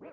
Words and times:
Green 0.00 0.12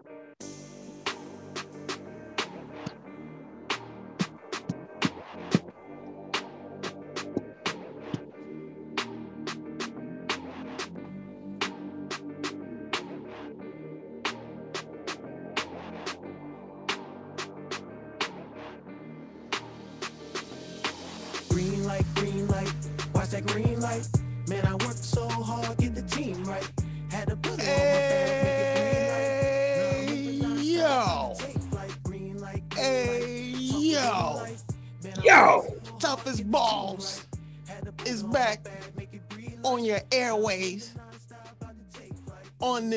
light, 21.85 22.03
green 22.15 22.47
light, 22.49 22.73
watch 23.15 23.29
that 23.29 23.45
green 23.47 23.79
light. 23.79 24.05
Man, 24.49 24.65
I 24.65 24.73
worked 24.73 24.96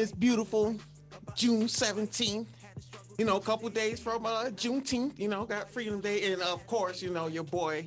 this 0.01 0.13
beautiful 0.13 0.75
June 1.35 1.65
17th. 1.65 2.47
You 3.19 3.27
know, 3.27 3.37
a 3.37 3.41
couple 3.41 3.69
days 3.69 4.01
from 4.01 4.25
uh, 4.25 4.45
Juneteenth, 4.45 5.19
you 5.19 5.29
know, 5.29 5.45
got 5.45 5.69
Freedom 5.71 6.01
Day. 6.01 6.33
And 6.33 6.41
of 6.41 6.67
course, 6.67 7.03
you 7.03 7.11
know, 7.11 7.27
your 7.27 7.45
boy, 7.45 7.87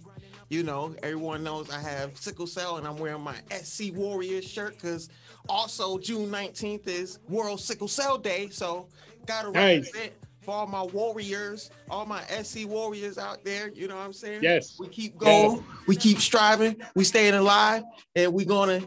you 0.50 0.62
know, 0.62 0.96
everyone 1.02 1.44
knows 1.44 1.72
I 1.72 1.80
have 1.80 2.16
sickle 2.16 2.46
cell 2.46 2.78
and 2.78 2.86
I'm 2.86 2.98
wearing 2.98 3.22
my 3.22 3.34
SC 3.50 3.86
Warriors 3.96 4.46
shirt 4.46 4.76
because 4.76 5.10
also 5.50 5.98
June 5.98 6.30
19th 6.30 6.88
is 6.88 7.18
World 7.30 7.60
Sickle 7.60 7.88
Cell 7.88 8.20
Day. 8.20 8.50
So, 8.50 8.90
got 9.26 9.46
to 9.46 9.52
Nice. 9.52 9.86
represent 9.88 10.14
for 10.44 10.54
all 10.54 10.68
my 10.68 10.84
warriors, 10.84 11.72
all 11.90 12.06
my 12.06 12.22
SC 12.44 12.68
Warriors 12.68 13.18
out 13.18 13.44
there. 13.44 13.72
You 13.74 13.88
know 13.88 13.96
what 13.96 14.06
I'm 14.06 14.14
saying? 14.14 14.44
Yes. 14.44 14.76
We 14.80 14.88
keep 14.88 15.18
going, 15.18 15.66
we 15.88 15.96
keep 15.96 16.20
striving, 16.20 16.80
we 16.96 17.06
staying 17.06 17.34
alive, 17.34 17.82
and 18.16 18.32
we 18.32 18.46
gonna 18.46 18.82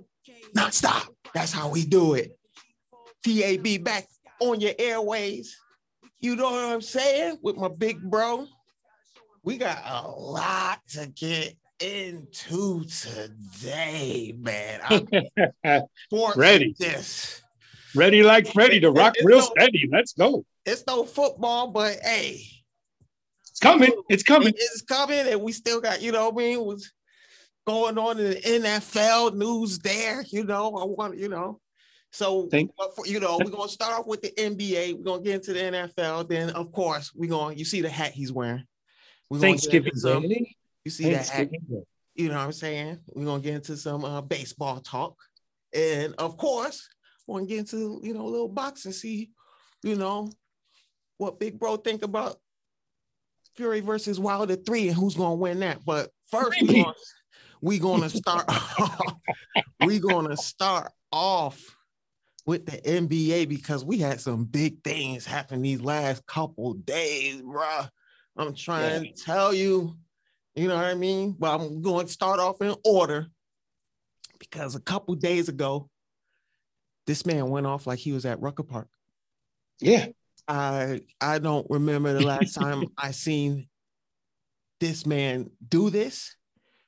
not 0.55 0.75
stop. 0.75 1.13
That's 1.35 1.51
how 1.51 1.69
we 1.71 1.85
do 1.85 2.15
it. 2.15 2.36
TAB 3.27 3.83
back 3.83 4.07
on 4.41 4.61
your 4.61 4.73
airways. 4.79 5.57
You 6.21 6.37
know 6.37 6.45
what 6.51 6.73
I'm 6.73 6.81
saying? 6.81 7.39
With 7.43 7.57
my 7.57 7.69
big 7.69 8.01
bro. 8.03 8.47
We 9.43 9.59
got 9.59 9.83
a 9.85 10.09
lot 10.09 10.81
to 10.91 11.07
get 11.07 11.55
into 11.81 12.85
today, 12.85 14.35
man. 14.39 14.81
I'm 14.85 15.83
Ready. 16.37 16.75
This. 16.79 17.43
Ready 17.95 18.23
like 18.23 18.53
Freddy 18.53 18.81
to 18.81 18.91
rock 18.91 19.15
It's 19.17 19.25
real 19.25 19.39
no- 19.39 19.51
steady. 19.57 19.89
Let's 19.91 20.13
go. 20.13 20.45
It's 20.65 20.85
no 20.87 21.05
football, 21.05 21.69
but 21.69 21.99
hey, 22.03 22.43
It's 23.51 23.61
coming. 23.61 23.93
It's 24.09 24.23
coming. 24.25 24.53
It's 24.57 24.83
coming, 24.83 25.29
and 25.29 25.41
we 25.43 25.53
still 25.53 25.81
got, 25.81 26.03
you 26.03 26.11
know 26.13 26.29
what 26.31 26.43
I 26.43 26.47
mean, 26.49 26.65
what's 26.65 26.91
going 27.67 27.97
on 27.99 28.19
in 28.19 28.31
the 28.31 28.37
NFL 28.41 29.35
news 29.35 29.79
there, 29.79 30.25
you 30.29 30.43
know. 30.45 30.77
I 30.77 30.85
want, 30.85 31.17
you 31.19 31.29
know. 31.29 31.61
So, 32.17 32.49
Thank- 32.51 32.71
you 33.05 33.21
know, 33.21 33.39
we're 33.45 33.51
gonna 33.51 33.69
start 33.69 33.93
off 33.93 34.07
with 34.07 34.23
the 34.23 34.33
NBA. 34.39 34.95
We're 34.95 35.05
gonna 35.05 35.23
get 35.23 35.35
into 35.35 35.53
the 35.53 35.61
NFL. 35.61 36.27
Then, 36.27 36.49
of 36.49 36.73
course, 36.73 37.13
we're 37.15 37.29
gonna 37.29 37.55
you 37.55 37.67
see 37.67 37.83
the 37.83 37.91
hat 37.91 38.13
he's 38.13 38.33
wearing. 38.33 38.65
We're 39.29 39.41
Thanksgiving 39.41 39.95
some- 39.97 40.27
Day. 40.27 40.57
You 40.83 40.91
see 40.91 41.11
that 41.11 41.29
hat, 41.29 41.51
you 42.15 42.29
know 42.29 42.37
what 42.37 42.45
I'm 42.45 42.53
saying? 42.53 43.01
We're 43.09 43.27
gonna 43.27 43.43
get 43.43 43.57
into 43.57 43.77
some 43.77 44.03
uh, 44.03 44.23
baseball 44.23 44.81
talk. 44.81 45.19
And 45.75 46.15
of 46.15 46.39
course, 46.39 46.89
we're 47.27 47.41
gonna 47.41 47.49
get 47.49 47.59
into, 47.59 48.01
you 48.03 48.15
know, 48.15 48.23
a 48.23 48.31
little 48.31 48.49
boxing, 48.49 48.93
see, 48.93 49.31
you 49.83 49.97
know, 49.97 50.33
what 51.19 51.39
Big 51.39 51.59
Bro 51.59 51.79
think 51.79 52.03
about 52.03 52.39
Fury 53.57 53.81
versus 53.81 54.19
Wilder 54.19 54.57
3 54.57 54.89
and 54.89 54.97
who's 54.97 55.17
gonna 55.17 55.35
win 55.35 55.61
that. 55.61 55.85
But 55.85 56.11
first, 56.31 56.63
we're 56.63 56.95
we 57.61 57.79
gonna 57.79 58.09
start 58.09 58.51
we 59.85 59.99
gonna 59.99 60.39
start 60.39 60.91
off 61.13 61.76
with 62.47 62.65
the 62.65 62.79
NBA 62.79 63.49
because 63.49 63.85
we 63.85 63.99
had 63.99 64.21
some 64.21 64.45
big 64.45 64.83
things 64.85 65.27
happen 65.27 65.63
these 65.63 65.81
last 65.81 66.25
couple 66.27 66.75
days, 66.75 67.43
bruh. 67.43 67.91
I'm 68.37 68.55
trying 68.55 69.03
to 69.03 69.13
tell 69.13 69.53
you, 69.53 69.97
you 70.55 70.69
know 70.69 70.77
what 70.77 70.85
I 70.85 70.95
mean? 70.95 71.35
But 71.39 71.61
I'm 71.61 71.83
going 71.83 72.07
to 72.07 72.13
start 72.13 72.39
off 72.39 72.63
in 72.63 72.75
order 72.85 73.27
because 74.39 74.75
a 74.75 74.81
couple 74.81 75.15
days 75.17 75.49
ago, 75.49 75.91
this 77.07 77.27
man 77.27 77.49
went 77.49 77.67
off 77.67 77.87
like 77.87 77.99
he 77.99 78.13
was 78.13 78.25
at 78.25 78.41
Rucker 78.41 78.63
Park. 78.63 78.89
Yeah. 79.81 80.07
I 80.49 81.01
I 81.21 81.39
don't 81.39 81.67
remember 81.69 82.13
the 82.13 82.25
last 82.25 82.55
time 82.61 82.85
I 82.97 83.11
seen 83.11 83.69
this 84.81 85.07
man 85.07 85.51
do 85.67 85.91
this. 85.91 86.37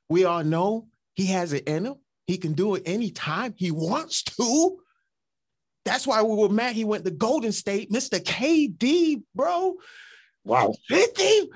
We 0.09 0.25
all 0.25 0.45
know 0.45 0.89
he 1.15 1.27
has 1.27 1.53
it 1.53 1.67
in 1.67 1.87
him. 1.87 1.95
He 2.27 2.37
can 2.37 2.53
do 2.53 2.75
it 2.75 2.83
anytime 2.87 3.55
he 3.57 3.71
wants 3.71 4.23
to. 4.23 4.79
That's 5.89 6.07
why 6.07 6.23
we 6.23 6.37
were 6.37 6.51
mad 6.51 6.75
he 6.75 6.85
went 6.85 7.07
to 7.07 7.11
Golden 7.11 7.51
State, 7.51 7.91
Mr. 7.91 8.23
KD, 8.23 9.23
bro. 9.35 9.75
Wow. 10.45 10.75
50. 10.87 11.49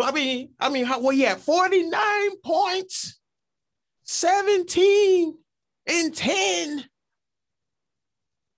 I 0.00 0.12
mean, 0.12 0.50
I 0.60 0.68
mean, 0.68 0.84
how 0.84 1.00
well, 1.00 1.10
he 1.10 1.22
had 1.22 1.38
49 1.38 2.36
points, 2.44 3.18
17 4.04 5.34
and 5.88 6.14
10. 6.14 6.84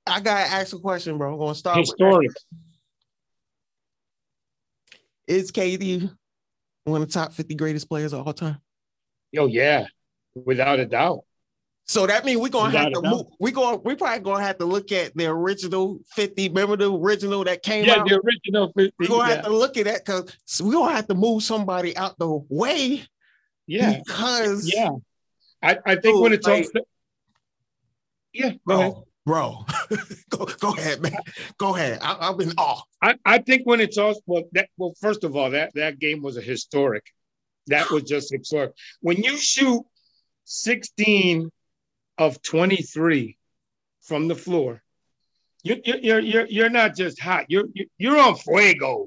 I 0.07 0.21
gotta 0.21 0.53
ask 0.53 0.75
a 0.75 0.79
question, 0.79 1.17
bro. 1.17 1.33
I'm 1.33 1.39
gonna 1.39 1.55
start 1.55 1.79
with 1.79 1.87
Historic. 1.87 2.31
is 5.27 5.51
KD 5.51 6.11
one 6.85 7.01
of 7.01 7.09
the 7.09 7.15
top 7.15 7.33
50 7.33 7.55
greatest 7.55 7.89
players 7.89 8.13
of 8.13 8.27
all 8.27 8.35
time? 8.35 8.59
Oh 9.39 9.47
yeah. 9.47 9.87
Without 10.35 10.81
a 10.81 10.85
doubt. 10.85 11.25
So 11.93 12.07
that 12.07 12.25
means 12.25 12.41
we're 12.41 12.49
gonna 12.49 12.79
have 12.79 12.91
to 12.95 13.03
move. 13.03 13.27
We 13.39 13.51
going 13.53 13.79
we 13.85 13.95
probably 13.95 14.21
gonna 14.21 14.43
have 14.43 14.57
to 14.57 14.65
look 14.65 14.93
at 14.93 15.15
the 15.15 15.27
original 15.27 16.01
50. 16.15 16.49
Remember 16.49 16.75
the 16.75 16.91
original 16.91 17.45
that 17.45 17.63
came 17.63 17.83
out. 17.83 17.87
Yeah, 17.87 18.01
out? 18.01 18.09
the 18.09 18.21
original 18.25 18.73
50. 18.75 18.95
We're 18.99 19.09
gonna 19.09 19.29
yeah. 19.29 19.35
have 19.37 19.45
to 19.45 19.51
look 19.51 19.77
at 19.77 19.85
that 19.85 20.07
because 20.07 20.35
we're 20.63 20.73
gonna 20.73 20.95
have 20.95 21.07
to 21.09 21.15
move 21.15 21.43
somebody 21.43 21.95
out 21.95 22.19
the 22.19 22.31
way 22.49 23.03
yeah. 23.67 24.01
because 24.07 24.73
Yeah. 24.75 24.93
I, 25.63 25.77
I 25.85 25.97
think 25.97 26.19
when 26.19 26.33
it's 26.33 26.49
all 26.49 26.55
like- 26.55 26.65
said- 26.65 26.83
yeah, 28.33 28.53
go 28.67 28.81
ahead. 28.81 28.95
bro, 29.27 29.67
go, 30.31 30.47
go 30.47 30.73
ahead, 30.73 31.03
man. 31.03 31.19
Go 31.59 31.77
ahead. 31.77 31.99
I, 32.01 32.17
I'm 32.23 32.41
in 32.41 32.53
awe. 32.57 32.81
I, 33.03 33.17
I 33.27 33.37
think 33.37 33.67
when 33.67 33.83
it's 33.83 33.99
all 33.99 34.19
well, 34.25 34.45
that 34.53 34.71
well, 34.79 34.95
first 34.99 35.25
of 35.25 35.37
all, 35.37 35.51
that 35.51 35.75
that 35.75 35.99
game 35.99 36.23
was 36.23 36.39
a 36.39 36.41
historic. 36.41 37.05
That 37.67 37.91
was 37.91 38.05
just 38.05 38.33
historic. 38.33 38.73
When 39.03 39.19
you 39.19 39.37
shoot 39.37 39.83
16 40.45 41.51
of 42.23 42.41
23 42.43 43.37
from 44.01 44.29
the 44.29 44.35
floor, 44.35 44.83
you, 45.65 45.81
you, 45.85 45.95
you're 46.03 46.21
you're 46.21 46.47
you're 46.47 46.71
not 46.71 46.95
just 46.97 47.21
hot. 47.21 47.47
You're 47.49 47.67
you're- 47.75 47.91
you're 47.99 48.19
on 48.19 48.35
fuego, 48.37 49.07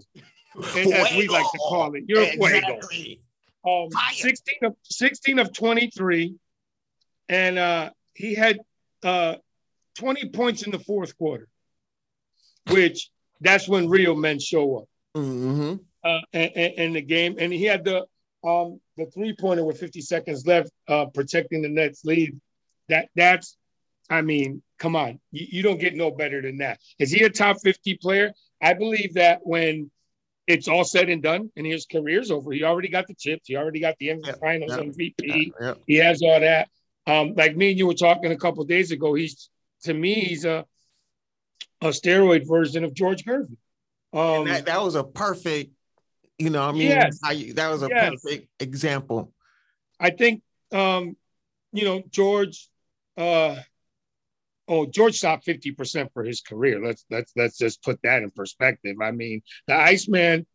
as 0.57 0.85
we 1.17 1.27
like 1.27 1.45
to 1.51 1.57
call 1.69 1.93
it. 1.95 2.03
You're 2.07 2.25
fuego. 2.25 2.79
Um, 3.67 3.89
16 4.13 4.55
of 4.63 4.75
16 4.83 5.39
of 5.39 5.51
23, 5.53 6.35
and 7.29 7.57
uh, 7.57 7.89
he 8.13 8.35
had 8.35 8.59
uh, 9.03 9.35
20 9.97 10.29
points 10.29 10.63
in 10.63 10.71
the 10.71 10.79
fourth 10.79 11.17
quarter, 11.17 11.47
which 12.69 13.09
that's 13.41 13.67
when 13.67 13.89
real 13.89 14.15
men 14.15 14.39
show 14.39 14.77
up 14.79 14.87
Mhm. 15.17 15.79
uh, 16.03 16.21
in, 16.33 16.41
in 16.63 16.71
in 16.83 16.93
the 16.93 17.01
game. 17.01 17.35
And 17.39 17.51
he 17.51 17.63
had 17.63 17.83
the 17.83 18.05
um, 18.43 18.79
the 18.97 19.07
three 19.07 19.35
pointer 19.35 19.65
with 19.65 19.79
50 19.79 19.99
seconds 20.01 20.45
left, 20.45 20.69
uh, 20.87 21.05
protecting 21.07 21.61
the 21.63 21.69
Nets 21.69 22.05
lead. 22.05 22.39
That 22.89 23.09
that's, 23.15 23.57
I 24.09 24.21
mean, 24.21 24.61
come 24.77 24.95
on, 24.95 25.19
you, 25.31 25.47
you 25.49 25.63
don't 25.63 25.79
get 25.79 25.95
no 25.95 26.11
better 26.11 26.41
than 26.41 26.57
that. 26.57 26.79
Is 26.99 27.11
he 27.11 27.23
a 27.23 27.29
top 27.29 27.57
50 27.61 27.95
player? 27.95 28.33
I 28.61 28.73
believe 28.73 29.15
that 29.15 29.39
when 29.43 29.89
it's 30.47 30.67
all 30.67 30.83
said 30.83 31.09
and 31.09 31.23
done 31.23 31.51
and 31.55 31.65
his 31.65 31.85
career's 31.85 32.29
over, 32.31 32.51
he 32.51 32.63
already 32.63 32.89
got 32.89 33.07
the 33.07 33.15
chips, 33.15 33.47
he 33.47 33.55
already 33.55 33.79
got 33.79 33.95
the 33.99 34.07
Yep, 34.07 34.39
Finals 34.39 34.77
yep, 34.77 34.85
MVP, 34.85 35.51
Yeah. 35.59 35.73
he 35.87 35.95
has 35.97 36.21
all 36.21 36.39
that. 36.39 36.69
Um, 37.07 37.33
like 37.35 37.55
me 37.55 37.69
and 37.71 37.77
you 37.79 37.87
were 37.87 37.93
talking 37.93 38.31
a 38.31 38.37
couple 38.37 38.63
days 38.65 38.91
ago. 38.91 39.13
He's 39.13 39.49
to 39.83 39.93
me, 39.93 40.15
he's 40.15 40.45
a 40.45 40.65
a 41.81 41.87
steroid 41.87 42.47
version 42.47 42.83
of 42.83 42.93
George 42.93 43.23
Gervin. 43.25 43.57
Um, 44.13 44.45
that, 44.47 44.65
that 44.65 44.81
was 44.81 44.95
a 44.95 45.03
perfect, 45.03 45.71
you 46.39 46.49
know, 46.49 46.63
I 46.63 46.71
mean, 46.71 46.81
Yes. 46.83 47.19
you, 47.33 47.53
that 47.53 47.69
was 47.69 47.83
a 47.83 47.89
Yes. 47.89 48.21
perfect 48.21 48.49
example. 48.59 49.33
I 49.99 50.09
think, 50.09 50.41
um, 50.71 51.15
you 51.71 51.85
know, 51.85 52.01
George. 52.09 52.69
Uh, 53.17 53.55
oh, 54.67 54.85
George 54.85 55.15
shot 55.15 55.43
fifty 55.43 55.71
percent 55.71 56.11
for 56.13 56.23
his 56.23 56.41
career. 56.41 56.83
Let's 56.85 57.05
let's 57.09 57.31
let's 57.35 57.57
just 57.57 57.83
put 57.83 57.99
that 58.03 58.23
in 58.23 58.31
perspective. 58.31 58.97
I 59.01 59.11
mean, 59.11 59.41
the 59.67 59.75
Iceman 59.75 60.45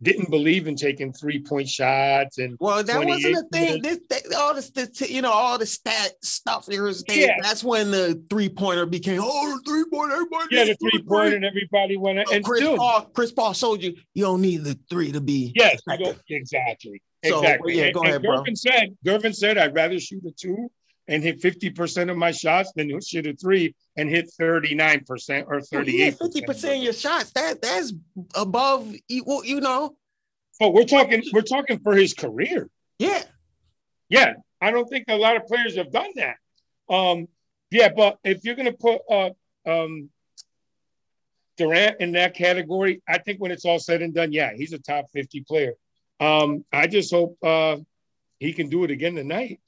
didn't 0.00 0.30
believe 0.30 0.68
in 0.68 0.76
taking 0.76 1.12
three 1.12 1.42
point 1.42 1.68
shots 1.68 2.38
and 2.38 2.56
Well, 2.60 2.84
that 2.84 3.04
wasn't 3.04 3.34
a 3.36 3.42
thing. 3.52 3.82
This, 3.82 3.98
that, 4.10 4.32
all 4.38 4.54
the 4.54 4.62
stat- 4.62 5.10
you 5.10 5.22
know, 5.22 5.32
all 5.32 5.58
the 5.58 5.66
stat 5.66 6.12
stuff. 6.22 6.66
There 6.66 6.84
was 6.84 7.02
they, 7.02 7.22
Yeah. 7.26 7.34
that's 7.42 7.64
when 7.64 7.90
the 7.90 8.22
three 8.30 8.48
pointer 8.48 8.86
became 8.86 9.20
oh 9.20 9.58
three 9.66 9.84
pointer. 9.92 10.14
Everybody 10.14 10.46
yeah, 10.52 10.64
the 10.66 10.76
three 10.76 11.02
point 11.02 11.34
and 11.34 11.44
everybody 11.44 11.96
went 11.96 12.28
So 12.28 12.34
and 12.34 12.44
Chris 12.44 12.60
still, 12.60 12.76
Paul, 12.76 13.06
Chris 13.12 13.32
Paul 13.32 13.52
showed 13.54 13.82
you 13.82 13.96
you 14.14 14.22
don't 14.22 14.40
need 14.40 14.62
the 14.62 14.78
three 14.88 15.10
to 15.10 15.20
be. 15.20 15.52
yes, 15.56 15.80
go- 15.84 16.14
exactly, 16.28 17.02
So, 17.24 17.40
exactly. 17.40 17.76
yeah, 17.76 17.86
and, 17.86 17.94
go 17.94 18.00
and 18.02 18.08
ahead, 18.10 18.22
bro. 18.22 18.42
Gervin 18.44 18.56
said, 18.56 18.96
Gervin 19.04 19.34
said, 19.34 19.58
I'd 19.58 19.74
rather 19.74 19.98
shoot 19.98 20.22
a 20.24 20.30
two 20.30 20.70
and 21.08 21.22
hit 21.22 21.40
fifty 21.40 21.70
percent 21.70 22.10
of 22.10 22.16
my 22.16 22.30
shots 22.30 22.70
than 22.76 23.00
shoot 23.00 23.26
a 23.26 23.34
three 23.34 23.74
and 23.96 24.08
hit 24.08 24.30
thirty 24.38 24.74
nine 24.74 25.04
percent 25.04 25.46
or 25.48 25.60
thirty 25.60 26.02
eight. 26.02 26.18
fifty 26.18 26.42
percent 26.42 26.76
of 26.78 26.82
your 26.84 26.92
shots. 26.92 27.30
That 27.32 27.60
that's 27.62 27.92
above 28.34 28.94
equal. 29.08 29.44
You 29.44 29.60
know, 29.60 29.96
But 30.60 30.74
we're 30.74 30.84
talking, 30.84 31.22
we're 31.32 31.42
talking 31.42 31.78
for 31.80 31.94
his 31.96 32.14
career. 32.14 32.68
yeah. 32.98 33.22
Yeah, 34.10 34.34
I 34.60 34.70
don't 34.70 34.88
think 34.88 35.04
a 35.08 35.16
lot 35.16 35.36
of 35.36 35.44
players 35.46 35.76
have 35.76 35.92
done 35.92 36.10
that. 36.16 36.36
Um, 36.88 37.28
yeah, 37.70 37.90
but 37.94 38.18
if 38.24 38.42
you're 38.42 38.54
gonna 38.54 38.72
put 38.72 39.02
uh, 39.10 39.30
um, 39.66 40.08
Durant 41.58 42.00
in 42.00 42.12
that 42.12 42.34
category, 42.34 43.02
I 43.06 43.18
think 43.18 43.38
when 43.40 43.50
it's 43.50 43.66
all 43.66 43.78
said 43.78 44.00
and 44.00 44.14
done, 44.14 44.32
yeah, 44.32 44.52
he's 44.54 44.72
a 44.72 44.78
top 44.78 45.06
50 45.12 45.42
player. 45.42 45.74
Um, 46.20 46.64
I 46.72 46.86
just 46.86 47.12
hope 47.12 47.36
uh, 47.42 47.76
he 48.38 48.52
can 48.54 48.68
do 48.70 48.84
it 48.84 48.90
again 48.90 49.14
tonight. 49.16 49.60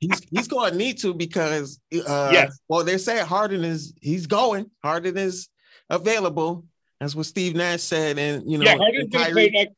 He's 0.00 0.20
he's 0.30 0.48
going 0.48 0.72
to 0.72 0.76
need 0.76 0.98
to 0.98 1.14
because 1.14 1.80
uh, 2.06 2.30
Yes. 2.32 2.58
Well, 2.68 2.84
they 2.84 2.98
say 2.98 3.20
Harden 3.20 3.64
is 3.64 3.94
he's 4.00 4.26
going. 4.26 4.70
Harden 4.82 5.16
is 5.16 5.48
available. 5.88 6.64
That's 7.00 7.14
what 7.14 7.26
Steve 7.26 7.54
Nash 7.54 7.82
said, 7.82 8.18
and 8.18 8.50
you 8.50 8.58
know, 8.58 8.64
yeah, 8.64 8.76
Harden's 8.76 9.04
and 9.04 9.12
gonna 9.12 9.32
play 9.32 9.50
like 9.54 9.72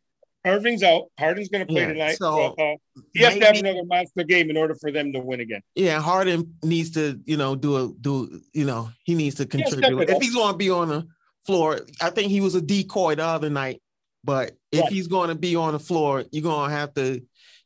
Irving's 0.44 0.82
out. 0.82 1.06
Harden's 1.19 1.49
gonna 1.49 1.67
play 1.67 1.82
Yeah, 1.82 1.93
tonight. 1.93 2.17
so 2.17 2.55
uh, 2.55 2.75
he 3.12 3.20
has 3.25 3.35
to 3.35 3.44
have 3.44 3.56
another 3.56 3.85
monster 3.85 4.23
game 4.23 4.50
in 4.50 4.56
order 4.56 4.75
for 4.81 4.93
them 4.93 5.12
to 5.12 5.20
win 5.20 5.41
again. 5.41 5.61
Yeah, 5.75 6.00
Harden 6.00 6.55
needs 6.62 6.91
to, 6.93 7.20
you 7.25 7.37
know, 7.37 7.56
do 7.56 7.76
a 7.76 7.93
do, 8.00 8.41
you 8.53 8.65
know, 8.65 8.91
he 9.05 9.15
needs 9.15 9.35
to 9.37 9.47
contribute. 9.47 10.00
it 10.00 10.11
if 10.11 10.23
he's 10.23 10.35
going 10.35 10.53
to 10.53 10.59
be 10.59 10.70
on 10.70 10.88
the 10.88 11.06
floor, 11.44 11.81
I 12.00 12.11
think 12.11 12.31
he 12.31 12.41
was 12.41 12.55
a 12.55 12.61
decoy 12.62 13.17
the 13.17 13.25
other 13.25 13.50
night. 13.50 13.81
But 14.25 14.53
if 14.73 14.82
Right. 14.82 14.93
he's 14.93 15.06
going 15.09 15.29
to 15.29 15.35
be 15.35 15.56
on 15.56 15.73
the 15.73 15.79
floor, 15.79 16.25
you're 16.31 16.43
going 16.43 16.70
to 16.70 16.76
have 16.76 16.94
to 16.94 17.23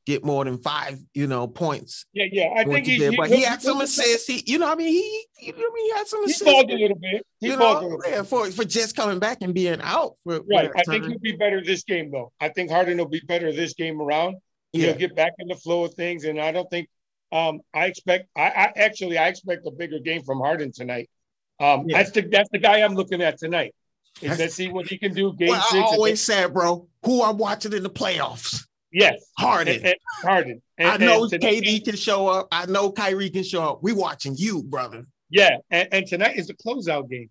get 0.07 0.25
more 0.25 0.45
than 0.45 0.59
five, 0.59 0.99
you 1.15 1.27
know, 1.27 1.47
points. 1.47 2.07
Yeah, 2.13 2.27
yeah. 2.33 2.55
I 2.57 2.65
think 2.65 2.87
he, 2.87 2.99
did. 2.99 3.13
he, 3.13 3.17
but 3.17 3.29
he 3.29 3.37
he'll- 3.37 3.49
had 3.49 3.63
some 3.63 3.81
assists. 3.81 4.27
He, 4.27 4.43
you 4.47 4.59
know, 4.59 4.71
I 4.71 4.75
mean, 4.75 4.89
he, 4.89 5.27
you 5.47 5.53
know, 5.53 5.59
I 5.59 5.71
mean, 5.75 5.85
he 5.87 5.93
had 5.99 6.07
some 6.07 6.25
assists. 6.25 6.43
He 6.45 6.51
balled 6.53 6.71
a 6.71 6.75
little 6.75 6.99
bit. 6.99 7.27
He 7.41 7.47
you 7.49 7.57
know, 7.57 7.73
little 7.75 7.99
bit. 7.99 8.11
yeah, 8.11 8.23
for 8.23 8.51
for 8.51 8.65
just 8.65 8.97
coming 8.97 9.19
back 9.19 9.39
and 9.43 9.55
being 9.55 9.81
out 9.83 10.15
for 10.25 10.39
for 10.39 10.45
Right. 10.49 10.71
that 10.75 10.85
I 10.89 10.91
think 10.91 11.07
he'll 11.07 11.19
be 11.19 11.33
better 11.37 11.63
this 11.63 11.85
game, 11.85 12.11
though. 12.11 12.33
I 12.41 12.49
think 12.49 12.71
Harden 12.71 12.99
will 12.99 13.07
be 13.09 13.21
better 13.21 13.53
this 13.53 13.75
game 13.75 14.01
around. 14.01 14.37
yeah, 14.73 14.89
He'll 14.89 14.97
get 14.99 15.15
back 15.15 15.33
in 15.39 15.49
the 15.49 15.57
flow 15.57 15.85
of 15.85 15.95
things, 15.95 16.25
and 16.25 16.41
I 16.41 16.53
don't 16.53 16.69
think. 16.71 16.89
Um, 17.31 17.61
I 17.73 17.87
expect. 17.87 18.29
I, 18.37 18.43
I 18.43 18.73
actually 18.77 19.17
I 19.19 19.29
expect 19.29 19.67
a 19.67 19.71
bigger 19.71 19.99
game 20.01 20.23
from 20.23 20.39
Harden 20.41 20.71
tonight. 20.73 21.09
Um, 21.61 21.85
Yeah. 21.89 21.99
that's 21.99 22.11
the 22.11 22.23
that's 22.23 22.49
the 22.51 22.59
guy 22.59 22.83
I'm 22.83 22.95
looking 22.95 23.23
at 23.23 23.39
tonight. 23.39 23.75
Is 24.21 24.39
let's 24.39 24.55
see 24.55 24.69
what 24.69 24.87
he 24.89 24.99
can 24.99 25.15
do. 25.15 25.33
Game 25.33 25.49
well, 25.49 25.63
six. 25.63 25.83
I 25.83 25.95
always 25.95 26.21
said, 26.21 26.53
bro, 26.53 26.87
who 27.05 27.23
I'm 27.23 27.39
watching 27.39 27.73
in 27.73 27.83
the 27.83 27.89
playoffs, 27.91 28.67
yes, 28.93 29.25
Harden. 29.39 29.77
and, 29.77 29.87
and 29.87 29.97
Harden. 30.23 30.63
And, 30.79 30.89
I 30.89 30.97
know 30.99 31.29
tonight- 31.29 31.63
KD 31.63 31.85
can 31.85 31.97
show 31.97 32.29
up. 32.29 32.49
I 32.53 32.67
know 32.67 32.93
Kyrie 32.93 33.31
can 33.31 33.45
show 33.45 33.63
up. 33.63 33.83
We 33.83 33.93
watching 33.93 34.35
you, 34.37 34.63
brother. 34.63 35.07
Yeah, 35.31 35.57
and, 35.71 35.89
and 35.93 36.07
tonight 36.07 36.37
is 36.37 36.49
the 36.49 36.55
closeout 36.55 37.09
game. 37.09 37.31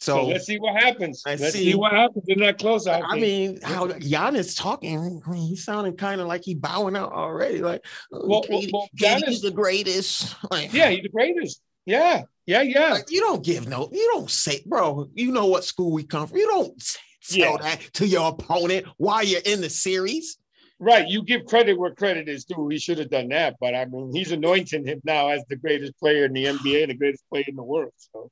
So, 0.00 0.16
So 0.16 0.26
let's 0.26 0.46
see 0.46 0.58
what 0.58 0.82
happens. 0.82 1.22
Let's 1.24 1.52
see. 1.52 1.70
see. 1.70 1.74
what 1.76 1.92
happens 1.92 2.24
in 2.26 2.40
that 2.40 2.58
closeout. 2.58 3.02
I 3.08 3.12
game. 3.12 3.20
mean, 3.52 3.60
how 3.62 3.86
Giannis 3.86 4.58
talking, 4.58 5.22
I 5.24 5.30
mean, 5.30 5.46
he's 5.48 5.64
sounding 5.64 5.96
kind 5.96 6.20
of 6.20 6.26
like 6.26 6.42
he 6.44 6.54
bowing 6.56 6.96
out 6.96 7.12
already. 7.12 7.58
Like, 7.60 7.84
oh, 8.12 8.26
Well, 8.26 8.44
well, 8.50 8.60
KD 8.62 8.70
well, 8.72 8.88
KD's 9.00 9.22
Giannis- 9.22 9.42
the 9.42 9.50
greatest. 9.52 10.34
Like, 10.50 10.72
yeah, 10.72 10.90
he's 10.90 11.02
the 11.04 11.08
greatest. 11.08 11.60
Yeah, 11.86 12.22
yeah, 12.46 12.62
yeah. 12.62 12.92
like, 12.94 13.10
you 13.12 13.20
don't 13.20 13.44
give 13.44 13.68
no, 13.68 13.88
you 13.92 14.10
don't 14.12 14.28
say, 14.30 14.60
bro. 14.66 15.08
You 15.14 15.30
know 15.30 15.46
what 15.46 15.64
school 15.64 15.92
we 15.92 16.02
come 16.04 16.26
from. 16.26 16.38
You 16.38 16.48
don't 16.48 16.74
s- 16.80 16.98
tell 17.28 17.52
Yeah. 17.52 17.56
that 17.62 17.80
to 17.94 18.06
your 18.06 18.28
opponent 18.30 18.86
while 18.96 19.22
you're 19.24 19.40
in 19.44 19.60
the 19.60 19.70
series. 19.70 20.38
Right. 20.78 21.06
You 21.06 21.22
give 21.24 21.44
credit 21.46 21.78
where 21.78 21.94
credit 21.94 22.28
is 22.28 22.44
due. 22.44 22.68
He 22.68 22.78
should 22.78 22.98
have 22.98 23.10
done 23.10 23.28
that. 23.28 23.56
But 23.60 23.74
I 23.74 23.84
mean, 23.84 24.12
he's 24.12 24.32
anointing 24.32 24.86
him 24.86 25.00
now 25.04 25.28
as 25.28 25.44
the 25.48 25.56
greatest 25.56 25.96
player 25.98 26.24
in 26.24 26.32
the 26.32 26.46
NBA 26.46 26.82
and 26.82 26.90
the 26.90 26.94
greatest 26.96 27.22
player 27.30 27.44
in 27.46 27.54
the 27.56 27.62
world. 27.62 27.92
So, 28.12 28.30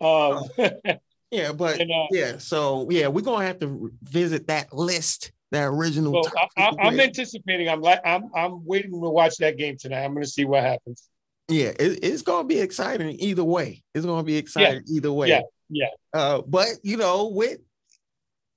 um, 0.00 0.44
Yeah, 1.32 1.52
but 1.52 1.80
and, 1.80 1.90
uh, 1.90 2.06
yeah, 2.12 2.38
so 2.38 2.86
yeah, 2.88 3.08
we're 3.08 3.20
gonna 3.20 3.44
have 3.44 3.58
to 3.58 3.92
visit 4.04 4.46
that 4.46 4.72
list, 4.72 5.32
that 5.50 5.64
original. 5.64 6.22
top 6.22 6.50
I, 6.56 6.62
I, 6.62 6.70
50 6.70 6.80
I'm 6.80 6.94
players. 6.94 7.08
anticipating. 7.08 7.68
I'm 7.68 7.80
like, 7.80 8.00
I'm, 8.04 8.30
I'm 8.34 8.64
waiting 8.64 8.92
to 8.92 8.98
watch 9.10 9.36
that 9.38 9.56
game 9.58 9.76
tonight. 9.76 10.04
I'm 10.04 10.12
going 10.12 10.22
to 10.24 10.30
see 10.30 10.44
what 10.44 10.62
happens. 10.62 11.08
Yeah, 11.48 11.68
it, 11.80 11.98
it's 12.04 12.22
gonna 12.22 12.46
be 12.46 12.60
exciting 12.60 13.16
either 13.20 13.42
way. 13.44 13.82
It's 13.94 14.06
gonna 14.06 14.22
be 14.22 14.36
exciting 14.36 14.82
either 14.88 15.12
way. 15.12 15.28
yeah, 15.28 15.40
yeah. 15.68 15.86
Uh, 16.14 16.42
but 16.46 16.68
you 16.84 16.96
know, 16.96 17.26
with 17.28 17.58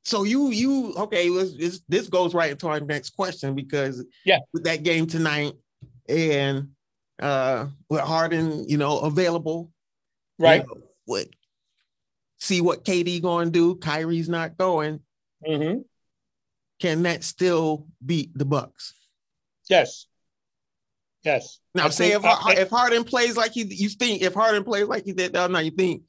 so 0.10 0.24
you 0.24 0.50
you 0.50 0.94
okay, 0.96 1.30
let's, 1.30 1.82
this 1.88 2.08
goes 2.08 2.34
right 2.34 2.52
into 2.52 2.68
our 2.68 2.80
next 2.80 3.12
question 3.12 3.54
because 3.56 4.04
Yeah. 4.26 4.40
with 4.54 4.64
that 4.64 4.82
game 4.84 5.06
tonight 5.06 5.54
and 6.08 6.70
uh 7.22 7.68
with 7.90 8.02
Harden, 8.02 8.68
you 8.68 8.78
know, 8.78 9.00
available, 9.00 9.72
you 10.40 10.46
Right. 10.46 10.68
know, 10.68 10.78
what 11.06 11.28
see 12.40 12.60
what 12.62 12.84
KD 12.86 13.22
gonna 13.22 13.52
do? 13.52 13.76
Kyrie's 13.76 14.30
not 14.30 14.58
going. 14.58 15.02
Mm-hmm. 15.48 15.82
Can 16.80 17.04
that 17.04 17.24
still 17.24 17.86
beat 18.04 18.36
the 18.38 18.46
Bucks? 18.46 18.94
Yes. 19.70 20.08
Yes. 21.24 21.60
Now, 21.76 21.86
I 21.88 21.90
say 21.90 22.12
think- 22.12 22.24
if 22.24 22.26
I- 22.26 22.54
if 22.62 22.70
Harden 22.70 23.04
plays 23.04 23.38
like 23.38 23.52
he, 23.52 23.64
you 23.64 23.90
think 23.90 24.22
if 24.22 24.34
Harden 24.34 24.64
plays 24.64 24.88
like 24.88 25.04
he 25.06 25.14
did 25.14 25.34
the 25.34 25.42
other 25.42 25.54
night, 25.54 25.66
you 25.66 25.72
think 25.72 26.04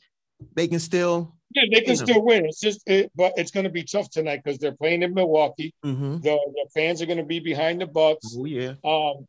they 0.55 0.69
can 0.69 0.79
still? 0.81 1.37
Yeah, 1.55 1.65
they 1.73 1.81
can 1.83 1.97
still 1.97 2.23
win. 2.23 2.47
It's 2.47 2.61
just, 2.61 2.83
it, 2.87 3.11
but 3.15 3.33
it's 3.37 3.51
going 3.51 3.65
to 3.65 3.71
be 3.71 3.83
tough 3.85 4.11
tonight 4.11 4.41
because 4.45 4.59
they're 4.59 4.73
playing 4.77 5.03
in 5.03 5.15
Milwaukee. 5.15 5.75
Mhm. 5.85 6.23
The, 6.23 6.31
the 6.37 6.69
fans 6.75 7.01
are 7.03 7.07
going 7.07 7.19
to 7.19 7.25
be 7.25 7.41
behind 7.41 7.81
the 7.81 7.87
Bucks. 7.87 8.35
Oh 8.39 8.45
yeah, 8.45 8.75
Um, 8.85 9.27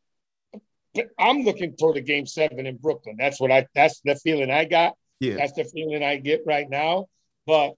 but 0.94 1.08
I'm 1.18 1.42
looking 1.44 1.76
toward 1.78 1.98
a 1.98 2.02
game 2.02 2.26
seven 2.26 2.66
in 2.66 2.78
Brooklyn. 2.78 3.16
That's 3.18 3.40
what 3.40 3.52
I. 3.52 3.66
That's 3.74 4.02
the 4.04 4.16
feeling 4.16 4.52
I 4.52 4.66
got. 4.66 4.94
yeah. 5.20 5.36
That's 5.36 5.54
the 5.54 5.64
feeling 5.64 6.04
I 6.04 6.18
get 6.18 6.42
right 6.46 6.70
now. 6.70 7.08
But 7.48 7.74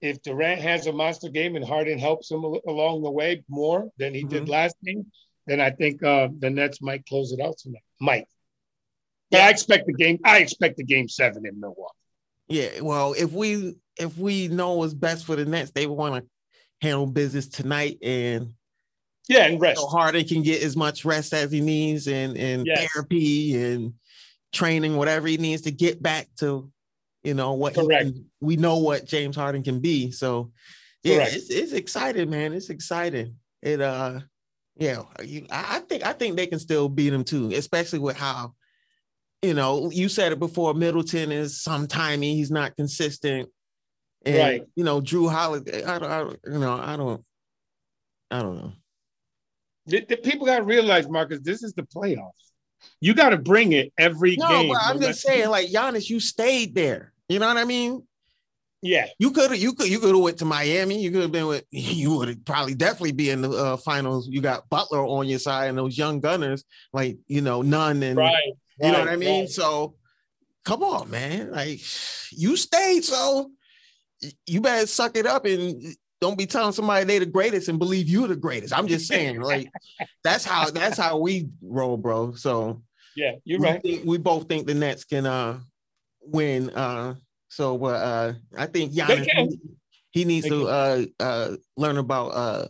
if 0.00 0.20
Durant 0.22 0.60
has 0.60 0.86
a 0.86 0.92
monster 0.92 1.28
game 1.28 1.56
and 1.56 1.64
Harden 1.64 1.98
helps 1.98 2.30
him 2.30 2.44
along 2.44 3.02
the 3.02 3.10
way 3.10 3.42
more 3.48 3.88
than 3.98 4.12
he 4.14 4.22
did 4.24 4.44
Mhm. 4.44 4.48
last 4.48 4.76
game, 4.84 5.10
then 5.46 5.60
I 5.60 5.70
think 5.70 6.02
uh, 6.02 6.28
the 6.38 6.50
Nets 6.50 6.80
might 6.82 7.06
close 7.06 7.32
it 7.32 7.40
out 7.40 7.58
tonight. 7.58 7.82
Might. 8.00 8.26
But 9.30 9.40
I 9.42 9.50
expect 9.50 9.86
the 9.86 9.92
game. 9.94 10.18
I 10.24 10.38
expect 10.38 10.76
the 10.78 10.84
game 10.84 11.08
seven 11.08 11.46
in 11.46 11.58
Milwaukee. 11.60 11.94
Yeah, 12.48 12.80
well, 12.80 13.12
if 13.12 13.32
we 13.32 13.76
if 13.98 14.16
we 14.16 14.48
know 14.48 14.74
what's 14.74 14.94
best 14.94 15.26
for 15.26 15.36
the 15.36 15.44
Nets, 15.44 15.70
they 15.72 15.86
want 15.86 16.24
to 16.24 16.30
handle 16.80 17.06
business 17.06 17.46
tonight, 17.48 17.98
and 18.02 18.54
Yeah, 19.28 19.46
and 19.46 19.60
rest. 19.60 19.80
so 19.80 19.86
Harden 19.86 20.24
can 20.26 20.42
get 20.42 20.62
as 20.62 20.76
much 20.76 21.04
rest 21.04 21.34
as 21.34 21.52
he 21.52 21.60
needs, 21.60 22.08
and 22.08 22.36
and 22.36 22.66
Yes. 22.66 22.88
therapy 22.92 23.56
and 23.62 23.92
training, 24.52 24.96
whatever 24.96 25.28
he 25.28 25.36
needs 25.36 25.62
to 25.62 25.70
get 25.70 26.02
back 26.02 26.28
to, 26.38 26.70
you 27.22 27.34
know 27.34 27.52
what. 27.52 27.74
Correct. 27.74 28.10
we 28.40 28.56
know 28.56 28.78
what 28.78 29.04
James 29.04 29.36
Harden 29.36 29.62
can 29.62 29.80
be, 29.80 30.10
so 30.10 30.50
yeah, 31.02 31.16
Correct. 31.16 31.34
it's 31.36 31.50
it's 31.50 31.72
exciting, 31.72 32.30
man. 32.30 32.54
It's 32.54 32.70
exciting. 32.70 33.36
It 33.60 33.80
uh, 33.82 34.20
yeah, 34.76 35.02
you, 35.22 35.46
I, 35.50 35.76
I 35.76 35.80
think 35.80 36.06
I 36.06 36.12
think 36.14 36.36
they 36.36 36.46
can 36.46 36.58
still 36.60 36.88
beat 36.88 37.12
him 37.12 37.24
too, 37.24 37.50
especially 37.52 37.98
with 37.98 38.16
how. 38.16 38.54
You 39.42 39.54
know, 39.54 39.90
you 39.90 40.08
said 40.08 40.32
it 40.32 40.38
before. 40.40 40.74
Middleton 40.74 41.30
is 41.30 41.62
sometimey. 41.62 42.34
He's 42.34 42.50
not 42.50 42.74
consistent. 42.76 43.48
And, 44.24 44.36
Right. 44.36 44.62
You 44.74 44.82
know, 44.84 45.00
Jrue 45.00 45.30
Holiday. 45.30 45.84
I 45.84 45.98
don't. 45.98 46.10
I, 46.10 46.18
don't- 46.18 46.40
you 46.44 46.58
know, 46.58 46.72
I 46.74 46.96
don't. 46.96 47.24
I 48.30 48.42
don't 48.42 48.56
know. 48.56 48.72
The, 49.86 50.04
the 50.04 50.16
people 50.16 50.44
got 50.44 50.58
to 50.58 50.64
realize, 50.64 51.08
Marcus, 51.08 51.40
this 51.40 51.62
is 51.62 51.72
the 51.72 51.82
playoffs. 51.84 52.32
You 53.00 53.14
got 53.14 53.30
to 53.30 53.38
bring 53.38 53.72
it 53.72 53.92
every 53.96 54.36
No, 54.36 54.48
game. 54.48 54.68
but 54.68 54.78
I'm 54.82 55.00
just 55.00 55.22
saying, 55.22 55.48
like 55.48 55.68
Giannis, 55.70 56.10
you 56.10 56.20
stayed 56.20 56.74
there. 56.74 57.12
You 57.28 57.38
know 57.38 57.46
what 57.48 57.56
I 57.56 57.64
mean? 57.64 58.02
Yeah, 58.80 59.06
You 59.18 59.32
could 59.32 59.50
have. 59.50 59.58
You 59.60 59.72
could. 59.72 59.88
You 59.88 59.98
could 59.98 60.10
have 60.14 60.22
went 60.22 60.38
to 60.38 60.44
Miami. 60.44 61.00
You 61.02 61.10
could 61.10 61.22
have 61.22 61.32
been 61.32 61.46
with. 61.46 61.64
You 61.72 62.16
would 62.16 62.28
have 62.28 62.44
probably 62.44 62.74
definitely 62.74 63.12
be 63.12 63.30
in 63.30 63.42
the 63.42 63.50
uh, 63.50 63.76
finals. 63.76 64.28
You 64.28 64.40
got 64.40 64.68
Butler 64.68 65.04
on 65.04 65.26
your 65.28 65.38
side 65.40 65.68
and 65.68 65.78
those 65.78 65.96
young 65.96 66.20
gunners, 66.20 66.64
like 66.92 67.18
you 67.28 67.40
know, 67.40 67.62
none 67.62 68.02
and 68.02 68.16
right. 68.16 68.52
You 68.80 68.92
know 68.92 69.00
what 69.00 69.08
I 69.08 69.16
mean. 69.16 69.40
right. 69.42 69.48
So, 69.50 69.94
come 70.64 70.82
on, 70.82 71.10
man. 71.10 71.50
Like 71.50 71.80
you 72.32 72.56
stayed, 72.56 73.04
so 73.04 73.50
you 74.46 74.60
better 74.60 74.86
suck 74.86 75.16
it 75.16 75.26
up 75.26 75.44
and 75.44 75.82
don't 76.20 76.36
be 76.38 76.46
telling 76.46 76.72
somebody 76.72 77.04
they're 77.04 77.20
the 77.20 77.26
greatest 77.26 77.68
and 77.68 77.78
believe 77.78 78.08
you're 78.08 78.28
the 78.28 78.36
greatest. 78.36 78.76
I'm 78.76 78.88
just 78.88 79.06
saying, 79.06 79.40
like 79.42 79.68
that's 80.24 80.44
how 80.44 80.70
that's 80.70 80.98
how 80.98 81.18
we 81.18 81.48
roll, 81.62 81.96
bro. 81.96 82.32
So 82.34 82.82
Yeah, 83.16 83.32
you're 83.44 83.60
we 83.60 83.66
right. 83.68 83.82
think- 83.82 84.02
we 84.04 84.18
both 84.18 84.48
think 84.48 84.66
the 84.66 84.74
Nets 84.74 85.04
can 85.04 85.26
uh 85.26 85.60
win. 86.20 86.70
Uh 86.70 87.14
so 87.48 87.82
uh, 87.86 88.34
I 88.56 88.66
think 88.66 88.92
Giannis. 88.92 89.26
He 90.10 90.24
needs 90.24 90.48
Thank 90.48 90.60
to 90.62 90.68
uh 90.68 91.04
uh 91.20 91.56
learn 91.76 91.98
about 91.98 92.28
uh 92.28 92.68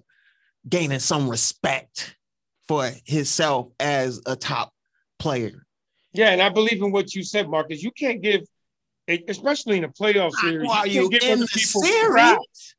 gaining 0.69 0.99
some 0.99 1.31
respect 1.31 2.15
for 2.67 2.91
himself 3.07 3.69
as 3.81 4.21
a 4.27 4.37
top 4.37 4.73
player. 5.19 5.65
Yeah, 6.13 6.31
and 6.31 6.41
I 6.43 6.49
believe 6.49 6.83
in 6.83 6.91
what 6.91 7.15
you 7.15 7.23
said, 7.23 7.49
Marcus. 7.49 7.83
You 7.83 7.91
can't 7.91 8.23
give, 8.23 8.43
especially 9.29 9.79
in 9.79 9.85
a 9.85 9.89
playoff 9.89 10.33
series, 10.33 10.67
While 10.67 10.87
you 10.87 11.09
you 11.11 11.19
in 11.23 11.41
the 11.41 11.47
series. 11.47 12.75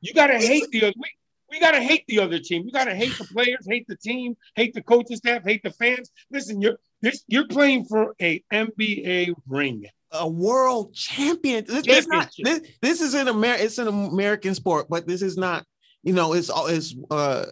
You 0.00 0.14
gotta 0.14 0.38
hate 0.38 0.70
the 0.70 0.84
other. 0.84 0.94
We, 0.96 1.10
we 1.50 1.60
gotta 1.60 1.80
hate 1.80 2.04
the 2.06 2.20
other 2.20 2.38
team. 2.38 2.64
You 2.64 2.72
gotta 2.72 2.94
hate 2.94 3.16
the 3.18 3.24
players, 3.24 3.66
hate 3.68 3.86
the 3.88 3.96
team, 3.96 4.36
hate 4.54 4.74
the 4.74 4.82
coaching 4.82 5.16
staff, 5.16 5.42
hate 5.44 5.62
the 5.62 5.72
fans. 5.72 6.10
Listen, 6.30 6.60
you're 6.62 6.78
this, 7.00 7.24
you're 7.26 7.46
playing 7.48 7.84
for 7.84 8.14
a 8.20 8.42
NBA 8.52 9.34
ring. 9.48 9.86
a 10.12 10.28
world 10.28 10.94
champion. 10.94 11.64
This, 11.66 11.84
this, 11.84 12.06
not, 12.06 12.30
this, 12.38 12.60
this 12.80 13.00
is 13.00 13.14
an 13.14 13.28
Amer- 13.28 13.56
it's 13.58 13.78
an 13.78 13.88
American 13.88 14.54
sport, 14.54 14.86
but 14.88 15.06
this 15.06 15.22
is 15.22 15.36
not, 15.36 15.64
you 16.02 16.12
know, 16.12 16.32
it's 16.32 16.50
all 16.50 16.66
it's 16.66 16.94
uh 17.10 17.46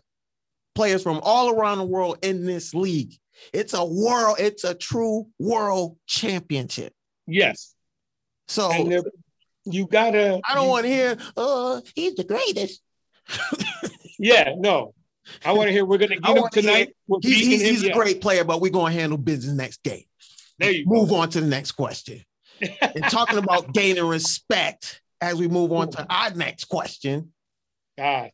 players 0.74 1.02
from 1.02 1.20
all 1.22 1.50
around 1.50 1.78
the 1.78 1.84
world 1.84 2.18
in 2.22 2.44
this 2.44 2.74
league. 2.74 3.14
It's 3.52 3.74
a 3.74 3.84
world, 3.84 4.36
it's 4.38 4.64
a 4.64 4.74
true 4.74 5.26
world 5.38 5.96
championship. 6.06 6.92
Yes, 7.26 7.74
So 8.48 8.70
you 9.64 9.86
gotta. 9.86 10.40
I 10.48 10.54
don't 10.54 10.68
want 10.68 10.84
to 10.84 10.92
hear, 10.92 11.16
uh, 11.36 11.80
he's 11.94 12.14
the 12.14 12.24
greatest. 12.24 12.80
Yeah, 14.18 14.54
no. 14.56 14.94
I 15.44 15.52
want 15.52 15.68
to 15.68 15.72
hear. 15.72 15.84
We're 15.84 15.98
gonna 15.98 16.16
get 16.16 16.28
him 16.28 16.42
wanna 16.42 16.48
hear- 16.54 16.62
tonight. 16.62 16.96
He's, 17.22 17.46
he's, 17.46 17.62
he's 17.62 17.84
a 17.84 17.92
great 17.92 18.20
player, 18.20 18.44
but 18.44 18.60
we're 18.60 18.70
gonna 18.70 18.94
handle 18.94 19.18
business 19.18 19.54
next 19.54 19.82
game. 19.82 20.04
There 20.58 20.70
you 20.70 20.86
go. 20.86 20.94
Move 20.94 21.12
on 21.12 21.28
to 21.30 21.40
the 21.40 21.46
next 21.46 21.72
question. 21.72 22.22
and 22.60 23.04
talking 23.10 23.38
about 23.38 23.74
gaining 23.74 24.06
respect 24.06 25.02
as 25.20 25.34
we 25.34 25.48
move 25.48 25.72
on 25.72 25.90
to 25.90 26.06
our 26.08 26.30
next 26.30 26.66
question. 26.66 27.32
God, 27.98 28.30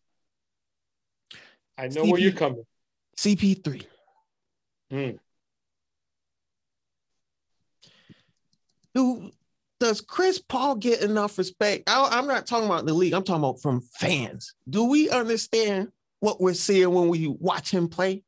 I 1.76 1.88
know 1.88 2.04
where 2.04 2.21
you're 2.21 2.32
coming. 2.32 2.64
CP3. 3.18 3.85
Hmm. 4.92 5.11
Do 8.94 9.30
does 9.80 10.00
Chris 10.02 10.38
Paul 10.38 10.76
get 10.76 11.00
enough 11.00 11.38
respect? 11.38 11.84
I, 11.88 12.08
I'm 12.12 12.26
not 12.26 12.46
talking 12.46 12.66
about 12.66 12.84
the 12.87 12.92
league. 12.92 13.14
I'm 13.14 13.25
talking 13.25 13.42
about 13.42 13.61
from 13.62 13.80
fans. 13.80 14.54
Do 14.68 14.84
we 14.84 15.08
understand 15.11 15.88
what 16.20 16.40
we're 16.40 16.54
seeing 16.54 16.92
when 16.92 17.08
we 17.08 17.26
watch 17.26 17.70
him 17.70 17.88
play? 17.88 18.22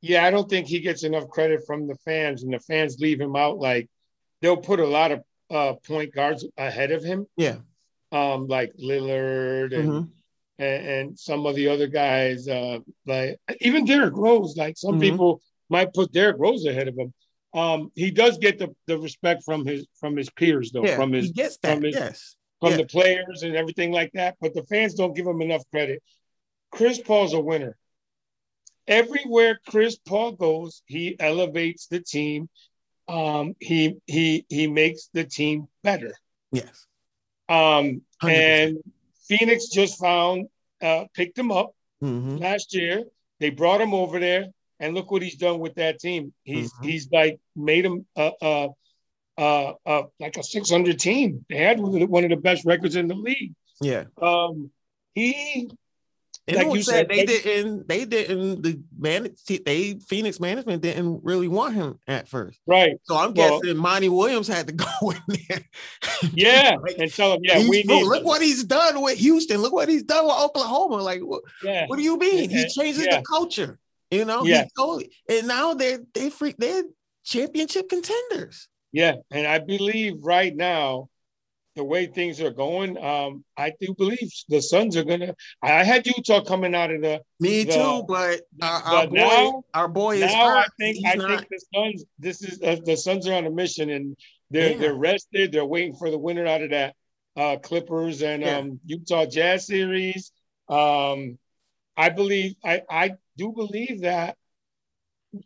Yeah, 0.00 0.24
I 0.24 0.30
don't 0.30 0.48
think 0.48 0.68
he 0.68 0.78
gets 0.80 1.02
enough 1.02 1.28
credit 1.28 1.62
from 1.66 1.88
the 1.88 1.96
fans, 1.96 2.44
and 2.44 2.52
the 2.54 2.60
fans 2.60 2.98
leave 3.00 3.20
him 3.20 3.34
out. 3.34 3.58
Like 3.58 3.90
they'll 4.40 4.56
put 4.56 4.78
a 4.78 4.86
lot 4.86 5.10
of 5.10 5.22
uh, 5.50 5.74
point 5.86 6.14
guards 6.14 6.46
ahead 6.56 6.92
of 6.92 7.02
him, 7.02 7.26
Yeah. 7.36 7.56
um, 8.12 8.46
like 8.46 8.72
Lillard 8.76 9.74
and, 9.76 9.88
Mhm. 9.88 10.08
And 10.58 10.86
and 10.86 11.18
some 11.18 11.46
of 11.46 11.54
the 11.54 11.68
other 11.68 11.86
guys, 11.86 12.48
uh, 12.48 12.78
like 13.06 13.38
even 13.60 13.84
Derrick 13.84 14.14
Rose. 14.16 14.56
Like 14.56 14.76
some 14.76 14.96
Mhm. 14.96 15.00
people 15.00 15.42
might 15.68 15.92
put 15.94 16.12
Derrick 16.12 16.36
Rose 16.38 16.64
ahead 16.66 16.88
of 16.88 16.96
him. 16.96 17.12
Um, 17.54 17.90
he 17.94 18.10
does 18.10 18.38
get 18.38 18.58
the, 18.58 18.74
the 18.86 18.98
respect 18.98 19.42
from 19.44 19.64
his 19.66 19.86
from 20.00 20.16
his 20.16 20.30
peers, 20.30 20.72
though, 20.72 20.84
Yeah. 20.84 20.96
from 20.96 21.12
his 21.12 21.26
he 21.26 21.32
gets 21.32 21.56
that. 21.58 21.74
from 21.74 21.82
his- 21.84 21.94
yes. 21.94 22.36
from 22.60 22.70
Yeah. 22.72 22.76
the 22.78 22.86
players 22.86 23.42
and 23.42 23.54
everything 23.54 23.92
like 23.92 24.12
that, 24.12 24.36
but 24.40 24.54
the 24.54 24.62
fans 24.64 24.94
don't 24.94 25.14
give 25.14 25.26
him 25.26 25.42
enough 25.42 25.62
credit. 25.70 26.02
Chris 26.70 26.98
Paul's 26.98 27.34
a 27.34 27.40
winner. 27.40 27.76
Everywhere 28.88 29.60
Chris 29.68 29.96
Paul 29.96 30.32
goes, 30.32 30.82
he 30.86 31.16
elevates 31.18 31.86
the 31.88 32.00
team. 32.00 32.48
Um, 33.08 33.54
he 33.60 33.96
he 34.06 34.46
he 34.48 34.66
makes 34.68 35.08
the 35.12 35.24
team 35.24 35.68
better. 35.82 36.14
Yes. 36.52 36.86
Um, 37.48 38.02
100%. 38.22 38.32
and 38.32 38.78
Phoenix 39.28 39.68
just 39.68 39.98
found 39.98 40.46
uh, 40.82 41.04
picked 41.14 41.38
him 41.38 41.50
up 41.50 41.74
Mhm. 42.02 42.40
last 42.40 42.74
year. 42.74 43.04
They 43.40 43.50
brought 43.50 43.80
him 43.80 43.94
over 43.94 44.18
there, 44.20 44.46
and 44.80 44.94
look 44.94 45.10
what 45.10 45.22
he's 45.22 45.36
done 45.36 45.58
with 45.58 45.74
that 45.76 45.98
team. 46.00 46.32
He's 46.44 46.72
Mhm. 46.72 46.84
he's 46.84 47.10
like 47.10 47.40
made 47.54 47.84
him 47.84 48.06
uh, 48.16 48.30
uh, 48.40 48.68
uh, 49.38 49.72
uh, 49.84 50.02
like 50.18 50.36
a 50.36 50.42
600 50.42 50.98
team. 50.98 51.44
They 51.48 51.56
had 51.58 51.78
one 51.80 51.94
of, 51.94 52.00
the, 52.00 52.06
one 52.06 52.24
of 52.24 52.30
the 52.30 52.36
best 52.36 52.64
records 52.64 52.96
in 52.96 53.08
the 53.08 53.14
league. 53.14 53.54
Yeah. 53.80 54.04
Um, 54.20 54.70
he 55.14 55.70
And 56.48 56.58
Like 56.58 56.74
you 56.76 56.82
said, 56.82 57.08
they 57.08 57.24
they- 57.24 57.38
didn't. 57.42 57.88
They 57.88 58.04
didn't. 58.04 58.62
The 58.62 58.80
man, 58.96 59.34
they 59.64 59.94
Phoenix 60.06 60.38
management 60.38 60.80
didn't 60.80 61.24
really 61.24 61.48
want 61.48 61.74
him 61.74 61.98
at 62.06 62.28
first. 62.28 62.60
right, 62.66 62.94
So 63.02 63.16
I'm 63.16 63.34
Well- 63.34 63.60
guessing 63.60 63.76
Monty 63.76 64.08
Williams 64.08 64.46
had 64.46 64.68
to 64.68 64.72
go 64.86 65.10
in 65.10 65.36
there. 65.48 65.60
yeah, 66.34 66.76
Like, 66.82 66.98
and 66.98 67.12
tell 67.12 67.32
him, 67.32 67.40
yeah, 67.42 67.58
we 67.68 67.82
look, 67.82 67.86
need. 67.86 68.04
look 68.06 68.24
what 68.24 68.42
he's 68.42 68.62
done 68.62 69.02
with 69.02 69.18
Houston. 69.18 69.60
Look 69.60 69.72
what 69.72 69.88
he's 69.88 70.04
done 70.04 70.24
with 70.24 70.36
Oklahoma. 70.38 70.96
Like, 71.02 71.20
what, 71.22 71.42
yeah, 71.64 71.86
what 71.88 71.96
do 71.96 72.02
you 72.02 72.16
mean? 72.16 72.48
He 72.48 72.68
changes 72.68 73.04
yeah. 73.06 73.16
the 73.18 73.22
culture. 73.24 73.78
You 74.12 74.24
know, 74.24 74.44
Yeah. 74.44 74.66
Totally, 74.78 75.10
and 75.28 75.48
now 75.48 75.74
they're 75.74 75.98
they 76.14 76.30
freak 76.30 76.56
they're 76.58 76.84
championship 77.24 77.88
contenders. 77.88 78.68
yeah, 78.92 79.16
and 79.32 79.48
I 79.48 79.58
believe 79.58 80.18
right 80.22 80.54
now, 80.54 81.08
the 81.76 81.84
way 81.84 82.06
things 82.06 82.40
are 82.40 82.50
going, 82.50 82.96
um, 83.02 83.44
I 83.56 83.72
do 83.80 83.94
believe 83.96 84.30
the 84.48 84.60
Suns 84.60 84.96
are 84.96 85.04
gonna. 85.04 85.34
I 85.62 85.84
had 85.84 86.06
Utah 86.06 86.42
coming 86.42 86.74
out 86.74 86.90
of 86.90 87.02
the. 87.02 87.20
Me 87.38 87.64
The- 87.64 87.72
too, 87.74 88.04
but 88.08 88.40
our, 88.62 88.82
our 88.82 89.06
but 89.06 89.10
boy, 89.10 89.16
now- 89.16 89.62
our 89.74 89.88
boy 89.88 90.16
is 90.16 90.32
Now 90.32 90.48
hurt. 90.48 90.56
I 90.58 90.66
think 90.80 90.96
He's 90.96 91.06
I 91.06 91.14
not- 91.14 91.28
think 91.28 91.48
the 91.50 91.60
Suns. 91.74 92.04
This 92.18 92.42
is 92.42 92.60
uh, 92.62 92.76
the 92.84 92.96
Suns 92.96 93.28
are 93.28 93.34
on 93.34 93.46
a 93.46 93.50
mission, 93.50 93.90
and 93.90 94.16
they're 94.50 94.72
Yeah. 94.72 94.78
they're 94.78 94.94
rested. 94.94 95.52
They're 95.52 95.66
waiting 95.66 95.94
for 95.94 96.10
the 96.10 96.18
winner 96.18 96.46
out 96.46 96.62
of 96.62 96.70
that 96.70 96.96
uh, 97.36 97.58
Clippers 97.58 98.22
and 98.22 98.42
Yeah. 98.42 98.56
um, 98.58 98.80
Utah 98.86 99.26
Jazz 99.26 99.66
series. 99.66 100.32
Um, 100.68 101.38
I 101.96 102.08
believe 102.08 102.54
I 102.64 102.82
I 102.90 103.12
do 103.36 103.52
believe 103.52 104.00
that 104.00 104.36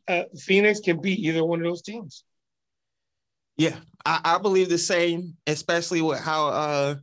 uh, 0.07 0.25
Phoenix 0.39 0.79
can 0.79 1.01
beat 1.01 1.19
either 1.19 1.45
one 1.45 1.59
of 1.59 1.65
those 1.65 1.83
teams. 1.83 2.23
Yeah, 3.61 3.77
I, 4.07 4.21
I 4.25 4.39
believe 4.39 4.71
the 4.71 4.79
same, 4.79 5.37
especially 5.47 6.01
with 6.01 6.19
how 6.19 6.49
uh 6.49 6.95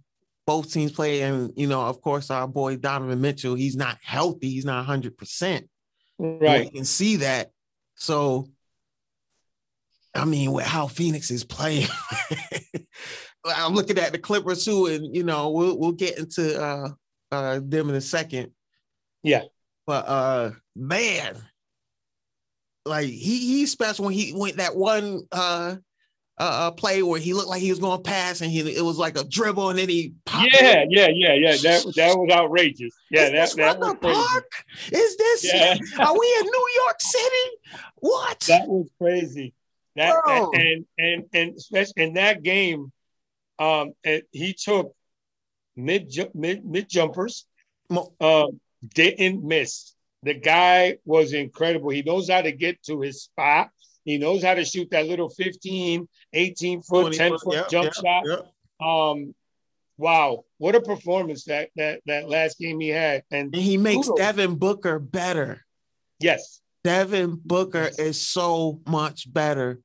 both 0.47 0.73
teams 0.73 0.91
play. 0.91 1.21
And 1.21 1.53
you 1.55 1.67
know, 1.67 1.81
of 1.81 2.01
course, 2.01 2.31
our 2.31 2.47
boy 2.47 2.77
Donovan 2.77 3.21
Mitchell, 3.21 3.53
he's 3.53 3.75
not 3.75 3.99
healthy, 4.01 4.49
he's 4.49 4.65
not 4.65 4.77
100 4.77 5.15
percent. 5.19 5.69
Right. 6.17 6.65
You 6.65 6.71
can 6.71 6.85
see 6.85 7.17
that. 7.17 7.51
So 7.93 8.47
I 10.15 10.25
mean, 10.25 10.51
with 10.51 10.65
how 10.65 10.87
Phoenix 10.87 11.29
is 11.29 11.43
playing, 11.43 11.89
I'm 13.45 13.75
looking 13.75 13.99
at 13.99 14.11
the 14.11 14.17
Clippers 14.17 14.65
too, 14.65 14.87
and 14.87 15.15
you 15.15 15.23
know, 15.23 15.51
we'll 15.51 15.77
we'll 15.77 15.91
get 15.91 16.17
into 16.17 16.59
uh 16.59 16.89
uh 17.31 17.59
them 17.63 17.89
in 17.89 17.95
a 17.95 18.01
second. 18.01 18.51
Yeah. 19.21 19.43
But 19.85 20.07
uh 20.07 20.51
man, 20.75 21.37
like 22.83 23.09
he 23.09 23.37
he's 23.37 23.71
special 23.71 24.05
when 24.05 24.15
he 24.15 24.33
went 24.35 24.57
that 24.57 24.75
one 24.75 25.21
uh 25.31 25.75
uh, 26.39 26.67
uh 26.67 26.71
play 26.71 27.01
where 27.01 27.19
he 27.19 27.33
looked 27.33 27.49
like 27.49 27.61
he 27.61 27.69
was 27.69 27.79
going 27.79 27.97
to 27.97 28.03
pass 28.03 28.41
and 28.41 28.51
he 28.51 28.59
it 28.59 28.83
was 28.83 28.97
like 28.97 29.17
a 29.17 29.23
dribble 29.23 29.69
and 29.69 29.79
then 29.79 29.89
he 29.89 30.13
popped 30.25 30.49
Yeah, 30.53 30.85
yeah, 30.89 31.07
yeah, 31.07 31.33
yeah. 31.33 31.51
That 31.51 31.93
that 31.95 32.17
was 32.17 32.29
outrageous. 32.31 32.93
Yeah, 33.09 33.23
Is 33.23 33.31
that 33.31 33.41
this 33.41 33.55
that 33.55 33.79
was 33.79 33.95
crazy. 33.99 34.15
Park? 34.15 34.65
Is 34.91 35.17
this 35.17 35.53
Yeah. 35.53 35.77
are 36.05 36.19
we 36.19 36.37
in 36.39 36.45
New 36.45 36.69
York 36.83 36.97
City? 36.99 37.83
What? 37.95 38.39
That 38.41 38.67
was 38.67 38.87
crazy. 38.99 39.53
That, 39.95 40.15
that 40.27 40.49
and 40.53 40.85
and 40.99 41.23
and 41.33 41.55
especially 41.55 42.03
in 42.03 42.13
that 42.13 42.43
game, 42.43 42.91
um, 43.57 43.93
it, 44.03 44.27
he 44.31 44.53
took 44.53 44.93
mid 45.75 46.13
mid 46.35 46.65
mid 46.65 46.87
jumpers, 46.87 47.45
um, 48.21 48.59
didn't 48.93 49.43
miss. 49.43 49.93
The 50.23 50.35
guy 50.35 50.97
was 51.05 51.33
incredible. 51.33 51.89
He 51.89 52.03
knows 52.03 52.29
how 52.29 52.41
to 52.41 52.51
get 52.51 52.83
to 52.83 53.01
his 53.01 53.23
spot. 53.23 53.69
He 54.07 54.17
knows 54.17 54.41
how 54.41 54.53
to 54.53 54.63
shoot 54.63 54.89
that 54.91 55.05
little 55.05 55.27
15, 55.27 56.07
18 56.31 56.81
foot, 56.81 57.11
10 57.13 57.31
foot, 57.31 57.41
foot 57.43 57.55
yep, 57.55 57.69
jump 57.69 57.85
yep, 57.87 57.93
shot. 57.93 58.23
yep. 58.25 58.87
Um, 58.87 59.35
wow, 59.97 60.45
what 60.59 60.75
a 60.75 60.81
performance 60.81 61.43
that 61.43 61.71
that 61.75 61.99
that 62.05 62.29
last 62.29 62.57
game 62.57 62.79
he 62.79 62.87
had. 62.87 63.23
And 63.31 63.53
And 63.53 63.61
he 63.61 63.75
makes 63.75 64.07
Kudos. 64.07 64.17
Devin 64.17 64.55
Booker 64.55 64.97
better. 64.97 65.65
yes, 66.21 66.61
Devin 66.85 67.41
Booker 67.43 67.83
Yes. 67.83 67.99
is 67.99 68.25
so 68.25 68.79
much 68.87 69.31
better 69.31 69.81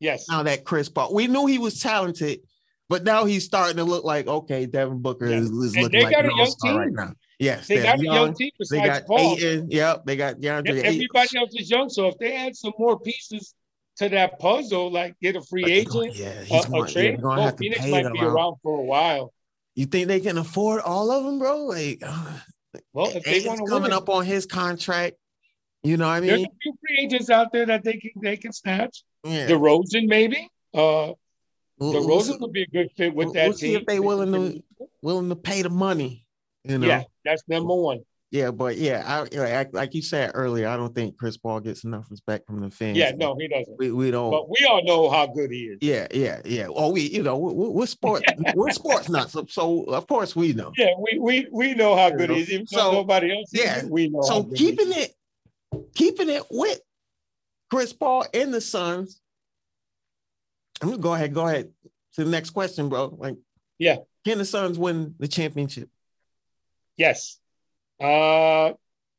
yes, 0.00 0.26
now 0.30 0.42
that 0.44 0.64
Chris 0.64 0.88
Paul. 0.88 1.12
We 1.12 1.26
knew 1.26 1.44
he 1.44 1.58
was 1.58 1.78
talented, 1.78 2.40
but 2.88 3.04
now 3.04 3.26
he's 3.26 3.44
starting 3.44 3.76
to 3.76 3.84
look 3.84 4.02
like 4.02 4.26
okay, 4.28 4.64
Devin 4.64 5.02
Booker 5.02 5.28
Yeah. 5.28 5.40
is, 5.40 5.50
is 5.50 5.76
looking 5.76 6.04
like 6.04 6.14
an 6.16 6.24
a 6.24 6.28
young 6.30 6.40
all-star 6.40 6.78
right 6.78 6.90
now. 6.90 7.12
Yes, 7.38 7.68
they 7.68 7.82
got 7.82 8.00
a 8.00 8.02
young. 8.02 8.14
young 8.14 8.34
team 8.34 8.50
They 8.70 8.78
got 8.80 9.06
Paul. 9.06 9.36
Ayton. 9.36 9.70
Yep, 9.70 10.04
they 10.06 10.16
got 10.16 10.36
DeAndre. 10.36 10.82
Everybody 10.82 11.38
else 11.38 11.54
is 11.54 11.70
young, 11.70 11.88
so 11.88 12.08
if 12.08 12.18
they 12.18 12.34
add 12.34 12.56
some 12.56 12.72
more 12.78 12.98
pieces 12.98 13.54
to 13.98 14.08
that 14.08 14.38
puzzle, 14.40 14.90
like 14.90 15.14
get 15.22 15.36
a 15.36 15.42
free 15.42 15.64
agent, 15.64 16.16
yeah, 16.16 16.42
he's 16.42 16.64
a 16.64 16.68
going, 16.68 16.86
yeah, 16.86 16.92
trade, 16.92 17.22
gonna 17.22 17.40
oh, 17.40 17.44
have 17.44 17.52
to 17.54 17.58
Phoenix 17.58 17.80
pay 17.80 17.90
might 17.90 18.12
be 18.12 18.18
out. 18.20 18.26
around 18.26 18.56
for 18.62 18.78
a 18.80 18.82
while. 18.82 19.32
You 19.76 19.86
think 19.86 20.08
they 20.08 20.18
can 20.20 20.36
afford 20.38 20.80
all 20.80 21.10
of 21.12 21.24
them, 21.24 21.38
bro? 21.38 21.64
Like, 21.66 22.02
Well, 22.92 23.10
if 23.14 23.22
they 23.22 23.46
want 23.46 23.60
coming 23.68 23.82
win, 23.84 23.92
up 23.92 24.08
on 24.08 24.24
his 24.24 24.44
contract. 24.46 25.16
You 25.84 25.96
know 25.96 26.08
what 26.08 26.14
I 26.14 26.20
mean, 26.20 26.28
there's 26.30 26.42
a 26.42 26.46
few 26.60 26.74
free 26.84 27.04
agents 27.04 27.30
out 27.30 27.52
there 27.52 27.66
that 27.66 27.84
they 27.84 27.92
can 27.92 28.10
they 28.20 28.36
can 28.36 28.52
snatch. 28.52 29.04
Yeah. 29.22 29.46
DeRozan, 29.48 30.08
maybe. 30.08 30.48
Uh, 30.74 31.12
The 31.78 31.84
we'll 31.92 32.08
Rosen 32.08 32.38
would 32.40 32.52
be 32.52 32.62
a 32.62 32.66
good 32.66 32.88
fit 32.96 33.14
with 33.14 33.26
we'll- 33.26 33.34
that 33.34 33.48
we'll 33.48 33.56
see 33.56 33.68
team. 33.68 33.76
if 33.80 33.86
they 33.86 34.00
willing 34.00 34.32
to- 34.32 34.62
willing 35.02 35.28
to 35.28 35.36
pay 35.36 35.62
the 35.62 35.70
money. 35.70 36.24
You 36.64 36.78
know. 36.78 36.86
Yeah, 36.86 37.02
that's 37.24 37.42
number 37.48 37.74
one. 37.74 38.00
Yeah, 38.30 38.50
but 38.50 38.76
yeah, 38.76 39.02
I 39.06 39.36
like, 39.38 39.72
like 39.72 39.94
you 39.94 40.02
said 40.02 40.32
earlier, 40.34 40.68
I 40.68 40.76
don't 40.76 40.94
think 40.94 41.16
Chris 41.16 41.38
Paul 41.38 41.60
gets 41.60 41.84
enough 41.84 42.10
respect 42.10 42.46
from 42.46 42.60
the 42.60 42.70
fans. 42.70 42.98
Yeah, 42.98 43.12
no, 43.16 43.34
he 43.38 43.48
doesn't. 43.48 43.78
we, 43.78 43.90
we 43.90 44.10
don't. 44.10 44.30
But 44.30 44.50
we 44.50 44.66
all 44.66 44.84
know 44.84 45.08
how 45.08 45.26
good 45.28 45.50
he 45.50 45.60
is. 45.60 45.78
yeah, 45.80 46.06
yeah, 46.12 46.42
yeah. 46.44 46.66
Oh, 46.68 46.90
we, 46.92 47.08
you 47.08 47.22
know, 47.22 47.38
we're, 47.38 47.70
we're 47.70 47.86
sport, 47.86 48.22
we're 48.54 48.70
sports 48.70 49.08
nuts, 49.08 49.32
so, 49.32 49.46
so 49.48 49.84
of 49.84 50.06
course 50.06 50.36
we 50.36 50.52
know. 50.52 50.72
Yeah, 50.76 50.90
we 51.00 51.18
we 51.18 51.46
we 51.50 51.74
know 51.74 51.96
how 51.96 52.10
good 52.10 52.28
he 52.28 52.40
is. 52.42 52.50
Even 52.50 52.66
So, 52.66 52.92
nobody 52.92 53.32
else. 53.34 53.48
yeah, 53.50 53.78
it, 53.78 53.90
we 53.90 54.10
know. 54.10 54.20
So 54.20 54.46
is. 54.52 54.58
keeping 54.58 54.92
it, 54.92 55.14
keeping 55.94 56.28
it 56.28 56.42
with 56.50 56.80
Chris 57.70 57.94
Paul 57.94 58.26
and 58.34 58.52
the 58.52 58.60
Suns. 58.60 59.22
I'm 60.82 60.90
gonna 60.90 61.00
go 61.00 61.14
ahead, 61.14 61.32
go 61.32 61.46
ahead 61.46 61.70
to 62.16 62.24
the 62.24 62.30
next 62.30 62.50
question, 62.50 62.90
bro. 62.90 63.16
Like, 63.18 63.36
Yeah. 63.78 63.96
can 64.26 64.36
the 64.36 64.44
Suns 64.44 64.78
win 64.78 65.14
the 65.18 65.28
championship? 65.28 65.88
Yes. 66.98 67.38
Uh, 68.00 68.72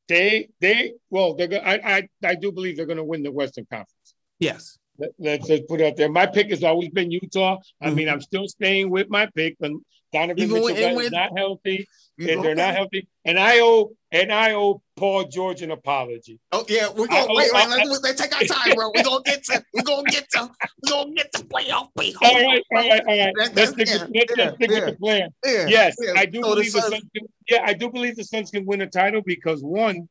they 0.08 0.50
they 0.60 0.94
well 1.10 1.36
they're 1.36 1.66
I 1.66 1.76
I 1.98 2.10
I 2.24 2.36
do 2.36 2.52
believe 2.52 2.78
they're 2.78 2.86
going 2.86 2.98
to 2.98 3.04
win 3.04 3.24
the 3.24 3.32
Western 3.32 3.66
Conference. 3.66 4.14
Yes. 4.40 4.79
Let, 5.00 5.10
let's 5.20 5.48
just 5.48 5.68
put 5.68 5.82
it 5.82 5.86
out 5.88 5.98
there. 5.98 6.10
My 6.10 6.26
pick 6.26 6.50
has 6.50 6.64
always 6.64 6.90
been 6.90 7.10
Utah. 7.12 7.58
I 7.82 7.90
mean, 7.92 8.08
Mhm. 8.08 8.12
I'm 8.14 8.22
still 8.22 8.48
staying 8.48 8.90
with 8.90 9.10
my 9.10 9.28
pick. 9.36 9.56
And 9.62 9.82
Donovan 10.12 10.50
Mitchell 10.50 10.68
is 10.68 10.96
when- 10.96 11.12
not 11.12 11.38
healthy. 11.38 11.88
And 12.20 12.44
they're 12.44 12.54
not 12.56 12.76
healthy. 12.76 13.08
And 13.24 13.40
I 13.40 13.62
owe 13.62 13.92
and 14.12 14.30
I 14.34 14.54
owe 14.54 14.82
Paul 14.98 15.24
George 15.26 15.62
an 15.62 15.72
apology. 15.72 16.38
Oh 16.52 16.66
yeah, 16.68 16.90
we're 16.90 17.08
gonna 17.08 17.28
wait, 17.34 17.50
wait, 17.54 17.64
I- 17.66 17.86
let's, 17.86 18.04
let's 18.04 18.22
take 18.22 18.36
our 18.36 18.44
time, 18.44 18.76
bro. 18.76 18.92
We're 18.94 19.04
gonna 19.04 19.22
get 19.24 19.42
to 19.46 19.64
we're 19.74 19.84
gonna 19.84 20.04
get 20.12 20.30
to 20.32 20.50
we're 20.84 20.90
gonna 20.92 21.14
get 21.14 21.32
to 21.34 21.44
playoff 21.46 21.88
beat. 21.98 22.16
All 22.22 22.34
right, 22.34 22.62
all 22.76 22.90
right, 22.90 23.02
all 23.08 23.18
right. 23.20 23.34
That- 23.38 23.56
Let's 23.56 23.72
stick, 23.72 23.88
with, 23.88 24.02
let's 24.14 24.34
yeah, 24.38 24.54
stick 24.56 24.70
yeah. 24.70 24.80
with 24.80 24.86
the 24.88 24.98
plan. 25.00 25.30
Yeah, 25.46 25.68
Yes, 25.70 25.96
yeah. 26.02 26.14
I 26.18 26.26
do 26.26 26.42
So 26.42 26.50
believe 26.56 26.74
the 26.74 26.82
Suns- 26.82 26.92
Suns 26.94 27.04
can, 27.16 27.28
yeah, 27.48 27.64
I 27.66 27.74
do 27.74 27.90
believe 27.90 28.18
the 28.18 28.26
Suns 28.26 28.52
can 28.52 28.66
win 28.66 28.82
a 28.82 28.88
title 28.88 29.22
because 29.26 29.64
one, 29.64 30.10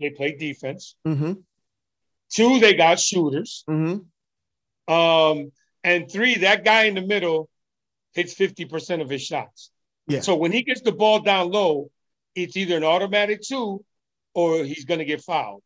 they 0.00 0.10
play 0.10 0.32
defense. 0.36 0.96
Mm-hmm, 1.06 1.32
Two, 2.30 2.58
they 2.60 2.74
got 2.74 3.00
shooters. 3.00 3.64
mm-hmm. 3.70 4.00
Um, 4.88 5.52
and 5.84 6.10
three, 6.10 6.36
that 6.38 6.64
guy 6.64 6.84
in 6.84 6.94
the 6.94 7.02
middle 7.02 7.48
hits 8.14 8.34
50% 8.34 9.00
of 9.02 9.08
his 9.10 9.22
shots. 9.22 9.70
Yeah. 10.08 10.20
So 10.20 10.34
when 10.36 10.50
he 10.52 10.62
gets 10.62 10.80
the 10.80 10.92
ball 10.92 11.20
down 11.20 11.50
low, 11.50 11.90
it's 12.34 12.56
either 12.56 12.76
an 12.76 12.84
automatic 12.84 13.42
two 13.42 13.84
or 14.34 14.64
he's 14.64 14.84
gonna 14.84 15.04
get 15.04 15.22
fouled. 15.22 15.62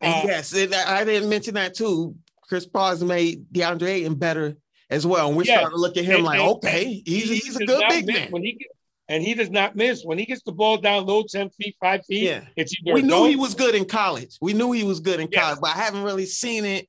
And 0.00 0.14
Uh, 0.14 0.22
yes, 0.26 0.52
and 0.52 0.74
I 0.74 1.04
didn't 1.04 1.28
mention 1.28 1.54
that 1.54 1.74
too. 1.74 2.14
Chris 2.42 2.66
Paul 2.66 2.90
has 2.90 3.02
made 3.02 3.46
DeAndre 3.52 3.88
Ayton 3.88 4.14
better 4.14 4.56
as 4.90 5.06
well. 5.06 5.28
And 5.28 5.36
we're 5.36 5.44
Yes. 5.44 5.58
starting 5.58 5.76
to 5.76 5.80
look 5.80 5.96
at 5.96 6.04
him 6.04 6.16
And- 6.16 6.24
like, 6.24 6.40
and- 6.40 6.48
okay, 6.50 7.02
he's, 7.06 7.28
he 7.28 7.36
he's 7.38 7.56
a 7.56 7.64
good 7.64 7.82
big 7.88 8.06
man. 8.06 8.30
When 8.30 8.42
he 8.44 8.52
get, 8.52 8.68
and 9.08 9.22
he 9.22 9.34
does 9.34 9.50
not 9.50 9.74
miss 9.76 10.04
when 10.04 10.18
he 10.18 10.26
gets 10.26 10.42
the 10.42 10.52
ball 10.52 10.76
down 10.78 11.06
low, 11.06 11.22
10 11.22 11.48
feet, 11.50 11.76
five 11.80 12.04
feet. 12.06 12.24
Yeah. 12.24 12.44
It's 12.56 12.74
either 12.80 12.92
We 12.94 13.02
knew 13.02 13.24
he 13.24 13.36
was 13.36 13.54
good 13.54 13.74
in 13.74 13.84
college. 13.84 14.36
We 14.40 14.52
knew 14.52 14.72
he 14.72 14.84
was 14.84 15.00
good 15.00 15.18
in 15.20 15.28
Yes. 15.32 15.40
college, 15.42 15.58
but 15.60 15.70
I 15.76 15.78
haven't 15.80 16.02
really 16.02 16.26
seen 16.26 16.64
it 16.64 16.88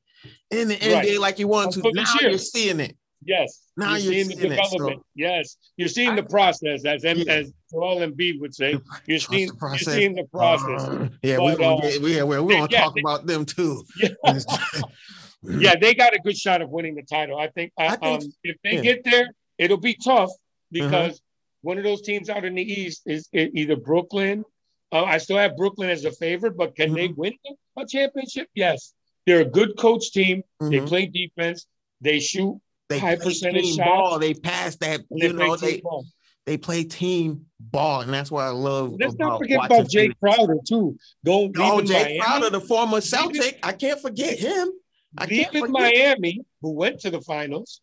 in 0.52 0.68
the 0.70 0.76
Right. 0.76 1.06
NBA 1.06 1.20
like 1.20 1.40
you 1.40 1.48
want 1.48 1.74
to. 1.74 1.82
Now 1.94 2.04
year. 2.22 2.30
you're 2.32 2.38
seeing 2.40 2.80
it. 2.80 2.96
Yes. 3.26 3.64
Now 3.76 3.96
you're, 3.96 4.14
you're 4.14 4.24
seeing 4.26 4.28
the 4.28 4.36
seeing 4.36 4.52
it, 4.54 4.66
so- 4.66 4.72
development. 4.78 5.04
Yes. 5.16 5.58
You're 5.76 5.88
seeing 5.90 6.16
the 6.16 6.24
process, 6.24 6.86
as 6.86 7.04
M- 7.04 7.18
Yeah. 7.18 7.34
as 7.34 7.52
Joel 7.72 7.98
Embiid 8.08 8.40
would 8.40 8.54
say. 8.56 8.78
You're 9.06 9.20
seeing, 9.20 9.48
the 9.48 9.54
you're 9.54 9.56
process. 9.56 9.94
seeing 9.94 10.16
the 10.16 10.24
process. 10.26 10.82
Uh, 10.82 11.10
yeah, 11.24 11.38
we're 11.40 11.52
But, 11.54 11.60
gonna 11.60 11.76
uh, 11.78 11.82
get, 11.82 12.02
yeah, 12.02 12.24
we're, 12.24 12.42
we're 12.44 12.54
gonna 12.54 12.68
yeah, 12.72 12.82
talk 12.84 12.96
they- 12.96 13.02
about 13.02 13.26
them 13.26 13.46
too. 13.46 13.84
Yeah. 15.44 15.60
yeah, 15.60 15.76
they 15.80 15.94
got 15.94 16.16
a 16.16 16.20
good 16.20 16.38
shot 16.38 16.62
of 16.62 16.70
winning 16.70 16.96
the 16.96 17.04
title. 17.04 17.38
I 17.38 17.48
think. 17.50 17.72
I 17.78 17.88
Uh, 17.88 17.96
think- 17.98 18.24
um, 18.24 18.30
if 18.44 18.56
they. 18.64 18.72
Uh-huh. 18.74 18.82
get 18.82 19.04
there, 19.04 19.28
it'll 19.58 19.78
be 19.78 19.96
tough 20.04 20.32
because 20.72 21.22
one 21.62 21.78
of 21.78 21.84
those 21.84 22.02
teams 22.02 22.30
out 22.30 22.44
in 22.46 22.56
the 22.56 22.62
East 22.64 23.04
is 23.06 23.30
either 23.34 23.76
Brooklyn. 23.76 24.44
Uh, 24.92 25.04
I 25.04 25.18
still 25.20 25.38
have 25.38 25.56
Brooklyn 25.58 25.90
as 25.90 26.06
a 26.06 26.12
favorite, 26.12 26.56
but 26.58 26.76
can 26.76 26.94
they 26.94 27.10
Mm-hmm. 27.10 27.20
win 27.22 27.34
a 27.78 27.86
championship? 27.86 28.48
Yes, 28.56 28.94
they're 29.28 29.42
a 29.42 29.46
good 29.46 29.78
coach 29.78 30.12
team. 30.12 30.42
They 30.60 30.80
Mhm. 30.80 30.88
play 30.88 31.06
defense. 31.06 31.68
They 32.02 32.20
shoot. 32.20 32.60
They 32.90 32.98
high 32.98 33.18
percentage 33.18 33.76
shots. 33.76 33.78
ball. 33.78 34.18
They 34.20 34.34
pass 34.34 34.78
that. 34.78 35.02
They 35.12 35.28
You 35.28 35.34
know, 35.34 35.58
they 35.58 35.82
ball. 35.82 36.06
they 36.46 36.58
play 36.58 36.86
team 36.86 37.46
ball, 37.60 38.02
and 38.02 38.14
that's 38.14 38.32
what 38.32 38.44
I 38.44 38.50
love. 38.50 38.96
Let's 38.98 39.16
not 39.16 39.38
forget 39.38 39.58
watching 39.58 39.78
about 39.80 39.90
Jay. 39.90 40.10
Crowder 40.24 40.58
too. 40.66 40.98
Don't 41.26 41.56
Oh, 41.60 41.76
leave 41.76 41.88
Jay 41.88 41.94
Miami. 41.94 42.20
Crowder, 42.20 42.50
the 42.50 42.62
former 42.62 43.02
Celtic. 43.02 43.60
I 43.62 43.74
can't 43.74 44.00
forget 44.00 44.40
him. 44.40 44.72
I 45.18 45.26
can't 45.26 45.54
leaving 45.54 45.74
forget. 45.74 45.94
Miami, 45.94 46.42
who 46.62 46.72
went 46.72 47.02
to 47.02 47.10
the 47.12 47.20
finals, 47.22 47.82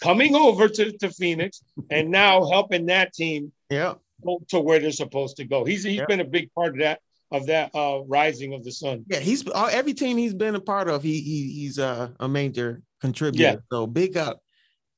coming 0.00 0.36
over 0.36 0.68
to, 0.68 0.92
to 0.98 1.10
Phoenix, 1.10 1.62
and 1.90 2.10
now 2.10 2.48
helping 2.48 2.86
that 2.86 3.12
team 3.12 3.52
Yeah, 3.70 3.94
go 4.24 4.40
to 4.50 4.60
where 4.60 4.78
they're 4.78 4.92
supposed 4.92 5.38
to 5.38 5.44
go. 5.44 5.64
He's 5.64 5.82
he's 5.82 5.96
Yeah. 5.96 6.06
been 6.06 6.20
a 6.20 6.24
big 6.24 6.52
part 6.54 6.74
of 6.74 6.78
that 6.78 7.00
of 7.30 7.46
that 7.46 7.70
uh, 7.74 8.00
rising 8.06 8.54
of 8.54 8.62
the 8.64 8.70
sun. 8.72 9.04
yeah. 9.08 9.18
He's 9.18 9.46
uh, 9.48 9.68
every 9.72 9.94
team 9.94 10.16
he's 10.16 10.34
been 10.34 10.54
a 10.54 10.60
part 10.60 10.88
of. 10.88 11.02
He, 11.02 11.20
he 11.20 11.52
he's 11.52 11.78
uh, 11.78 12.10
a 12.20 12.28
major 12.28 12.82
contributor. 13.00 13.42
Yeah. 13.42 13.56
So 13.70 13.86
big 13.86 14.16
up 14.16 14.40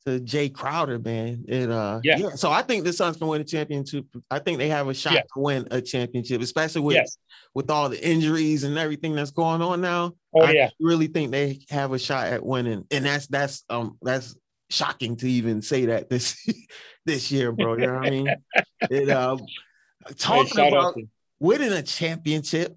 to 0.06 0.20
Jay 0.20 0.48
Crowder, 0.48 0.98
man. 0.98 1.44
It 1.48 1.70
uh, 1.70 2.00
Yeah. 2.04 2.18
yeah. 2.18 2.30
So 2.34 2.50
I 2.50 2.62
think 2.62 2.84
the 2.84 2.92
Suns 2.92 3.16
can 3.16 3.26
win 3.28 3.40
a 3.40 3.44
championship. 3.44 4.04
I 4.30 4.38
think 4.38 4.58
they 4.58 4.68
have 4.68 4.88
a 4.88 4.94
shot 4.94 5.14
Yeah. 5.14 5.20
to 5.22 5.40
win 5.40 5.68
a 5.70 5.80
championship, 5.80 6.40
especially 6.42 6.82
with 6.82 6.96
Yes. 6.96 7.16
with 7.54 7.70
all 7.70 7.88
the 7.88 8.06
injuries 8.06 8.64
and 8.64 8.78
everything 8.78 9.14
that's 9.14 9.30
going 9.30 9.62
on 9.62 9.80
now. 9.80 10.12
Oh 10.34 10.42
I 10.42 10.52
yeah. 10.52 10.70
really 10.80 11.06
think 11.06 11.30
they 11.32 11.60
have 11.70 11.92
a 11.92 11.98
shot 11.98 12.26
at 12.28 12.44
winning, 12.44 12.84
and 12.90 13.04
that's 13.06 13.26
that's 13.26 13.64
um 13.70 13.96
that's 14.02 14.36
shocking 14.70 15.16
to 15.16 15.28
even 15.28 15.62
say 15.62 15.86
that 15.86 16.10
this 16.10 16.36
this 17.06 17.32
year, 17.32 17.52
bro. 17.52 17.76
You 17.78 17.86
know 17.86 17.94
what 17.94 18.06
I 18.06 18.10
mean? 18.10 18.28
It 18.90 19.08
Hey, 19.08 20.14
talking 20.16 20.60
out 20.60 20.68
about 20.68 20.94
winning 21.40 21.72
a 21.72 21.82
championship 21.82 22.76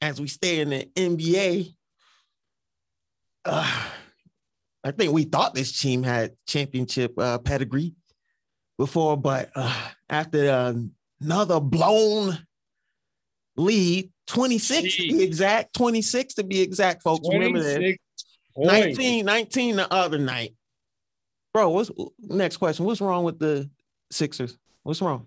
as 0.00 0.20
we 0.20 0.28
stay 0.28 0.60
in 0.60 0.70
the 0.70 0.88
NBA. 0.94 1.74
Uh, 3.44 3.84
I 4.84 4.90
think 4.90 5.12
we 5.12 5.24
thought 5.24 5.54
this 5.54 5.80
team 5.80 6.02
had 6.02 6.32
championship 6.46 7.18
uh, 7.18 7.38
pedigree 7.38 7.94
before, 8.78 9.16
but 9.16 9.50
uh, 9.54 9.88
after 10.08 10.50
uh, 10.50 10.74
another 11.20 11.60
blown 11.60 12.38
lead, 13.56 14.10
26 14.26 14.96
to 14.96 15.02
be 15.02 15.22
exact, 15.22 15.74
26 15.74 16.34
to 16.34 16.44
be 16.44 16.60
exact, 16.60 17.02
folks. 17.02 17.28
Remember 17.30 17.62
that. 17.62 17.76
26 17.76 17.98
19, 18.56 19.24
19 19.24 19.76
the 19.76 19.92
other 19.92 20.18
night. 20.18 20.54
Bro, 21.52 21.70
what's 21.70 21.90
next 22.20 22.56
question? 22.56 22.84
What's 22.84 23.00
wrong 23.00 23.24
with 23.24 23.38
the 23.38 23.70
Sixers? 24.10 24.58
What's 24.82 25.02
wrong? 25.02 25.26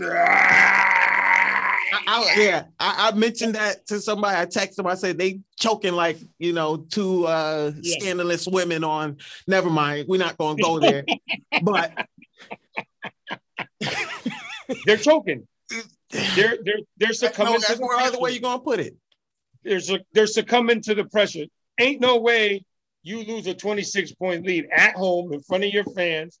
I, 0.00 1.70
I- 2.06 2.34
yeah, 2.40 2.64
I, 2.78 3.10
I 3.12 3.16
mentioned 3.16 3.54
that 3.54 3.86
to 3.86 4.00
somebody. 4.00 4.36
I 4.36 4.46
texted 4.46 4.76
them. 4.76 4.86
I 4.86 4.94
said 4.94 5.18
they 5.18 5.40
choking 5.58 5.94
like 5.94 6.18
you 6.38 6.52
know 6.52 6.76
two 6.78 7.26
uh, 7.26 7.72
Yeah. 7.80 7.96
scandalous 8.00 8.46
women 8.46 8.84
on. 8.84 9.18
Never 9.46 9.70
mind, 9.70 10.06
we're 10.08 10.18
not 10.18 10.36
going 10.36 10.56
to 10.58 10.62
go 10.62 10.78
there. 10.80 11.04
but 11.62 12.06
They're 14.86 14.96
choking. 14.96 15.46
They're 16.10 16.22
they're 16.36 16.58
they're 16.96 17.08
that's, 17.08 17.22
no, 17.22 17.28
succumbing 17.28 17.54
to 17.60 17.66
that's 17.68 17.80
the 17.80 17.86
where 17.86 17.98
other 17.98 18.18
way 18.18 18.30
pressure. 18.30 18.34
you 18.34 18.40
going 18.40 18.58
to 18.58 18.64
put 18.64 18.80
it. 18.80 18.96
They're, 19.64 19.80
su- 19.80 19.98
they're 20.12 20.26
succumbing 20.28 20.82
to 20.82 20.94
the 20.94 21.04
pressure. 21.06 21.46
Ain't 21.80 22.00
no 22.00 22.18
way 22.18 22.64
you 23.02 23.24
lose 23.24 23.46
a 23.48 23.54
26 23.54 24.12
point 24.12 24.46
lead 24.46 24.68
at 24.74 24.94
home 24.94 25.32
in 25.32 25.40
front 25.42 25.64
of 25.64 25.70
your 25.72 25.82
fans 25.84 26.38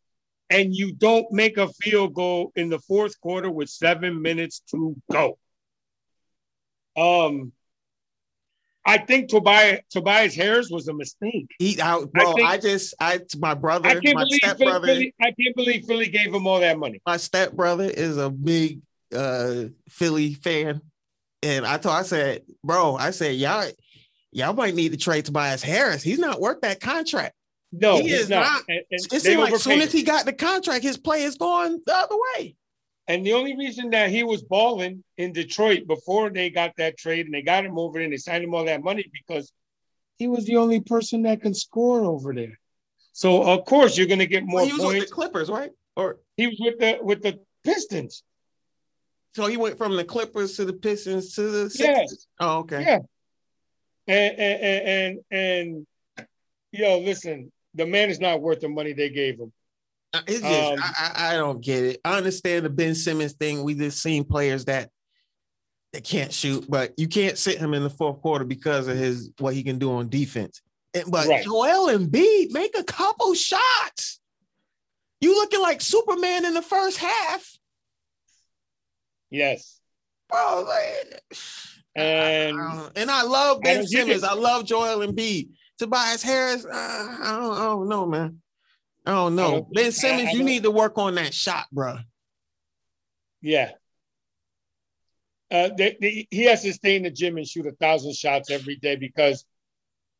and 0.54 0.74
you 0.74 0.92
don't 0.92 1.30
make 1.32 1.58
a 1.58 1.68
field 1.82 2.14
goal 2.14 2.52
in 2.54 2.68
the 2.68 2.78
fourth 2.78 3.20
quarter 3.20 3.50
with 3.50 3.68
seven 3.68 4.22
minutes 4.22 4.62
to 4.70 4.94
go. 5.10 5.36
Um, 6.96 7.52
I 8.86 8.98
think 8.98 9.28
Tobias 9.30 9.80
Tobias 9.90 10.34
Harris 10.36 10.70
was 10.70 10.86
a 10.86 10.94
mistake. 10.94 11.48
He 11.58 11.80
out, 11.80 12.02
I 12.14 12.22
bro. 12.22 12.30
I, 12.44 12.50
think- 12.52 12.62
just, 12.62 12.94
I 13.00 13.20
my 13.38 13.54
brother, 13.54 13.88
I 13.88 13.94
can't 13.94 14.14
my 14.14 14.22
believe 14.24 14.40
Philly, 14.56 14.86
Philly- 14.86 15.14
I 15.20 15.32
can't 15.32 15.56
believe 15.56 15.84
Philly 15.86 16.06
gave 16.08 16.32
him 16.32 16.46
all 16.46 16.60
that 16.60 16.78
money. 16.78 17.00
my 17.04 17.16
step 17.16 17.52
brother 17.52 17.84
is 17.84 18.16
a 18.16 18.30
big 18.30 18.80
uh 19.14 19.64
Philly 19.88 20.34
fan. 20.34 20.80
And 21.42 21.66
I 21.66 21.76
told 21.78 21.96
I 21.96 22.02
said, 22.02 22.42
bro, 22.62 22.94
I 22.96 23.10
said, 23.10 23.34
y'all, 23.34 23.68
y'all 24.32 24.54
might 24.54 24.74
need 24.74 24.92
to 24.92 24.96
trade 24.98 25.24
Tobias 25.26 25.62
Harris. 25.62 26.02
He's 26.02 26.18
not 26.18 26.40
worth 26.40 26.60
that 26.62 26.80
contract. 26.80 27.34
No, 27.80 27.98
He 27.98 28.12
is 28.12 28.28
not. 28.28 28.42
not. 28.42 28.62
And, 28.68 28.82
and 28.90 29.12
It 29.12 29.20
seemed 29.20 29.40
like 29.40 29.52
as 29.52 29.62
soon 29.62 29.80
as 29.80 29.92
he 29.92 30.02
got 30.02 30.24
the 30.24 30.32
contract, 30.32 30.84
his 30.84 30.96
play 30.96 31.22
is 31.22 31.36
going 31.36 31.80
the 31.84 31.94
other 31.94 32.16
way. 32.36 32.56
And 33.06 33.24
the 33.26 33.34
only 33.34 33.56
reason 33.56 33.90
that 33.90 34.10
he 34.10 34.22
was 34.22 34.42
balling 34.42 35.04
in 35.18 35.32
Detroit 35.32 35.86
before 35.86 36.30
they 36.30 36.48
got 36.50 36.72
that 36.78 36.96
trade 36.96 37.26
and 37.26 37.34
they 37.34 37.42
got 37.42 37.64
him 37.64 37.78
over 37.78 37.98
and 38.00 38.12
they 38.12 38.16
signed 38.16 38.44
him 38.44 38.54
all 38.54 38.64
that 38.64 38.82
money 38.82 39.10
because 39.12 39.52
he 40.16 40.26
was 40.26 40.46
the 40.46 40.56
only 40.56 40.80
person 40.80 41.22
that 41.24 41.42
can 41.42 41.52
score 41.52 42.04
over 42.04 42.32
there. 42.32 42.58
So 43.12 43.42
of 43.42 43.64
course 43.66 43.98
you're 43.98 44.06
gonna 44.06 44.26
get 44.26 44.44
more 44.44 44.60
Well, 44.60 44.66
he 44.66 44.72
was 44.72 44.84
with 44.84 45.08
the 45.08 45.14
Clippers, 45.14 45.50
right? 45.50 45.70
Or 45.96 46.18
he 46.36 46.46
was 46.46 46.56
with 46.58 46.78
the 46.78 46.98
with 47.02 47.22
the 47.22 47.40
Pistons. 47.62 48.22
so 49.34 49.46
he 49.46 49.56
went 49.56 49.76
from 49.76 49.96
the 49.96 50.04
Clippers 50.04 50.56
to 50.56 50.64
the 50.64 50.72
Pistons 50.72 51.34
to 51.34 51.42
the 51.42 51.70
Sixers. 51.70 51.86
Yes. 51.86 52.26
Oh, 52.40 52.58
okay. 52.60 52.82
Yeah. 52.82 52.98
And 54.06 54.38
and 54.38 54.62
and 54.62 54.88
and, 55.30 55.86
and 56.16 56.26
yo, 56.72 57.00
listen, 57.00 57.52
the 57.74 57.86
man 57.86 58.10
is 58.10 58.20
not 58.20 58.40
worth 58.40 58.60
the 58.60 58.68
money 58.68 58.92
they 58.92 59.10
gave 59.10 59.38
him. 59.38 59.52
Uh, 60.12 60.20
It's 60.26 60.40
just 60.40 60.72
Um, 60.72 60.78
I, 60.80 61.12
I 61.14 61.34
I 61.34 61.36
don't 61.36 61.60
get 61.60 61.84
it. 61.84 62.00
I 62.04 62.16
understand 62.16 62.64
the 62.64 62.70
Ben 62.70 62.94
Simmons 62.94 63.32
thing. 63.32 63.62
We 63.64 63.74
just 63.74 64.00
seen 64.02 64.24
players 64.24 64.64
that 64.66 64.90
that 65.92 66.04
can't 66.04 66.32
shoot, 66.32 66.64
but 66.68 66.92
you 66.96 67.06
can't 67.08 67.38
sit 67.38 67.58
him 67.58 67.72
in 67.74 67.82
the 67.84 67.90
fourth 67.90 68.20
quarter 68.20 68.44
because 68.44 68.88
of 68.88 68.96
his 68.96 69.30
what 69.38 69.54
he 69.54 69.62
can 69.62 69.78
do 69.78 69.92
on 69.92 70.08
defense. 70.08 70.60
And, 70.92 71.10
but 71.10 71.26
Right. 71.26 71.44
Joel 71.44 71.88
Embiid 71.96 72.50
make 72.52 72.76
a 72.78 72.84
couple 72.84 73.34
shots. 73.34 74.20
You 75.20 75.34
looking 75.34 75.60
like 75.60 75.80
Superman 75.80 76.44
in 76.44 76.54
the 76.54 76.62
first 76.62 76.98
half, 76.98 77.56
Yes. 79.30 79.80
bro. 80.28 80.64
like, 80.68 81.22
And 81.96 82.60
I 82.60 82.74
don't- 82.74 82.98
and 82.98 83.10
I 83.10 83.22
love 83.22 83.60
Ben 83.62 83.86
Simmons. 83.86 84.22
it. 84.24 84.28
I 84.28 84.34
love 84.34 84.64
Joel 84.64 85.06
Embiid. 85.06 85.50
Tobias 85.78 86.22
Harris, 86.22 86.64
uh, 86.64 86.68
I 86.72 87.36
don't, 87.40 87.52
I 87.58 87.64
don't 87.64 87.88
know, 87.88 88.06
man. 88.06 88.40
I 89.06 89.10
don't 89.12 89.34
know. 89.36 89.50
don't- 89.50 89.72
ben 89.72 89.92
Simmons, 89.92 90.28
I 90.28 90.32
you 90.32 90.42
need 90.44 90.62
to 90.62 90.70
work 90.70 90.96
on 90.98 91.14
that 91.16 91.34
shot, 91.34 91.66
bro. 91.72 91.98
yeah. 93.42 93.72
Uh, 95.50 95.70
they, 95.76 95.96
they- 96.00 96.26
he 96.30 96.44
has 96.44 96.62
to 96.62 96.72
stay 96.72 96.96
in 96.96 97.02
the 97.02 97.10
gym 97.10 97.36
and 97.36 97.46
shoot 97.46 97.66
a 97.66 97.72
thousand 97.72 98.14
shots 98.14 98.50
every 98.50 98.76
day 98.76 98.96
because 98.96 99.44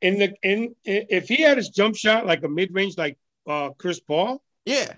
in 0.01 0.19
the 0.19 0.35
in 0.43 0.75
if 0.85 1.29
he 1.29 1.41
had 1.43 1.57
his 1.57 1.71
jump 1.71 1.97
shot 1.97 2.27
like 2.27 2.43
a 2.45 2.49
mid 2.49 2.73
range 2.75 2.97
like 2.99 3.17
uh 3.49 3.71
Chris 3.79 3.99
Paul, 4.01 4.43
Yeah. 4.67 4.93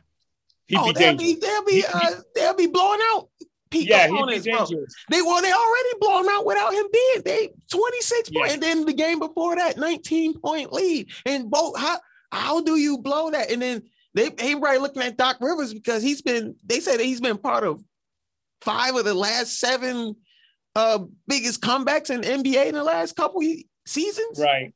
he'd 0.66 0.76
oh, 0.78 0.86
be 0.86 0.92
they'll 0.92 1.16
dangerous. 1.16 1.34
be 1.34 1.40
they'll 1.40 1.64
be 1.64 1.84
uh, 1.90 2.10
they'll 2.34 2.54
be 2.56 2.66
blowing 2.66 3.00
out 3.12 3.28
peak 3.70 3.88
yeah, 3.88 4.06
opponents, 4.06 4.46
bro. 4.46 4.66
They 5.10 5.22
well, 5.22 5.42
they 5.42 5.52
already 5.52 5.88
blown 6.00 6.28
out 6.28 6.46
without 6.46 6.72
him 6.72 6.86
being 6.92 7.22
they 7.24 7.50
26 7.70 8.30
Yeah. 8.30 8.40
point, 8.40 8.52
and 8.52 8.62
then 8.62 8.84
the 8.84 8.92
game 8.92 9.18
before 9.18 9.56
that, 9.56 9.76
19 9.76 10.40
point 10.40 10.72
lead. 10.72 11.08
And 11.24 11.50
both 11.50 11.78
how 11.78 11.98
how 12.32 12.60
do 12.62 12.76
you 12.76 12.98
blow 12.98 13.30
that? 13.30 13.50
And 13.50 13.62
then 13.62 13.82
they 14.14 14.30
he 14.40 14.54
right 14.54 14.80
looking 14.80 15.02
at 15.02 15.16
Doc 15.16 15.36
Rivers 15.40 15.74
because 15.74 16.02
he's 16.02 16.22
been 16.22 16.56
they 16.64 16.80
say 16.80 16.96
that 16.96 17.04
he's 17.04 17.20
been 17.20 17.38
part 17.38 17.64
of 17.64 17.82
five 18.62 18.94
of 18.94 19.04
the 19.04 19.14
last 19.14 19.58
seven 19.58 20.16
uh 20.74 21.00
biggest 21.26 21.60
comebacks 21.60 22.10
in 22.10 22.22
NBA 22.22 22.66
in 22.66 22.74
the 22.74 22.84
last 22.84 23.16
couple 23.16 23.42
seasons. 23.86 24.38
Right. 24.40 24.74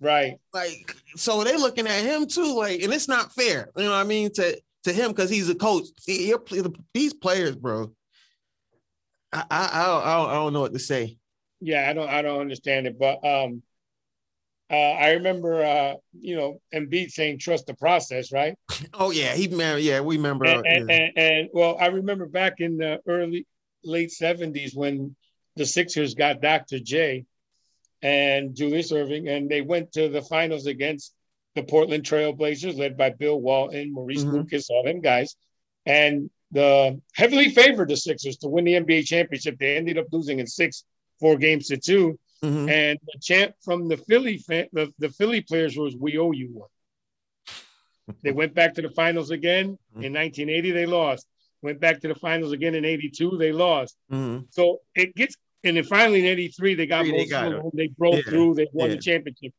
Right. 0.00 0.38
Like 0.52 0.94
so 1.16 1.44
they 1.44 1.56
looking 1.56 1.86
at 1.86 2.02
him 2.02 2.26
too, 2.26 2.56
like, 2.56 2.82
and 2.82 2.92
it's 2.92 3.08
not 3.08 3.32
fair, 3.32 3.70
you 3.76 3.84
know 3.84 3.90
what 3.90 3.96
I 3.96 4.04
mean, 4.04 4.32
to 4.34 4.60
to 4.84 4.92
him 4.92 5.10
because 5.10 5.30
he's 5.30 5.48
a 5.48 5.54
coach. 5.54 5.84
See, 6.00 6.26
he'll 6.26 6.44
these 6.92 7.14
players, 7.14 7.56
bro. 7.56 7.92
I 9.34 9.44
I 9.50 9.70
I 9.72 9.86
don't, 9.86 10.28
I 10.30 10.34
don't, 10.34 10.52
know 10.52 10.60
what 10.60 10.72
to 10.72 10.78
say. 10.78 11.18
Yeah, 11.60 11.88
I 11.88 11.92
don't 11.92 12.08
I 12.08 12.22
don't 12.22 12.40
understand 12.40 12.86
it, 12.86 12.98
but 12.98 13.24
um 13.24 13.62
uh, 14.70 14.76
I 14.76 15.10
remember 15.12 15.62
uh, 15.62 15.94
you 16.18 16.36
know, 16.36 16.60
Embiid 16.74 17.10
saying 17.10 17.38
trust 17.38 17.66
the 17.66 17.74
process, 17.74 18.32
right? 18.32 18.54
Oh 18.94 19.10
yeah, 19.10 19.34
he 19.34 19.48
man, 19.48 19.78
yeah, 19.80 20.00
we 20.00 20.16
remember. 20.16 20.46
and, 20.46 20.66
and, 20.66 20.88
yeah. 20.88 20.96
and, 20.96 21.18
and 21.18 21.48
well, 21.52 21.76
I 21.78 21.86
remember 21.86 22.26
back 22.26 22.54
in 22.58 22.78
the 22.78 23.00
early 23.06 23.46
late 23.84 24.10
seventies 24.10 24.74
when 24.74 25.16
the 25.56 25.66
Sixers 25.66 26.14
got 26.14 26.40
Dr. 26.40 26.78
J 26.78 27.26
and 28.02 28.54
Julius 28.54 28.92
Erving, 28.92 29.28
and 29.28 29.50
they 29.50 29.60
went 29.60 29.92
to 29.92 30.08
the 30.08 30.22
finals 30.22 30.66
against 30.66 31.14
the 31.54 31.62
Portland 31.62 32.04
Trailblazers, 32.04 32.78
led 32.78 32.96
by 32.96 33.10
Bill 33.10 33.40
Walton, 33.40 33.92
Maurice 33.92 34.24
Mhm. 34.24 34.32
Lucas, 34.32 34.70
all 34.70 34.84
them 34.84 35.00
guys, 35.00 35.36
and 35.86 36.30
the 36.54 37.00
heavily 37.14 37.50
favored 37.50 37.88
the 37.88 37.96
Sixers 37.96 38.38
to 38.38 38.48
win 38.48 38.64
the 38.64 38.74
NBA 38.74 39.04
championship. 39.06 39.58
They 39.58 39.76
ended 39.76 39.98
up 39.98 40.06
losing 40.12 40.38
in 40.38 40.46
six, 40.46 40.84
four 41.20 41.36
games 41.36 41.66
to 41.68 41.76
two. 41.76 42.18
Mhm. 42.42 42.70
And 42.70 42.98
the 43.12 43.18
chant 43.20 43.54
from 43.62 43.88
the 43.88 43.96
Philly 43.96 44.38
fan, 44.38 44.68
the, 44.72 44.92
the 44.98 45.08
Philly 45.10 45.40
players 45.40 45.76
was 45.76 45.96
"We 45.96 46.16
owe 46.18 46.32
you 46.32 46.48
one." 46.52 48.16
They 48.22 48.32
went 48.32 48.54
back 48.54 48.74
to 48.74 48.82
the 48.82 48.90
finals 48.90 49.30
again 49.30 49.78
in 49.96 50.12
1980. 50.12 50.70
They 50.72 50.86
lost. 50.86 51.26
Went 51.62 51.80
back 51.80 52.00
to 52.02 52.08
the 52.08 52.14
finals 52.14 52.52
again 52.52 52.74
in 52.74 52.84
'82. 52.84 53.36
They 53.38 53.52
lost. 53.52 53.96
Mhm. 54.12 54.46
So 54.50 54.80
it 54.94 55.14
gets, 55.14 55.36
and 55.64 55.76
then 55.76 55.84
finally 55.84 56.20
in 56.20 56.26
'83 56.26 56.74
they 56.74 56.86
got 56.86 57.04
they 57.04 57.12
most 57.12 57.32
of 57.32 57.52
them. 57.52 57.70
They 57.72 57.88
broke 57.88 58.16
Yeah, 58.16 58.22
through. 58.30 58.54
They 58.54 58.68
won 58.72 58.90
yeah. 58.90 58.96
the 58.96 59.02
championship. 59.02 59.52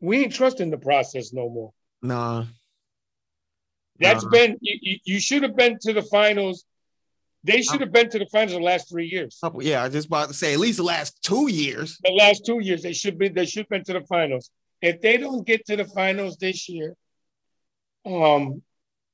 We 0.00 0.24
ain't 0.24 0.32
trusting 0.32 0.70
the 0.70 0.78
process 0.78 1.32
no 1.32 1.48
more. 1.50 1.72
Nah, 2.02 2.46
That's 4.02 4.24
Uh-huh. 4.24 4.30
been 4.30 4.58
you, 4.60 4.98
you, 5.04 5.20
should 5.20 5.42
have 5.42 5.56
been 5.56 5.78
to 5.82 5.92
the 5.92 6.02
finals. 6.02 6.64
They 7.44 7.62
should 7.62 7.80
have 7.80 7.92
been 7.92 8.08
to 8.10 8.18
the 8.18 8.26
finals 8.26 8.52
the 8.52 8.60
last 8.64 8.88
three 8.88 9.06
years. 9.06 9.38
yeah, 9.60 9.80
I 9.80 9.84
was 9.84 9.92
just 9.94 10.06
about 10.06 10.28
to 10.28 10.34
say 10.34 10.52
at 10.52 10.60
least 10.60 10.76
the 10.78 10.84
last 10.84 11.22
two 11.22 11.50
years. 11.50 11.98
the 12.04 12.12
last 12.12 12.44
two 12.46 12.60
years 12.60 12.82
they 12.82 12.92
should 12.92 13.18
be 13.18 13.28
they 13.28 13.46
should 13.46 13.62
have 13.62 13.68
been 13.68 13.84
to 13.84 13.94
the 13.94 14.06
finals. 14.06 14.50
If 14.80 15.00
they 15.00 15.16
don't 15.16 15.46
get 15.46 15.66
to 15.66 15.76
the 15.76 15.84
finals 15.84 16.36
this 16.36 16.68
year, 16.68 16.96
um, 18.04 18.62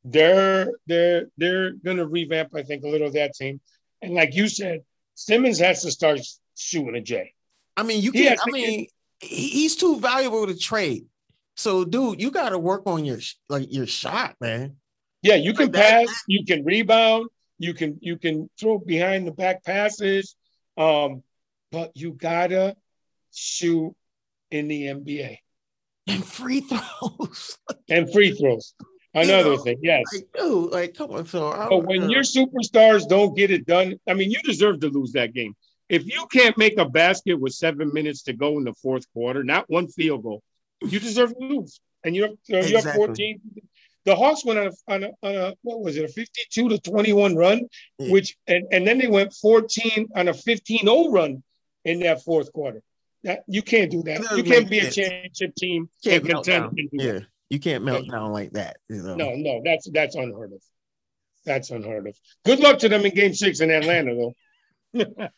they're 0.04 0.72
they're 0.86 1.26
they're 1.36 1.72
gonna 1.72 2.06
revamp, 2.06 2.54
I 2.54 2.62
think, 2.62 2.84
a 2.84 2.88
little 2.88 3.08
of 3.08 3.14
that 3.14 3.34
team. 3.34 3.60
And 4.02 4.14
like 4.14 4.34
you 4.34 4.48
said, 4.48 4.80
Simmons 5.14 5.58
has 5.58 5.82
to 5.82 5.90
start 5.90 6.20
shooting 6.56 6.94
a 6.94 7.00
J. 7.00 7.34
I 7.76 7.82
mean, 7.82 8.02
you 8.02 8.12
can't. 8.12 8.40
I 8.46 8.50
mean, 8.50 8.86
he's 9.20 9.76
too 9.76 9.98
valuable 10.00 10.46
to 10.46 10.56
trade. 10.56 11.06
So, 11.58 11.84
dude, 11.84 12.22
you 12.22 12.30
got 12.30 12.50
to 12.50 12.58
work 12.58 12.82
on 12.86 13.04
your 13.04 13.18
like 13.48 13.72
your 13.72 13.86
shot, 13.86 14.36
man. 14.40 14.76
Yeah, 15.22 15.34
you 15.34 15.52
can 15.52 15.66
Like 15.66 15.72
that- 15.72 16.06
pass, 16.06 16.22
you 16.28 16.44
can 16.44 16.64
rebound, 16.64 17.28
you 17.58 17.74
can 17.74 17.98
you 18.00 18.16
can 18.16 18.48
throw 18.58 18.78
behind 18.78 19.26
the 19.26 19.32
back 19.32 19.64
passes, 19.64 20.36
um, 20.76 21.24
but 21.72 21.90
you 21.96 22.12
gotta 22.12 22.76
shoot 23.34 23.92
in 24.52 24.68
the 24.68 24.84
NBA 24.86 25.38
And 26.06 26.24
free 26.24 26.60
throws. 26.60 27.58
and 27.90 28.10
free 28.12 28.30
throws. 28.32 28.74
Another 29.12 29.56
know, 29.56 29.58
thing, 29.58 29.78
yes. 29.82 30.04
like, 30.14 30.28
dude, 30.38 30.70
like, 30.70 30.94
come 30.94 31.10
on. 31.10 31.26
So, 31.26 31.48
I, 31.50 31.68
But 31.68 31.86
when 31.86 32.08
your 32.08 32.22
superstars 32.22 33.08
don't 33.08 33.36
get 33.36 33.50
it 33.50 33.66
done, 33.66 33.98
I 34.08 34.14
mean, 34.14 34.30
you 34.30 34.38
deserve 34.44 34.78
to 34.80 34.88
lose 34.90 35.10
that 35.12 35.34
game. 35.34 35.54
If 35.88 36.06
you 36.06 36.26
can't 36.30 36.56
make 36.56 36.78
a 36.78 36.88
basket 36.88 37.34
with 37.34 37.54
seven 37.54 37.92
minutes 37.92 38.22
to 38.24 38.32
go 38.32 38.58
in 38.58 38.64
the 38.64 38.74
fourth 38.74 39.10
quarter, 39.12 39.42
not 39.42 39.64
one 39.68 39.88
field 39.88 40.22
goal, 40.22 40.42
you 40.82 41.00
deserve 41.00 41.30
to 41.36 41.44
lose. 41.44 41.80
And 42.04 42.14
you're 42.14 42.30
you're 42.46 42.60
Exactly. 42.60 42.92
14. 42.92 43.40
The 44.04 44.14
Hawks 44.16 44.44
went 44.44 44.58
on 44.58 44.66
a, 44.68 44.70
on 44.94 45.02
a, 45.04 45.10
on 45.22 45.34
a 45.34 45.54
what 45.62 45.80
was 45.80 45.96
it, 45.96 46.04
a 46.04 46.08
52 46.08 46.68
to 46.70 46.78
21 46.78 47.36
run, 47.36 47.62
Yeah. 47.98 48.12
which 48.12 48.36
and, 48.46 48.66
and 48.72 48.86
then 48.86 48.98
they 48.98 49.08
went 49.08 49.34
14 49.34 50.08
on 50.14 50.28
a 50.28 50.32
15-0 50.32 51.12
run 51.12 51.42
in 51.84 52.00
that 52.00 52.22
fourth 52.22 52.52
quarter. 52.52 52.82
That 53.24 53.40
you 53.48 53.62
can't 53.62 53.90
do 53.90 54.02
that. 54.04 54.20
You 54.36 54.44
can't 54.44 54.70
be 54.70 54.78
a 54.78 54.90
championship 54.90 55.54
team 55.56 55.90
can't 56.04 56.22
and 56.22 56.32
melt 56.32 56.44
contend 56.46 56.64
down. 56.70 56.74
and 56.78 56.88
Yeah, 56.92 57.12
that. 57.14 57.26
you 57.50 57.58
can't 57.58 57.84
melt 57.84 58.08
down 58.08 58.32
like 58.32 58.52
that. 58.52 58.76
You 58.88 59.02
know? 59.02 59.16
No, 59.16 59.34
no, 59.34 59.60
that's 59.64 59.90
that's 59.90 60.14
unheard 60.14 60.52
of. 60.52 60.62
That's 61.44 61.70
unheard 61.70 62.06
of. 62.06 62.16
Good 62.44 62.60
luck 62.60 62.78
to 62.80 62.88
them 62.88 63.04
in 63.04 63.14
Game 63.14 63.34
Six 63.34 63.60
in 63.60 63.70
Atlanta, 63.70 64.14
though. 64.14 64.34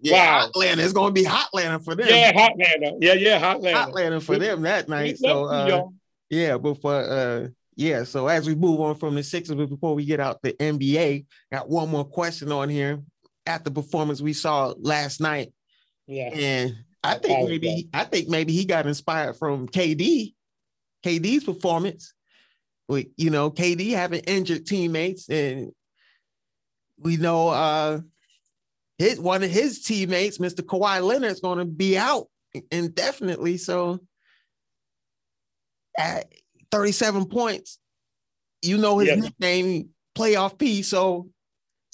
Yeah, 0.00 0.40
Wow. 0.40 0.46
Atlanta. 0.48 0.82
It's 0.82 0.92
going 0.92 1.14
to 1.14 1.20
be 1.20 1.26
Hotlanta 1.26 1.84
for 1.84 1.94
them. 1.94 2.06
Yeah, 2.08 2.32
Hotlanta. 2.32 2.98
Yeah, 3.00 3.14
yeah, 3.14 3.40
Hotlanta. 3.40 3.92
Hotlanta 3.92 4.22
for 4.22 4.38
them 4.38 4.62
that 4.62 4.88
night. 4.88 5.18
So, 5.18 5.44
uh. 5.46 5.82
Yeah, 6.30 6.58
but 6.58 6.80
for 6.80 6.94
uh 6.94 7.48
yeah, 7.74 8.02
so 8.02 8.26
as 8.26 8.46
we 8.46 8.54
move 8.56 8.80
on 8.80 8.96
from 8.96 9.14
the 9.14 9.22
Sixers, 9.22 9.54
but 9.54 9.68
before 9.68 9.94
we 9.94 10.04
get 10.04 10.18
out 10.18 10.42
the 10.42 10.52
NBA, 10.52 11.26
got 11.52 11.68
one 11.68 11.88
more 11.88 12.04
question 12.04 12.50
on 12.50 12.68
here. 12.68 13.00
At 13.46 13.64
the 13.64 13.70
performance 13.70 14.20
we 14.20 14.34
saw 14.34 14.74
last 14.78 15.20
night, 15.20 15.54
yeah, 16.06 16.28
and 16.34 16.76
I 17.02 17.14
think 17.14 17.48
maybe 17.48 17.88
I 17.94 18.04
think 18.04 18.28
maybe 18.28 18.52
he 18.52 18.66
got 18.66 18.86
inspired 18.86 19.36
from 19.36 19.68
KD, 19.68 20.34
KD's 21.02 21.44
performance. 21.44 22.12
With 22.88 23.06
you 23.16 23.30
know, 23.30 23.50
KD 23.50 23.92
having 23.92 24.20
injured 24.20 24.66
teammates, 24.66 25.30
and 25.30 25.72
we 26.98 27.16
know 27.16 27.48
uh 27.48 28.00
his 28.98 29.20
one 29.20 29.42
of 29.42 29.50
his 29.50 29.82
teammates, 29.82 30.38
Mr. 30.38 30.60
Kawhi 30.60 31.02
Leonard, 31.02 31.30
is 31.32 31.40
going 31.40 31.58
to 31.58 31.64
be 31.64 31.96
out 31.96 32.26
indefinitely. 32.70 33.56
So 33.56 34.00
at 35.96 36.32
37 36.70 37.26
points, 37.26 37.78
you 38.62 38.76
know 38.76 38.98
his 38.98 39.08
Yes. 39.08 39.18
nickname, 39.18 39.90
playoff 40.16 40.58
P. 40.58 40.82
So 40.82 41.28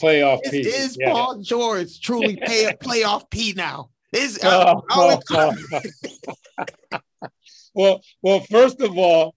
playoff 0.02 0.40
is, 0.44 0.50
piece. 0.50 0.66
is 0.66 0.96
yeah. 0.98 1.12
Paul 1.12 1.42
George 1.42 2.00
truly 2.00 2.36
pay 2.46 2.64
a 2.66 2.74
playoff 2.74 3.30
P 3.30 3.52
now? 3.54 3.90
Is 4.12 4.38
uh, 4.42 4.74
Oh, 4.76 4.82
oh, 4.90 5.20
oh, 5.30 5.54
oh. 5.72 6.98
well, 7.74 8.00
well, 8.22 8.40
first 8.40 8.80
of 8.80 8.96
all, 8.96 9.34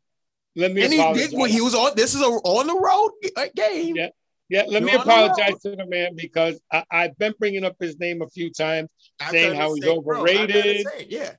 let 0.55 0.71
me 0.71 0.83
and 0.83 0.93
he 0.93 1.13
did 1.13 1.31
when 1.33 1.49
he 1.49 1.61
was 1.61 1.75
on. 1.75 1.91
This 1.95 2.15
is 2.15 2.21
a 2.21 2.25
on 2.25 2.67
the 2.67 2.75
road 2.75 3.11
uh, 3.35 3.47
game. 3.55 3.95
Yeah, 3.95 4.09
Yeah, 4.49 4.63
let 4.67 4.81
me 4.83 4.91
You're 4.91 5.01
on 5.01 5.07
apologize 5.07 5.61
to 5.63 5.75
the 5.75 5.85
man 5.85 6.15
because 6.15 6.59
I, 6.71 6.83
I've 6.89 7.17
been 7.17 7.33
bringing 7.37 7.65
up 7.65 7.75
his 7.79 7.99
name 7.99 8.21
a 8.21 8.29
few 8.29 8.51
times. 8.51 8.89
I've 9.19 9.31
saying 9.31 9.55
how 9.55 9.73
he's 9.73 9.83
same, 9.83 10.01
bro. 10.01 10.21
I've 10.21 10.27
done 10.27 10.47
the 10.47 10.53
overrated. 10.53 10.87
Yeah, 11.09 11.31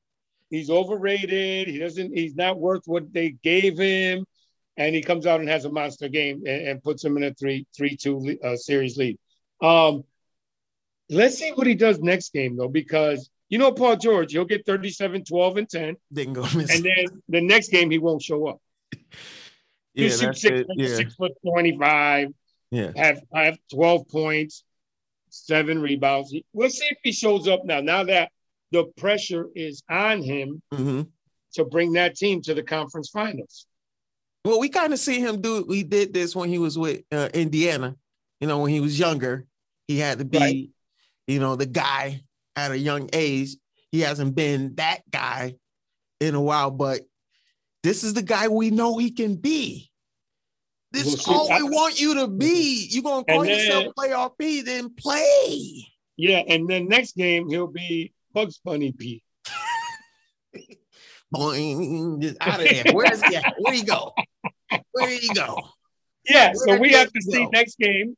He's 0.50 0.70
overrated. 0.70 1.68
He 1.68 1.78
doesn't. 1.78 2.16
He's 2.16 2.34
not 2.34 2.58
worth 2.58 2.82
what 2.86 3.12
they 3.12 3.30
gave 3.42 3.78
him, 3.78 4.24
and 4.76 4.94
he 4.94 5.02
comes 5.02 5.26
out 5.26 5.40
and 5.40 5.48
has 5.48 5.64
a 5.64 5.70
monster 5.70 6.08
game 6.08 6.42
and, 6.46 6.68
and 6.68 6.82
puts 6.82 7.04
him 7.04 7.16
in 7.16 7.24
a 7.24 7.34
three 7.34 7.66
three 7.76 7.96
two 7.96 8.38
uh, 8.42 8.56
series 8.56 8.96
lead. 8.96 9.18
Um, 9.60 10.04
let's 11.10 11.36
see 11.38 11.50
what 11.50 11.66
he 11.66 11.74
does 11.74 12.00
next 12.00 12.32
game 12.32 12.56
though, 12.56 12.68
because 12.68 13.28
You 13.50 13.58
know, 13.58 13.72
Paul 13.72 13.96
George, 13.96 14.32
he'll 14.32 14.44
get 14.44 14.66
37, 14.66 15.24
12, 15.24 15.56
and 15.56 15.68
10. 15.68 15.96
Didn't 16.12 16.34
go 16.34 16.42
miss. 16.54 16.74
And 16.74 16.84
then 16.84 17.22
the 17.28 17.40
next 17.40 17.70
game, 17.70 17.90
he 17.90 17.98
won't 17.98 18.22
show 18.22 18.46
up. 18.46 18.60
yeah, 19.94 20.08
shoot 20.08 20.36
six, 20.36 20.68
yeah, 20.76 20.96
six 20.96 21.14
foot 21.14 21.32
25, 21.46 22.28
yeah. 22.70 22.92
have, 22.96 23.20
have 23.32 23.58
12 23.72 24.08
points, 24.08 24.64
seven 25.30 25.80
rebounds. 25.80 26.34
We'll 26.52 26.70
see 26.70 26.86
if 26.90 26.98
he 27.02 27.12
shows 27.12 27.48
up 27.48 27.64
now. 27.64 27.80
Now 27.80 28.04
that 28.04 28.30
the 28.72 28.84
pressure 28.96 29.46
is 29.54 29.82
on 29.88 30.22
him 30.22 30.62
hmm 30.72 31.02
to 31.54 31.64
bring 31.64 31.94
that 31.94 32.14
team 32.14 32.42
to 32.42 32.52
the 32.52 32.62
conference 32.62 33.08
finals. 33.08 33.66
Well, 34.44 34.60
we 34.60 34.68
kind 34.68 34.92
of 34.92 34.98
see 34.98 35.18
him 35.18 35.40
do. 35.40 35.64
We 35.66 35.82
did 35.82 36.12
this 36.12 36.36
when 36.36 36.50
he 36.50 36.58
was 36.58 36.78
with 36.78 37.00
uh, 37.10 37.30
Indiana. 37.32 37.96
You 38.40 38.46
know, 38.46 38.58
when 38.58 38.70
he 38.70 38.80
was 38.80 38.98
younger, 38.98 39.46
he 39.88 39.98
had 39.98 40.18
to 40.18 40.26
be, 40.26 40.38
Right. 40.38 40.70
you 41.26 41.40
know, 41.40 41.56
the 41.56 41.66
guy 41.66 42.22
at 42.54 42.70
a 42.70 42.78
young 42.78 43.08
age. 43.14 43.56
He 43.90 44.00
hasn't 44.00 44.34
been 44.34 44.74
that 44.74 45.00
guy 45.10 45.54
in 46.20 46.34
a 46.34 46.40
while, 46.40 46.70
but 46.70 47.00
this 47.82 48.04
is 48.04 48.12
the 48.12 48.22
guy 48.22 48.48
we 48.48 48.70
know 48.70 48.98
he 48.98 49.10
can 49.10 49.36
be. 49.36 49.87
This 50.90 51.04
We'll 51.04 51.16
see. 51.16 51.32
all 51.32 51.52
I- 51.52 51.58
we 51.58 51.68
want 51.70 52.00
you 52.00 52.14
to 52.14 52.28
be. 52.28 52.88
You're 52.90 53.02
gonna 53.02 53.24
call 53.24 53.42
And 53.42 53.50
yourself 53.50 53.94
playoff 53.96 54.38
P, 54.38 54.62
then 54.62 54.90
play. 54.94 55.86
Yeah, 56.16 56.42
and 56.48 56.68
then 56.68 56.88
next 56.88 57.16
game 57.16 57.48
he'll 57.48 57.66
be 57.66 58.12
Bugs 58.32 58.58
Bunny 58.64 58.92
P. 58.92 59.22
Boing, 61.34 62.20
just 62.22 62.36
out 62.40 62.60
of 62.60 62.68
there. 62.68 62.84
Where's 62.92 63.22
he 63.22 63.36
at? 63.36 63.54
Where 63.58 63.74
he 63.74 63.82
go? 63.82 64.14
Where 64.92 65.08
he 65.08 65.28
go? 65.34 65.58
Yeah, 66.28 66.52
so 66.54 66.76
we 66.78 66.92
have 66.92 67.12
to 67.12 67.20
he 67.22 67.32
see 67.32 67.46
next 67.52 67.78
game. 67.78 68.16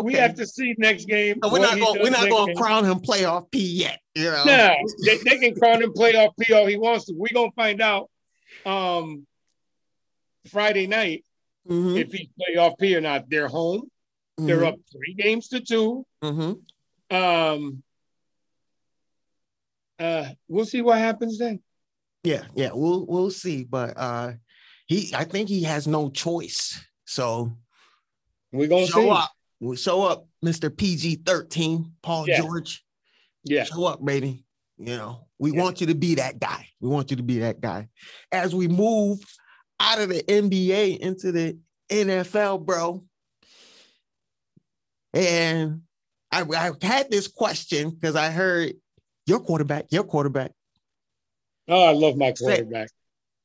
We 0.00 0.14
have 0.14 0.34
to 0.36 0.46
see 0.46 0.74
next 0.78 1.04
game. 1.06 1.38
So 1.42 1.52
we're 1.52 1.58
not 1.58 1.78
going. 1.78 2.02
We're 2.02 2.10
not 2.10 2.30
going 2.30 2.54
to 2.54 2.60
crown 2.60 2.84
him 2.84 3.00
playoff 3.00 3.50
P 3.50 3.58
yet. 3.60 4.00
You 4.14 4.30
know. 4.30 4.44
No, 4.44 4.74
they, 5.04 5.18
they 5.18 5.38
can 5.38 5.54
crown 5.54 5.82
him 5.82 5.92
playoff 5.92 6.30
P 6.40 6.52
all 6.54 6.66
he 6.66 6.78
wants 6.78 7.06
to. 7.06 7.14
We're 7.14 7.34
gonna 7.34 7.50
find 7.52 7.82
out 7.82 8.08
um 8.64 9.26
Friday 10.48 10.86
night 10.86 11.24
Mhm, 11.68 11.98
if 11.98 12.12
he's 12.12 12.28
playoff 12.40 12.78
P 12.78 12.96
or 12.96 13.00
not. 13.00 13.28
They're 13.30 13.48
home. 13.48 13.88
They're 14.38 14.58
mhm, 14.60 14.68
up 14.68 14.74
three 14.90 15.14
games 15.14 15.48
to 15.48 15.60
two. 15.60 16.04
mhm. 16.22 16.60
Um 17.10 17.82
uh 19.98 20.28
we'll 20.48 20.64
see 20.64 20.82
what 20.82 20.98
happens 20.98 21.38
then. 21.38 21.62
Yeah, 22.24 22.44
yeah. 22.54 22.70
We'll 22.72 23.04
we'll 23.06 23.30
see, 23.30 23.64
but 23.64 23.94
uh, 23.96 24.32
he. 24.86 25.12
I 25.14 25.24
think 25.24 25.48
he 25.48 25.64
has 25.64 25.86
no 25.88 26.08
choice. 26.08 26.80
So 27.04 27.56
We're 28.52 28.68
gonna 28.68 28.86
show 28.86 29.02
see. 29.02 29.10
up. 29.10 29.30
We'll 29.60 29.76
show 29.76 30.02
up, 30.02 30.26
Mister 30.40 30.70
PG 30.70 31.16
thirteen, 31.26 31.92
Paul 32.02 32.28
Yeah. 32.28 32.40
George. 32.40 32.84
Yeah. 33.44 33.64
Show 33.64 33.84
up, 33.84 34.04
baby. 34.04 34.44
You 34.78 34.96
know, 34.96 35.26
we 35.38 35.52
Yeah. 35.52 35.62
want 35.62 35.80
you 35.80 35.88
to 35.88 35.94
be 35.96 36.14
that 36.16 36.38
guy. 36.38 36.68
We 36.80 36.88
want 36.88 37.10
you 37.10 37.16
to 37.16 37.22
be 37.24 37.40
that 37.40 37.60
guy. 37.60 37.88
As 38.30 38.54
we 38.54 38.68
move 38.68 39.18
out 39.82 40.00
of 40.00 40.08
the 40.08 40.22
NBA 40.22 40.98
into 40.98 41.32
the 41.32 41.58
NFL, 41.90 42.64
bro. 42.64 43.04
And 45.12 45.82
I, 46.30 46.42
I 46.42 46.70
had 46.86 47.10
this 47.10 47.26
question 47.28 47.90
because 47.90 48.16
I 48.16 48.30
heard 48.30 48.74
your 49.26 49.40
quarterback, 49.40 49.86
your 49.90 50.04
quarterback. 50.04 50.52
Oh, 51.68 51.82
I 51.84 51.92
love 51.92 52.16
my 52.16 52.32
quarterback. 52.32 52.88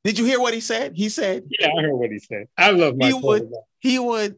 Did 0.04 0.18
you 0.18 0.24
hear 0.24 0.40
what 0.40 0.54
he 0.54 0.60
said? 0.60 0.92
He 0.94 1.08
said 1.08 1.44
Yeah, 1.58 1.68
I 1.76 1.82
heard 1.82 1.92
what 1.94 2.10
he 2.10 2.18
said. 2.20 2.46
I 2.56 2.70
love 2.70 2.96
my 2.96 3.08
He 3.08 3.12
would- 3.12 3.22
quarterback. 3.22 3.60
he 3.80 3.98
would, 3.98 4.36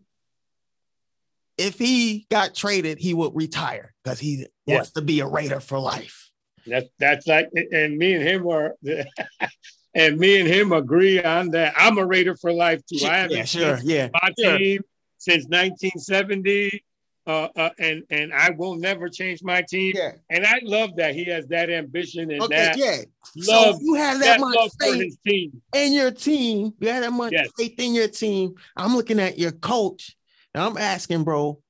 if 1.59 1.79
he 1.79 2.27
got 2.31 2.55
traded, 2.55 2.99
he 2.99 3.13
would 3.15 3.33
retire 3.35 3.95
because 4.03 4.19
he 4.19 4.47
Yeah. 4.67 4.77
wants 4.77 4.93
to 4.93 5.03
be 5.03 5.21
a 5.21 5.27
Raider 5.27 5.61
for 5.61 5.79
life. 5.79 6.31
That's 6.67 6.89
that's 6.99 7.27
like, 7.27 7.49
and 7.73 7.97
me 7.97 8.15
and 8.15 8.23
him 8.27 8.47
are, 8.49 8.75
and 9.95 10.19
me 10.19 10.39
and 10.41 10.49
him 10.49 10.73
agree 10.73 11.23
on 11.23 11.51
that. 11.51 11.75
I'm 11.77 11.99
a 11.99 12.07
Raider 12.07 12.37
for 12.37 12.53
life 12.53 12.81
too. 12.87 13.05
I 13.07 13.19
haven't 13.19 13.37
yeah, 13.37 13.45
sure, 13.45 13.79
yeah. 13.83 14.09
my 14.13 14.31
Sure. 14.39 14.59
team 14.59 14.83
since 15.19 15.45
1970, 15.49 16.85
uh, 17.27 17.49
uh, 17.57 17.71
and 17.79 18.03
and 18.11 18.33
I 18.33 18.51
will 18.51 18.77
never 18.77 19.09
change 19.09 19.43
my 19.43 19.63
team. 19.63 19.93
Yeah. 19.97 20.13
And 20.31 20.47
I 20.47 20.61
love 20.63 20.97
that 20.97 21.15
he 21.15 21.25
has 21.27 21.47
that 21.49 21.71
ambition 21.71 22.31
and 22.31 22.43
Okay, 22.43 22.55
that 22.57 22.77
yeah. 22.79 22.97
love, 23.37 23.77
so 23.77 23.81
you 23.83 23.95
have 23.95 24.19
that, 24.21 24.39
that 24.39 24.41
much 24.41 24.71
faith 24.81 25.01
his 25.03 25.19
team. 25.27 25.61
in 25.75 25.93
your 25.93 26.11
team. 26.11 26.73
You 26.81 26.89
have 26.89 27.03
that 27.03 27.13
much 27.13 27.33
Yes. 27.33 27.49
faith 27.59 27.75
in 27.79 27.95
your 27.95 28.09
team. 28.09 28.55
I'm 28.77 28.97
looking 28.97 29.21
at 29.21 29.39
your 29.39 29.53
coach. 29.53 30.17
And 30.55 30.65
I'm 30.65 30.77
asking, 30.77 31.23
bro, 31.23 31.61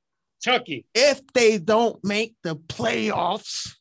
Chucky, 0.41 0.87
if 0.95 1.21
they 1.35 1.59
don't 1.59 2.03
make 2.03 2.35
the 2.43 2.57
playoffs, 2.57 3.75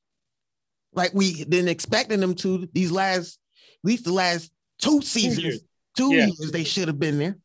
like 0.94 1.14
we 1.14 1.46
been 1.46 1.70
expecting 1.70 2.20
them 2.20 2.36
to 2.36 2.68
these 2.74 2.92
last, 2.92 3.39
least 3.84 4.04
the 4.06 4.14
last 4.14 4.52
two 4.80 5.02
seasons, 5.02 5.40
years. 5.44 5.62
two 5.96 6.14
Yeah. 6.14 6.26
years, 6.28 6.52
they 6.52 6.64
should 6.64 6.88
have 6.88 7.00
been 7.00 7.18
there. 7.18 7.38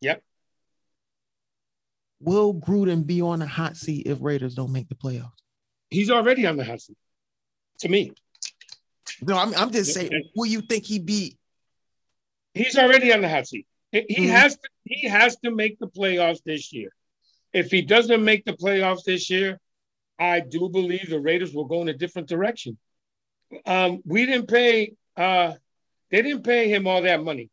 Yep. 0.00 0.22
Will 2.20 2.54
Gruden 2.54 3.06
be 3.06 3.20
on 3.20 3.40
the 3.40 3.46
hot 3.46 3.76
seat 3.76 4.06
if 4.06 4.18
Raiders 4.20 4.54
don't 4.54 4.72
make 4.72 4.88
the 4.88 4.94
playoffs? 4.94 5.32
he's 5.88 6.10
already 6.10 6.44
on 6.46 6.56
the 6.56 6.64
hot 6.64 6.80
seat. 6.80 6.96
To 7.80 7.88
me, 7.88 8.10
No, 9.22 9.38
I'm, 9.38 9.54
I'm 9.54 9.70
just 9.70 9.94
saying, 9.94 10.10
will 10.34 10.46
you 10.46 10.60
think 10.62 10.84
he 10.84 10.98
be? 10.98 11.36
he's 12.54 12.76
already 12.76 13.12
on 13.12 13.20
the 13.20 13.28
hot 13.28 13.46
seat. 13.46 13.66
He 13.92 14.00
Mhm. 14.02 14.30
has 14.30 14.56
to 14.56 14.68
he 14.84 15.06
has 15.08 15.36
to 15.44 15.50
make 15.50 15.78
the 15.78 15.86
playoffs 15.88 16.42
this 16.44 16.72
year. 16.72 16.90
If 17.52 17.70
he 17.70 17.82
doesn't 17.82 18.24
make 18.24 18.44
the 18.44 18.52
playoffs 18.54 19.04
this 19.04 19.30
year, 19.30 19.60
I 20.18 20.40
do 20.40 20.68
believe 20.68 21.08
the 21.10 21.20
Raiders 21.20 21.52
will 21.54 21.64
go 21.66 21.82
in 21.82 21.88
a 21.88 21.94
different 21.94 22.28
direction. 22.28 22.78
Um, 23.64 24.00
we 24.04 24.26
didn't 24.26 24.48
pay 24.48 24.94
uh 25.16 25.54
they 26.10 26.22
didn't 26.22 26.44
pay 26.44 26.68
him 26.68 26.86
all 26.86 27.02
that 27.02 27.22
money 27.22 27.50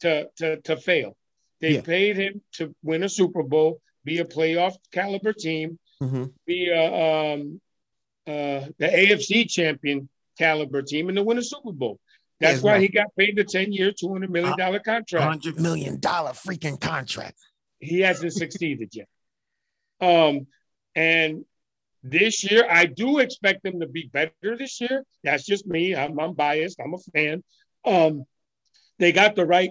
to 0.00 0.28
to 0.36 0.60
to 0.62 0.76
fail. 0.76 1.16
They 1.60 1.74
Yeah. 1.74 1.80
paid 1.82 2.16
him 2.16 2.42
to 2.54 2.74
win 2.82 3.02
a 3.02 3.08
Super 3.08 3.42
Bowl, 3.42 3.80
be 4.04 4.18
a 4.18 4.24
playoff 4.24 4.74
caliber 4.92 5.32
team, 5.32 5.78
Mhm. 6.02 6.32
be 6.46 6.68
a 6.68 6.84
um 6.84 7.60
uh 8.26 8.66
the 8.78 8.88
AFC 8.88 9.48
champion 9.48 10.08
caliber 10.38 10.82
team 10.82 11.08
and 11.08 11.16
to 11.16 11.22
win 11.22 11.38
a 11.38 11.42
Super 11.42 11.72
Bowl. 11.72 11.98
That's 12.38 12.62
why 12.62 12.78
he 12.80 12.88
got 12.88 13.06
paid 13.16 13.34
the 13.36 13.44
10 13.44 13.72
year, 13.72 13.92
$200 13.92 14.28
million 14.28 14.54
contract. 14.84 15.24
Hundred 15.24 15.58
million 15.58 15.98
dollar 15.98 16.32
freaking 16.32 16.78
contract. 16.78 17.38
He 17.80 18.00
hasn't 18.00 18.34
succeeded 18.34 18.94
yet. 18.94 19.08
Um, 20.02 20.46
and 20.94 21.46
this 22.10 22.50
year, 22.50 22.66
I 22.68 22.86
do 22.86 23.18
expect 23.18 23.62
them 23.62 23.80
to 23.80 23.86
be 23.86 24.10
better 24.12 24.56
this 24.56 24.80
year. 24.80 25.04
That's 25.24 25.44
just 25.44 25.66
me. 25.66 25.94
I'm, 25.94 26.18
I'm 26.18 26.34
biased. 26.34 26.80
I'm 26.80 26.94
a 26.94 26.98
fan. 26.98 27.42
Um, 27.84 28.24
they 28.98 29.12
got 29.12 29.36
the 29.36 29.46
right 29.46 29.70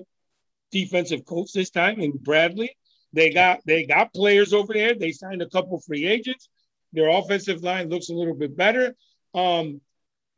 defensive 0.72 1.26
coach 1.26 1.52
this 1.54 1.70
time 1.70 2.00
in 2.00 2.12
Bradley. 2.12 2.76
They 3.14 3.32
got 3.32 3.62
they 3.66 3.86
got 3.86 4.14
players 4.14 4.54
over 4.54 4.74
there. 4.74 4.94
They 4.94 5.12
signed 5.12 5.42
a 5.42 5.50
couple 5.50 5.80
free 5.80 6.06
agents. 6.06 6.50
Their 6.94 7.10
offensive 7.10 7.64
line 7.64 7.90
looks 7.90 8.10
a 8.10 8.14
little 8.14 8.36
bit 8.36 8.56
better. 8.56 8.96
Um, 9.34 9.82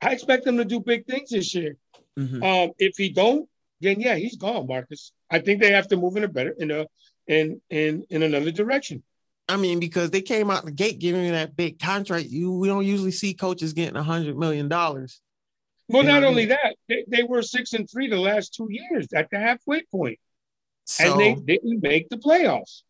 I 0.02 0.12
expect 0.14 0.46
them 0.46 0.58
to 0.58 0.66
do 0.66 0.80
big 0.80 1.06
things 1.08 1.30
this 1.32 1.54
year. 1.56 1.78
Mhm. 2.18 2.44
Um, 2.44 2.72
if 2.78 2.98
he 2.98 3.10
don't, 3.10 3.50
then 3.82 4.00
yeah, 4.00 4.16
he's 4.16 4.38
gone, 4.38 4.68
Marcus. 4.68 5.12
I 5.30 5.40
think 5.40 5.62
they 5.62 5.72
have 5.72 5.88
to 5.90 5.98
move 5.98 6.18
in 6.18 6.24
a 6.24 6.28
better 6.28 6.56
in 6.58 6.72
a 6.72 6.86
in 7.28 7.62
in 7.70 8.06
in 8.10 8.24
another 8.24 8.52
direction. 8.52 9.04
I 9.50 9.56
mean, 9.56 9.80
because 9.80 10.12
they 10.12 10.22
came 10.22 10.52
out 10.52 10.66
the 10.66 10.72
gate 10.72 11.00
giving 11.00 11.24
you 11.26 11.32
that 11.32 11.56
big 11.56 11.80
contract. 11.80 12.26
You 12.28 12.52
we 12.52 12.68
don't 12.68 12.86
usually 12.86 13.12
see 13.12 13.34
coaches 13.34 13.74
getting 13.74 13.96
a 13.96 14.04
hundred 14.04 14.38
million 14.38 14.68
dollars. 14.68 15.22
Well, 15.90 16.04
You 16.04 16.10
not 16.10 16.16
what 16.16 16.24
I 16.24 16.28
only 16.28 16.46
that, 16.46 16.76
they, 16.90 17.06
they 17.08 17.24
were 17.24 17.42
six 17.42 17.72
and 17.74 17.90
three 17.90 18.10
the 18.10 18.18
last 18.20 18.54
two 18.54 18.68
years 18.70 19.08
at 19.14 19.30
the 19.30 19.40
halfway 19.40 19.84
point, 19.84 20.20
So 20.84 21.12
and 21.12 21.20
they 21.22 21.36
didn't 21.36 21.82
make 21.82 22.10
the 22.10 22.18
playoffs. 22.18 22.82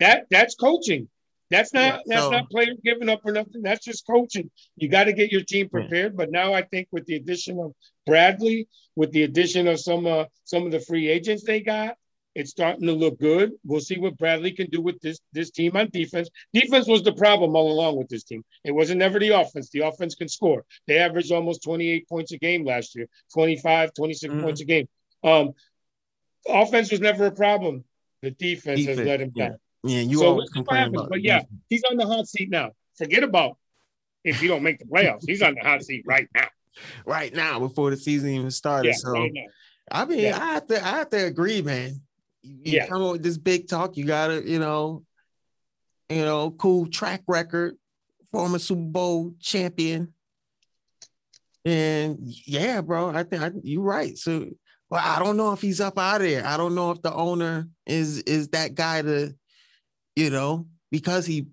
That 0.00 0.24
that's 0.30 0.54
coaching. 0.54 1.08
That's 1.50 1.72
not 1.74 1.80
Yeah, 1.80 1.98
that's 2.06 2.22
so- 2.22 2.30
not 2.30 2.50
players 2.50 2.78
giving 2.82 3.08
up 3.10 3.20
or 3.24 3.32
nothing. 3.32 3.62
That's 3.62 3.84
just 3.84 4.06
coaching. 4.06 4.50
You 4.76 4.88
got 4.88 5.04
to 5.04 5.12
get 5.12 5.30
your 5.30 5.42
team 5.44 5.68
prepared. 5.68 6.16
But 6.16 6.30
now 6.30 6.54
I 6.54 6.62
think 6.62 6.88
with 6.90 7.04
the 7.06 7.16
addition 7.16 7.60
of 7.60 7.72
Bradley, 8.06 8.68
with 8.96 9.12
the 9.12 9.24
addition 9.24 9.68
of 9.68 9.78
some 9.78 10.06
uh, 10.06 10.24
some 10.44 10.64
of 10.64 10.72
the 10.72 10.80
free 10.80 11.08
agents 11.08 11.44
they 11.44 11.60
got, 11.60 11.96
it's 12.36 12.50
starting 12.50 12.86
to 12.86 12.92
look 12.92 13.18
good. 13.18 13.52
We'll 13.64 13.80
see 13.80 13.98
what 13.98 14.16
Bradley 14.18 14.52
can 14.52 14.68
do 14.70 14.80
with 14.80 15.00
this 15.00 15.18
this 15.32 15.50
team 15.50 15.76
on 15.76 15.88
defense. 15.90 16.28
Defense 16.52 16.86
was 16.86 17.02
the 17.02 17.12
problem 17.12 17.56
all 17.56 17.72
along 17.72 17.96
with 17.96 18.08
this 18.08 18.24
team. 18.24 18.44
It 18.64 18.72
wasn't 18.72 18.98
never 18.98 19.18
the 19.18 19.30
offense. 19.30 19.70
The 19.70 19.80
offense 19.80 20.14
can 20.14 20.28
score. 20.28 20.64
They 20.86 20.98
averaged 20.98 21.32
almost 21.32 21.62
28 21.62 22.08
points 22.08 22.32
a 22.32 22.38
game 22.38 22.64
last 22.64 22.94
year, 22.94 23.08
25, 23.32 23.94
26 23.94 24.34
Mhm. 24.34 24.42
points 24.42 24.60
a 24.60 24.64
game. 24.66 24.88
Um, 25.24 25.54
offense 26.48 26.90
was 26.90 27.00
never 27.00 27.26
a 27.26 27.30
problem. 27.32 27.84
The 28.22 28.30
defense, 28.32 28.84
has 28.86 28.98
let 28.98 29.20
him 29.20 29.30
down. 29.30 29.56
yeah, 29.84 30.00
you 30.00 30.18
So 30.18 30.26
always 30.26 30.36
we'll 30.36 30.46
see 30.46 30.50
what 30.50 30.52
complain 30.54 30.78
happens, 30.78 30.96
about. 30.98 31.10
but 31.10 31.22
yeah. 31.22 31.42
He's 31.68 31.82
on 31.90 31.96
the 31.96 32.06
hot 32.06 32.28
seat 32.28 32.50
now. 32.50 32.72
Forget 32.96 33.22
about 33.22 33.56
if 34.24 34.42
you 34.42 34.48
don't 34.48 34.62
make 34.62 34.78
the 34.78 34.84
playoffs. 34.86 35.24
He's 35.26 35.42
on 35.42 35.54
the 35.54 35.60
hot 35.60 35.82
seat 35.84 36.02
right 36.06 36.28
now. 36.34 36.48
right 37.06 37.32
now 37.34 37.58
before 37.58 37.88
the 37.90 37.96
season 37.96 38.28
even 38.30 38.50
started. 38.50 38.88
Yeah, 38.88 38.94
so 38.96 39.12
right. 39.12 39.32
I 39.90 40.04
mean, 40.04 40.18
Yeah. 40.20 40.38
I 40.42 40.52
have 40.54 40.66
to 40.66 40.76
I 40.84 40.88
have 40.98 41.10
to 41.10 41.24
agree, 41.26 41.62
man. 41.62 42.02
You, 42.46 42.54
you 42.64 42.72
Yeah. 42.78 42.86
come 42.86 43.02
up 43.02 43.12
with 43.12 43.22
this 43.22 43.38
big 43.38 43.68
talk, 43.68 43.96
you 43.96 44.04
gotta, 44.04 44.42
you 44.48 44.58
know, 44.58 45.02
you 46.08 46.22
know, 46.24 46.52
cool 46.52 46.86
track 46.86 47.22
record, 47.26 47.76
former 48.30 48.58
Super 48.60 48.80
Bowl 48.82 49.34
champion. 49.40 50.12
And 51.64 52.18
yeah, 52.20 52.80
bro, 52.80 53.10
I 53.10 53.24
think 53.24 53.42
I, 53.42 53.50
you're 53.62 53.82
right. 53.82 54.16
So, 54.16 54.46
well, 54.88 55.02
I 55.04 55.18
don't 55.18 55.36
know 55.36 55.52
if 55.52 55.60
he's 55.60 55.80
up 55.80 55.98
out 55.98 56.20
of 56.20 56.26
there. 56.28 56.46
I 56.46 56.56
don't 56.56 56.76
know 56.76 56.92
if 56.92 57.02
the 57.02 57.12
owner 57.12 57.68
is 57.86 58.18
is 58.20 58.48
that 58.48 58.74
guy 58.76 59.02
to, 59.02 59.34
you 60.14 60.30
know, 60.30 60.68
because 60.92 61.26
he 61.26 61.46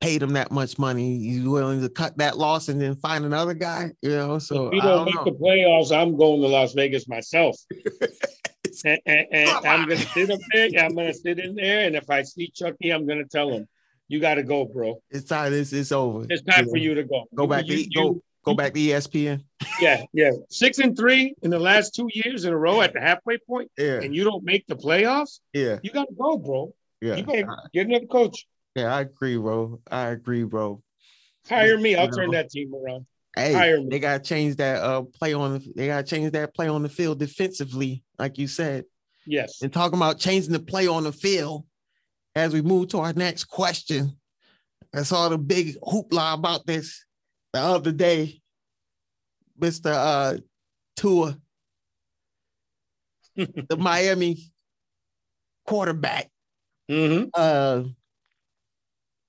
paid 0.00 0.22
him 0.22 0.32
that 0.32 0.50
much 0.50 0.78
money, 0.78 1.18
he's 1.18 1.44
willing 1.44 1.82
to 1.82 1.90
cut 1.90 2.16
that 2.16 2.38
loss 2.38 2.70
and 2.70 2.80
then 2.80 2.96
find 2.96 3.26
another 3.26 3.52
guy. 3.52 3.90
You 4.00 4.10
know, 4.16 4.38
so 4.38 4.68
If 4.68 4.72
we 4.72 4.80
don't 4.80 4.88
don't 4.88 5.04
make 5.06 5.14
know. 5.16 5.24
the 5.24 5.32
playoffs, 5.32 5.94
I'm 5.94 6.16
going 6.16 6.40
to 6.40 6.48
Las 6.48 6.72
Vegas 6.72 7.06
myself. 7.06 7.56
and, 8.84 8.98
and, 9.06 9.26
and 9.32 9.48
I'm 9.66 9.88
gonna 9.88 9.96
sit 9.98 10.30
up 10.30 10.40
there. 10.52 10.68
I'm 10.78 10.94
gonna 10.94 11.14
sit 11.14 11.38
in 11.38 11.54
there, 11.54 11.86
and 11.86 11.96
if 11.96 12.08
I 12.10 12.22
see 12.22 12.48
Chucky, 12.54 12.90
I'm 12.90 13.06
gonna 13.06 13.24
tell 13.24 13.50
him, 13.50 13.66
"You 14.08 14.20
got 14.20 14.34
to 14.34 14.42
go, 14.42 14.64
bro. 14.64 15.00
It's 15.10 15.24
time. 15.26 15.52
It's, 15.52 15.72
it's 15.72 15.92
over. 15.92 16.26
It's 16.28 16.42
time 16.42 16.68
for 16.68 16.76
you 16.76 16.94
to 16.94 17.04
go. 17.04 17.26
Go 17.34 17.46
back 17.46 17.66
to 17.66 17.74
You- 17.74 17.90
go 17.94 18.22
go 18.44 18.54
back 18.54 18.72
to 18.74 18.80
ESPN. 18.80 19.44
Yeah, 19.80 20.02
yeah. 20.12 20.30
Six 20.48 20.78
and 20.78 20.96
three 20.96 21.34
in 21.42 21.50
the 21.50 21.58
last 21.58 21.94
two 21.94 22.08
years 22.12 22.44
in 22.44 22.52
a 22.52 22.56
row 22.56 22.80
at 22.80 22.92
the 22.94 23.00
halfway 23.00 23.38
point, 23.38 23.70
Yeah, 23.78 24.00
and 24.00 24.14
you 24.14 24.24
don't 24.24 24.44
make 24.44 24.66
the 24.66 24.76
playoffs. 24.76 25.40
yeah, 25.52 25.78
You 25.82 25.90
got 25.90 26.08
to 26.08 26.14
go, 26.14 26.36
bro. 26.38 26.74
yeah. 27.00 27.16
You 27.16 27.24
better 27.24 27.48
get 27.74 27.86
another 27.86 28.06
coach. 28.06 28.46
Yeah, 28.74 28.94
I 28.94 29.00
agree, 29.02 29.36
bro. 29.36 29.80
I 29.90 30.08
agree, 30.08 30.44
bro. 30.44 30.82
Hire 31.48 31.76
me. 31.78 31.96
I'll 31.96 32.10
turn 32.10 32.30
that 32.32 32.50
team 32.50 32.72
around. 32.74 33.06
Hey, 33.40 33.54
they 33.88 33.98
gotta 33.98 34.22
change 34.22 34.56
that 34.56 34.82
uh 34.82 35.02
play 35.02 35.32
on. 35.34 35.54
the- 35.54 35.72
They 35.76 35.86
gotta 35.86 36.02
change 36.06 36.32
that 36.32 36.54
play 36.54 36.68
on 36.68 36.82
the 36.82 36.88
field 36.88 37.18
defensively, 37.18 38.02
like 38.18 38.38
you 38.38 38.46
said. 38.46 38.84
Yes. 39.26 39.62
And 39.62 39.72
talking 39.72 39.98
about 39.98 40.18
changing 40.18 40.52
the 40.52 40.60
play 40.60 40.86
on 40.86 41.04
the 41.04 41.12
field 41.12 41.64
as 42.34 42.52
we 42.52 42.62
move 42.62 42.88
to 42.88 42.98
our 42.98 43.12
next 43.12 43.44
question. 43.44 44.16
I 44.94 45.02
saw 45.02 45.28
the 45.28 45.38
big 45.38 45.76
hoopla 45.80 46.34
about 46.34 46.66
this 46.66 47.04
the 47.52 47.60
other 47.60 47.92
day. 47.92 48.40
Mr. 49.58 49.92
Uh 49.92 50.38
Tua, 50.96 51.38
the 53.36 53.76
Miami 53.78 54.50
quarterback, 55.66 56.30
hmm 56.88 57.24
uh 57.34 57.84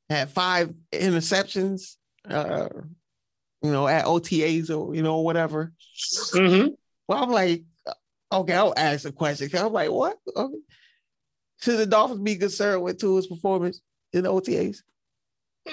had 0.10 0.30
five 0.30 0.74
interceptions, 0.92 1.96
uh, 2.28 2.68
you 3.62 3.72
know, 3.72 3.88
at 3.88 4.06
OTAs 4.06 4.70
or 4.76 4.96
you 4.96 5.02
know, 5.04 5.20
whatever. 5.20 5.72
hmm 6.34 6.68
Well, 7.08 7.24
I'm 7.24 7.30
like, 7.32 7.64
okay, 8.32 8.54
I'll 8.54 8.74
ask 8.76 9.06
a 9.06 9.12
question. 9.12 9.50
I'm 9.58 9.74
like, 9.74 9.92
what? 9.92 10.18
Okay. 10.36 10.56
Should 11.62 11.78
the 11.78 11.86
Dolphins 11.86 12.22
be 12.22 12.38
concerned 12.38 12.82
with 12.84 13.00
Tua's 13.00 13.28
performance 13.28 13.82
in 14.14 14.24
the 14.24 14.32
OTAs? 14.32 14.78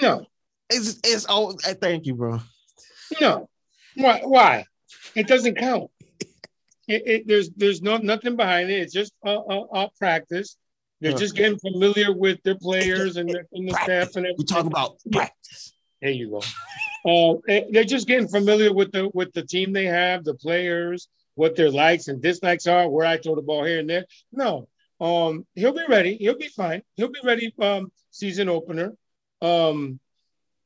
No, 0.01 0.25
It's 0.69 0.99
it's 1.03 1.25
oh 1.29 1.57
uh, 1.67 1.73
thank 1.81 2.05
you, 2.05 2.13
bro. 2.15 2.39
no. 3.19 3.49
Why? 3.95 4.21
Why? 4.23 4.65
It 5.15 5.27
doesn't 5.27 5.55
count. 5.57 5.89
It, 6.87 7.03
it, 7.05 7.27
there's 7.27 7.51
there's 7.51 7.83
no 7.83 7.97
nothing 7.97 8.35
behind 8.35 8.71
it. 8.71 8.79
It's 8.79 8.91
just 8.93 9.13
uh, 9.23 9.37
uh, 9.37 9.61
uh, 9.71 9.87
practice. 9.99 10.57
They're 10.99 11.11
Yeah. 11.11 11.17
just 11.17 11.35
getting 11.35 11.59
familiar 11.59 12.11
with 12.11 12.41
their 12.41 12.55
players 12.55 13.15
and, 13.17 13.29
their, 13.29 13.45
and 13.51 13.69
the 13.69 13.73
staff 13.73 14.15
and 14.15 14.25
everything. 14.25 14.35
We 14.39 14.45
talk 14.45 14.65
about 14.65 14.97
practice. 15.11 15.73
There 16.01 16.11
you 16.11 16.29
go. 16.29 16.41
Uh, 17.05 17.39
they- 17.47 17.67
they're 17.71 17.83
just 17.83 18.07
getting 18.07 18.27
familiar 18.27 18.73
with 18.73 18.91
the 18.91 19.09
with 19.13 19.31
the 19.33 19.43
team 19.43 19.73
they 19.73 19.85
have, 19.85 20.23
the 20.23 20.33
players, 20.35 21.07
what 21.35 21.55
their 21.55 21.71
likes 21.71 22.07
and 22.07 22.21
dislikes 22.21 22.67
are, 22.67 22.89
where 22.89 23.05
I 23.05 23.17
throw 23.17 23.35
the 23.35 23.41
ball 23.41 23.63
here 23.63 23.79
and 23.79 23.89
there. 23.89 24.05
No, 24.31 24.67
um, 24.99 25.45
he'll 25.55 25.73
be 25.73 25.85
ready. 25.87 26.15
He'll 26.17 26.37
be 26.37 26.47
fine. 26.49 26.81
He'll 26.95 27.09
be 27.11 27.19
ready. 27.23 27.53
Um, 27.59 27.91
season 28.11 28.49
opener. 28.49 28.95
Um, 29.41 29.99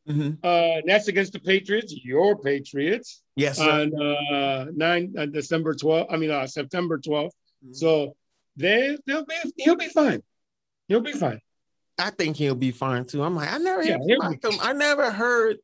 Mhm. 0.07 0.37
uh, 0.43 0.81
that's 0.85 1.07
against 1.07 1.33
the 1.33 1.39
Patriots, 1.39 1.93
your 2.03 2.37
Patriots, 2.37 3.21
Yes, 3.35 3.57
sir. 3.57 3.69
on 3.69 4.01
uh 4.01 4.65
nine 4.75 5.13
uh, 5.17 5.25
December 5.27 5.73
12th. 5.75 6.07
I 6.09 6.17
mean 6.17 6.31
uh, 6.31 6.45
September 6.47 6.97
12th. 6.99 7.31
Mm-hmm. 7.63 7.73
So 7.73 8.15
they 8.57 8.97
they'll 9.05 9.25
be 9.25 9.35
he'll 9.57 9.75
be 9.77 9.87
fine. 9.89 10.21
He'll 10.87 10.99
be 11.01 11.13
fine. 11.13 11.39
I 11.99 12.09
think 12.09 12.35
he'll 12.37 12.55
be 12.55 12.71
fine 12.71 13.05
too. 13.05 13.23
I'm 13.23 13.35
like, 13.35 13.51
I 13.53 13.57
never, 13.57 13.83
Yeah, 13.83 13.97
I 14.61 14.73
never 14.73 15.11
heard 15.11 15.57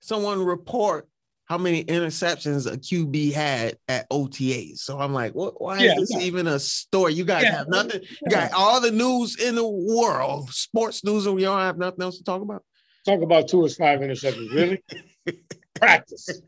someone 0.00 0.42
report 0.44 1.08
how 1.46 1.58
many 1.58 1.84
interceptions 1.84 2.70
a 2.72 2.76
QB 2.78 3.32
had 3.32 3.76
at 3.88 4.08
OTAs. 4.08 4.78
So 4.78 4.98
I'm 4.98 5.12
like, 5.12 5.34
what? 5.34 5.60
Why 5.60 5.78
Yeah, 5.78 5.92
is 5.92 6.08
this 6.08 6.12
yeah. 6.12 6.26
even 6.26 6.46
a 6.46 6.58
story? 6.58 7.12
You 7.14 7.24
guys 7.24 7.44
have 7.44 7.68
nothing. 7.68 8.00
You 8.02 8.30
got 8.30 8.52
all 8.52 8.80
the 8.80 8.90
news 8.90 9.36
in 9.38 9.54
the 9.54 9.68
world, 9.68 10.50
sports 10.50 11.04
news, 11.04 11.26
and 11.26 11.34
we 11.34 11.42
don't 11.42 11.58
have 11.58 11.76
nothing 11.76 12.02
else 12.02 12.16
to 12.18 12.24
talk 12.24 12.40
about. 12.40 12.64
Talk 13.04 13.20
about 13.20 13.48
two 13.48 13.62
or 13.62 13.68
five 13.68 14.00
interceptions. 14.00 14.50
Really? 14.54 14.82
Practice. 15.74 16.40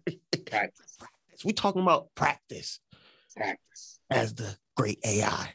Practice. 0.47 0.97
We 1.45 1.53
talking 1.53 1.83
about 1.83 2.09
practice 2.15 2.81
Practice. 3.37 3.99
as 4.09 4.33
the 4.35 4.57
great 4.77 4.99
AI, 5.05 5.53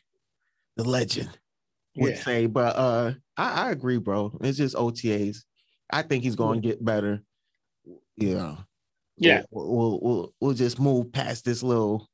the 0.77 0.83
legend 0.83 1.29
would 1.95 2.15
Yeah. 2.15 2.23
say. 2.23 2.45
But 2.47 2.75
uh, 2.75 3.13
I, 3.37 3.67
I 3.67 3.71
agree, 3.71 3.97
bro. 3.97 4.37
It's 4.41 4.57
just 4.57 4.75
OTAs. 4.75 5.39
I 5.91 6.01
think 6.03 6.23
he's 6.23 6.35
going 6.35 6.61
to 6.61 6.67
get 6.67 6.83
better. 6.83 7.21
Yeah. 8.17 8.55
Yeah. 9.17 9.43
We'll, 9.51 9.69
we'll 9.75 9.99
we'll 10.01 10.33
we'll 10.39 10.53
just 10.53 10.79
move 10.79 11.11
past 11.11 11.45
this 11.45 11.63
little 11.63 12.07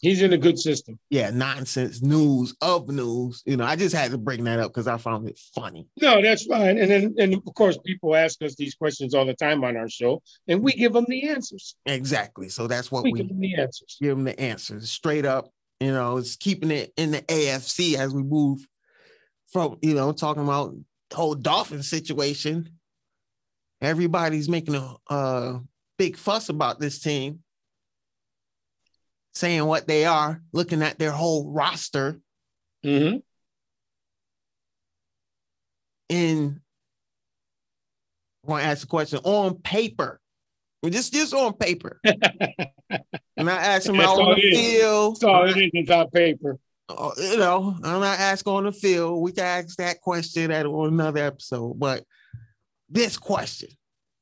He's 0.00 0.20
in 0.20 0.32
a 0.32 0.38
good 0.38 0.58
system. 0.58 0.98
yeah 1.10 1.30
nonsense 1.30 2.02
news 2.02 2.56
of 2.60 2.88
news. 2.88 3.40
You 3.46 3.56
know, 3.56 3.64
I 3.64 3.76
just 3.76 3.94
had 3.94 4.10
to 4.10 4.18
bring 4.18 4.42
that 4.44 4.58
up 4.58 4.72
because 4.72 4.88
I 4.88 4.96
found 4.96 5.28
it 5.28 5.38
funny. 5.54 5.86
No, 6.00 6.20
that's 6.20 6.44
fine. 6.46 6.76
And 6.78 6.90
then, 6.90 7.14
and 7.20 7.34
of 7.34 7.54
course, 7.54 7.78
people 7.86 8.16
ask 8.16 8.42
us 8.42 8.56
these 8.56 8.74
questions 8.74 9.14
all 9.14 9.24
the 9.24 9.34
time 9.34 9.62
on 9.62 9.76
our 9.76 9.88
show, 9.88 10.20
and 10.48 10.60
we 10.60 10.72
give 10.72 10.92
them 10.92 11.04
the 11.08 11.28
answers. 11.28 11.76
Exactly. 11.86 12.48
So 12.48 12.66
that's 12.66 12.90
what 12.90 13.04
We 13.04 13.12
we 13.12 13.20
give 13.20 13.28
them 13.28 13.38
the 13.38 13.54
answers. 13.54 13.96
give 14.00 14.16
them 14.16 14.24
the 14.24 14.38
answers 14.40 14.90
straight 14.90 15.24
up. 15.24 15.50
You 15.78 15.92
know, 15.92 16.16
it's 16.16 16.34
keeping 16.34 16.72
it 16.72 16.92
in 16.96 17.12
the 17.12 17.22
AFC 17.22 17.94
as 17.94 18.12
we 18.12 18.24
move 18.24 18.66
from, 19.52 19.78
you 19.82 19.94
know, 19.94 20.12
talking 20.12 20.42
about 20.42 20.74
the 21.10 21.16
whole 21.16 21.34
Dolphin 21.34 21.82
situation. 21.82 22.70
Everybody's 23.80 24.48
making 24.48 24.74
a 24.76 24.94
uh, 25.10 25.58
big 25.98 26.16
fuss 26.16 26.48
about 26.48 26.78
this 26.80 27.00
team, 27.00 27.40
saying 29.34 29.64
what 29.64 29.86
they 29.86 30.04
are, 30.04 30.40
looking 30.52 30.82
at 30.82 30.98
their 30.98 31.12
whole 31.12 31.50
roster 31.50 32.18
Mm-hmm. 32.84 33.18
in. 36.08 36.60
I 38.44 38.50
want 38.50 38.62
to 38.64 38.68
ask 38.68 38.82
a 38.82 38.88
question 38.88 39.20
on 39.22 39.54
paper. 39.58 40.20
Just, 40.84 41.12
just 41.12 41.32
on 41.32 41.52
paper. 41.52 42.00
And 43.36 43.48
I 43.48 43.54
asking 43.54 43.94
him 43.94 44.00
about 44.00 44.18
all 44.18 44.30
on 44.30 44.34
the 44.36 44.52
field. 44.52 45.14
That's 45.16 45.24
all 45.24 45.48
it 45.48 45.56
is. 45.56 45.70
It's 45.72 45.90
on 45.90 46.10
paper. 46.10 46.58
Uh, 46.96 47.10
you 47.16 47.36
know, 47.36 47.76
I'm 47.82 48.00
not 48.00 48.18
asking 48.18 48.52
on 48.52 48.64
the 48.64 48.72
field. 48.72 49.22
We 49.22 49.32
can 49.32 49.44
ask 49.44 49.76
that 49.76 50.00
question 50.00 50.50
at 50.50 50.66
on 50.66 50.88
another 50.88 51.24
episode. 51.24 51.78
But 51.78 52.04
this 52.88 53.16
question 53.16 53.70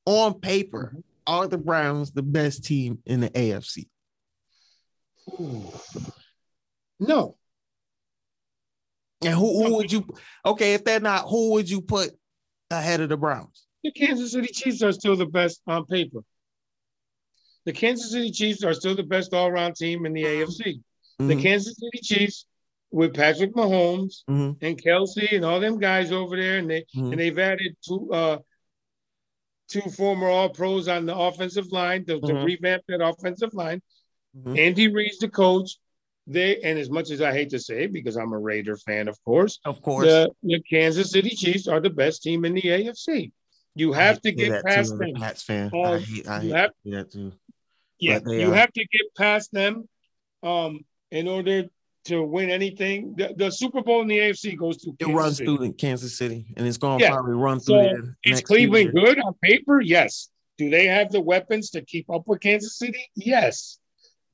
on 0.06 0.40
paper, 0.40 0.96
are 1.26 1.46
the 1.46 1.58
Browns 1.58 2.12
the 2.12 2.22
best 2.22 2.64
team 2.64 2.98
in 3.06 3.20
the 3.20 3.30
AFC? 3.30 3.88
No. 6.98 7.36
And 9.22 9.34
who, 9.34 9.64
who 9.64 9.76
would 9.76 9.92
you 9.92 10.06
okay 10.46 10.74
if 10.74 10.84
they're 10.84 10.98
not, 10.98 11.28
who 11.28 11.52
would 11.52 11.68
you 11.68 11.82
put 11.82 12.10
ahead 12.70 13.00
of 13.00 13.10
the 13.10 13.16
Browns? 13.16 13.66
The 13.84 13.92
Kansas 13.92 14.32
City 14.32 14.48
Chiefs 14.48 14.82
are 14.82 14.92
still 14.92 15.16
the 15.16 15.26
best 15.26 15.60
on 15.66 15.84
paper. 15.86 16.20
The 17.66 17.72
Kansas 17.72 18.12
City 18.12 18.30
Chiefs 18.30 18.64
are 18.64 18.74
still 18.74 18.96
the 18.96 19.02
best 19.02 19.34
all-around 19.34 19.76
team 19.76 20.06
in 20.06 20.14
the 20.14 20.24
AFC. 20.24 20.80
The 21.18 21.34
Mhm, 21.34 21.42
Kansas 21.42 21.76
City 21.78 22.00
Chiefs 22.02 22.46
with 22.92 23.14
Patrick 23.14 23.54
Mahomes 23.54 24.24
mhm, 24.28 24.56
and 24.62 24.82
Kelce 24.82 25.34
and 25.34 25.44
all 25.44 25.60
them 25.60 25.78
guys 25.78 26.10
over 26.12 26.36
there, 26.36 26.58
and 26.58 26.68
they 26.70 26.84
mhm. 26.94 27.12
and 27.12 27.20
they've 27.20 27.38
added 27.38 27.76
two 27.86 28.10
uh 28.12 28.38
two 29.68 29.82
former 29.82 30.28
all 30.28 30.48
pros 30.48 30.88
on 30.88 31.06
the 31.06 31.16
offensive 31.16 31.70
line 31.70 32.04
to, 32.06 32.20
to 32.20 32.26
Mhm. 32.26 32.44
revamp 32.44 32.82
that 32.88 33.00
offensive 33.00 33.54
line. 33.54 33.80
Mhm. 34.36 34.58
Andy 34.58 34.88
Reid's 34.88 35.18
the 35.18 35.28
coach. 35.28 35.76
They 36.26 36.60
and 36.62 36.78
as 36.78 36.90
much 36.90 37.10
as 37.10 37.20
I 37.20 37.32
hate 37.32 37.50
to 37.50 37.58
say 37.58 37.84
it, 37.84 37.92
because 37.92 38.16
I'm 38.16 38.32
a 38.32 38.38
Raider 38.38 38.76
fan, 38.76 39.08
of 39.08 39.22
course, 39.24 39.58
Of 39.64 39.80
course. 39.82 40.06
the, 40.06 40.30
the 40.42 40.60
Kansas 40.68 41.10
City 41.10 41.30
Chiefs 41.30 41.66
are 41.66 41.80
the 41.80 41.90
best 41.90 42.22
team 42.22 42.44
in 42.44 42.54
the 42.54 42.62
AFC. 42.62 43.32
You 43.74 43.92
have 43.92 44.20
to 44.22 44.32
get 44.32 44.64
past 44.64 44.92
too, 44.92 44.98
them. 44.98 45.14
Pats 45.14 45.42
fan. 45.42 45.70
I 45.72 45.78
Um, 45.78 46.00
hate, 46.02 46.28
I 46.28 46.40
hate 46.40 46.50
have- 46.52 46.70
that 46.86 47.10
too. 47.12 47.32
Yeah, 47.98 48.18
you 48.26 48.50
are. 48.50 48.54
have 48.54 48.72
to 48.72 48.80
get 48.80 49.14
past 49.16 49.52
them 49.52 49.88
um, 50.42 50.80
in 51.10 51.28
order 51.28 51.64
to 52.06 52.22
win 52.22 52.50
anything. 52.50 53.14
The, 53.16 53.34
the 53.36 53.50
Super 53.50 53.82
Bowl 53.82 54.00
in 54.02 54.08
the 54.08 54.18
AFC 54.18 54.56
goes 54.56 54.78
to 54.78 54.90
It 54.90 54.98
Kansas 54.98 55.14
runs 55.16 55.36
City. 55.38 55.56
through 55.56 55.72
Kansas 55.74 56.16
City, 56.16 56.46
and 56.56 56.66
it's 56.66 56.78
going 56.78 56.98
to 56.98 57.04
Yeah. 57.04 57.10
probably 57.12 57.34
run 57.34 57.60
through 57.60 57.76
So, 57.76 57.82
there. 57.82 58.16
Is 58.24 58.40
Cleveland 58.40 58.92
years. 58.94 59.04
good 59.04 59.20
on 59.20 59.34
paper? 59.42 59.80
Yes. 59.80 60.28
Do 60.58 60.70
they 60.70 60.86
have 60.86 61.10
the 61.10 61.20
weapons 61.20 61.70
to 61.70 61.82
keep 61.82 62.08
up 62.10 62.26
with 62.26 62.40
Kansas 62.40 62.78
City? 62.78 63.04
Yes. 63.14 63.78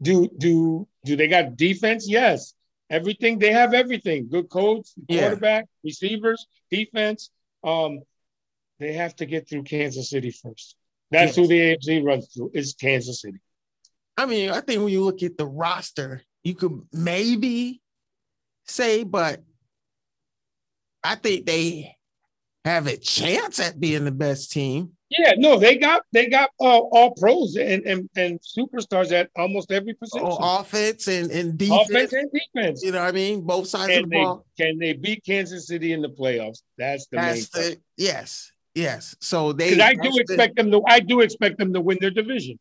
Do 0.02 0.28
do 0.38 0.86
do 1.04 1.16
they 1.16 1.28
got 1.28 1.56
defense? 1.56 2.08
Yes. 2.08 2.52
Everything 2.90 3.38
they 3.38 3.52
have 3.52 3.74
everything. 3.74 4.28
Good 4.28 4.48
coach, 4.48 4.88
Yeah. 5.08 5.20
quarterback, 5.22 5.66
receivers, 5.82 6.46
defense. 6.70 7.30
Um, 7.64 8.00
they 8.78 8.92
have 8.92 9.16
to 9.16 9.26
get 9.26 9.48
through 9.48 9.62
Kansas 9.64 10.10
City 10.10 10.30
first. 10.30 10.76
That's 11.10 11.30
Yes. 11.30 11.36
who 11.36 11.46
the 11.46 11.60
AFC 11.60 12.00
runs 12.02 12.28
through 12.32 12.50
is 12.54 12.74
Kansas 12.74 13.20
City. 13.22 13.38
I 14.16 14.26
mean, 14.26 14.50
I 14.50 14.60
think 14.60 14.82
when 14.82 14.92
you 14.92 15.02
look 15.02 15.22
at 15.22 15.36
the 15.38 15.46
roster, 15.46 16.22
you 16.46 16.54
could 16.54 16.80
maybe 16.92 17.82
say, 18.66 19.02
but 19.02 19.42
I 21.02 21.16
think 21.16 21.44
they 21.44 21.96
have 22.64 22.86
a 22.86 22.96
chance 22.96 23.58
at 23.58 23.80
being 23.80 24.04
the 24.04 24.12
best 24.12 24.52
team. 24.52 24.92
Yeah, 25.10 25.32
no, 25.38 25.58
they 25.58 25.76
got 25.76 26.02
they 26.12 26.28
got 26.28 26.50
uh, 26.60 26.78
all 26.78 27.14
pros 27.16 27.56
and, 27.56 27.84
and 27.84 28.08
and 28.16 28.38
superstars 28.40 29.10
at 29.10 29.28
almost 29.36 29.72
every 29.72 29.94
position. 29.94 30.24
Oh, 30.30 30.60
offense 30.60 31.08
and, 31.08 31.32
and 31.32 31.58
defense. 31.58 31.90
Offense 31.90 32.12
and 32.12 32.30
defense. 32.32 32.82
You 32.84 32.92
know 32.92 33.00
what 33.00 33.08
I 33.08 33.12
mean? 33.12 33.40
Both 33.42 33.66
sides 33.66 33.88
Can 33.92 34.04
of 34.04 34.10
the 34.10 34.16
they, 34.16 34.22
ball. 34.22 34.46
can 34.56 34.78
they 34.78 34.92
beat 34.92 35.24
Kansas 35.24 35.66
City 35.66 35.92
in 35.94 36.00
the 36.00 36.10
playoffs? 36.10 36.62
That's 36.78 37.08
the 37.08 37.16
main 37.16 37.26
That's 37.26 37.46
question. 37.48 37.72
the 37.96 38.02
yes, 38.04 38.52
yes. 38.76 39.16
So 39.20 39.52
they 39.52 39.80
I 39.80 39.94
do 39.94 40.00
that's 40.02 40.14
the- 40.14 40.20
expect 40.22 40.56
them 40.56 40.70
to. 40.70 40.82
I 40.86 41.00
do 41.00 41.20
expect 41.22 41.58
them 41.58 41.72
to 41.72 41.80
win 41.80 41.98
their 42.00 42.10
division. 42.12 42.58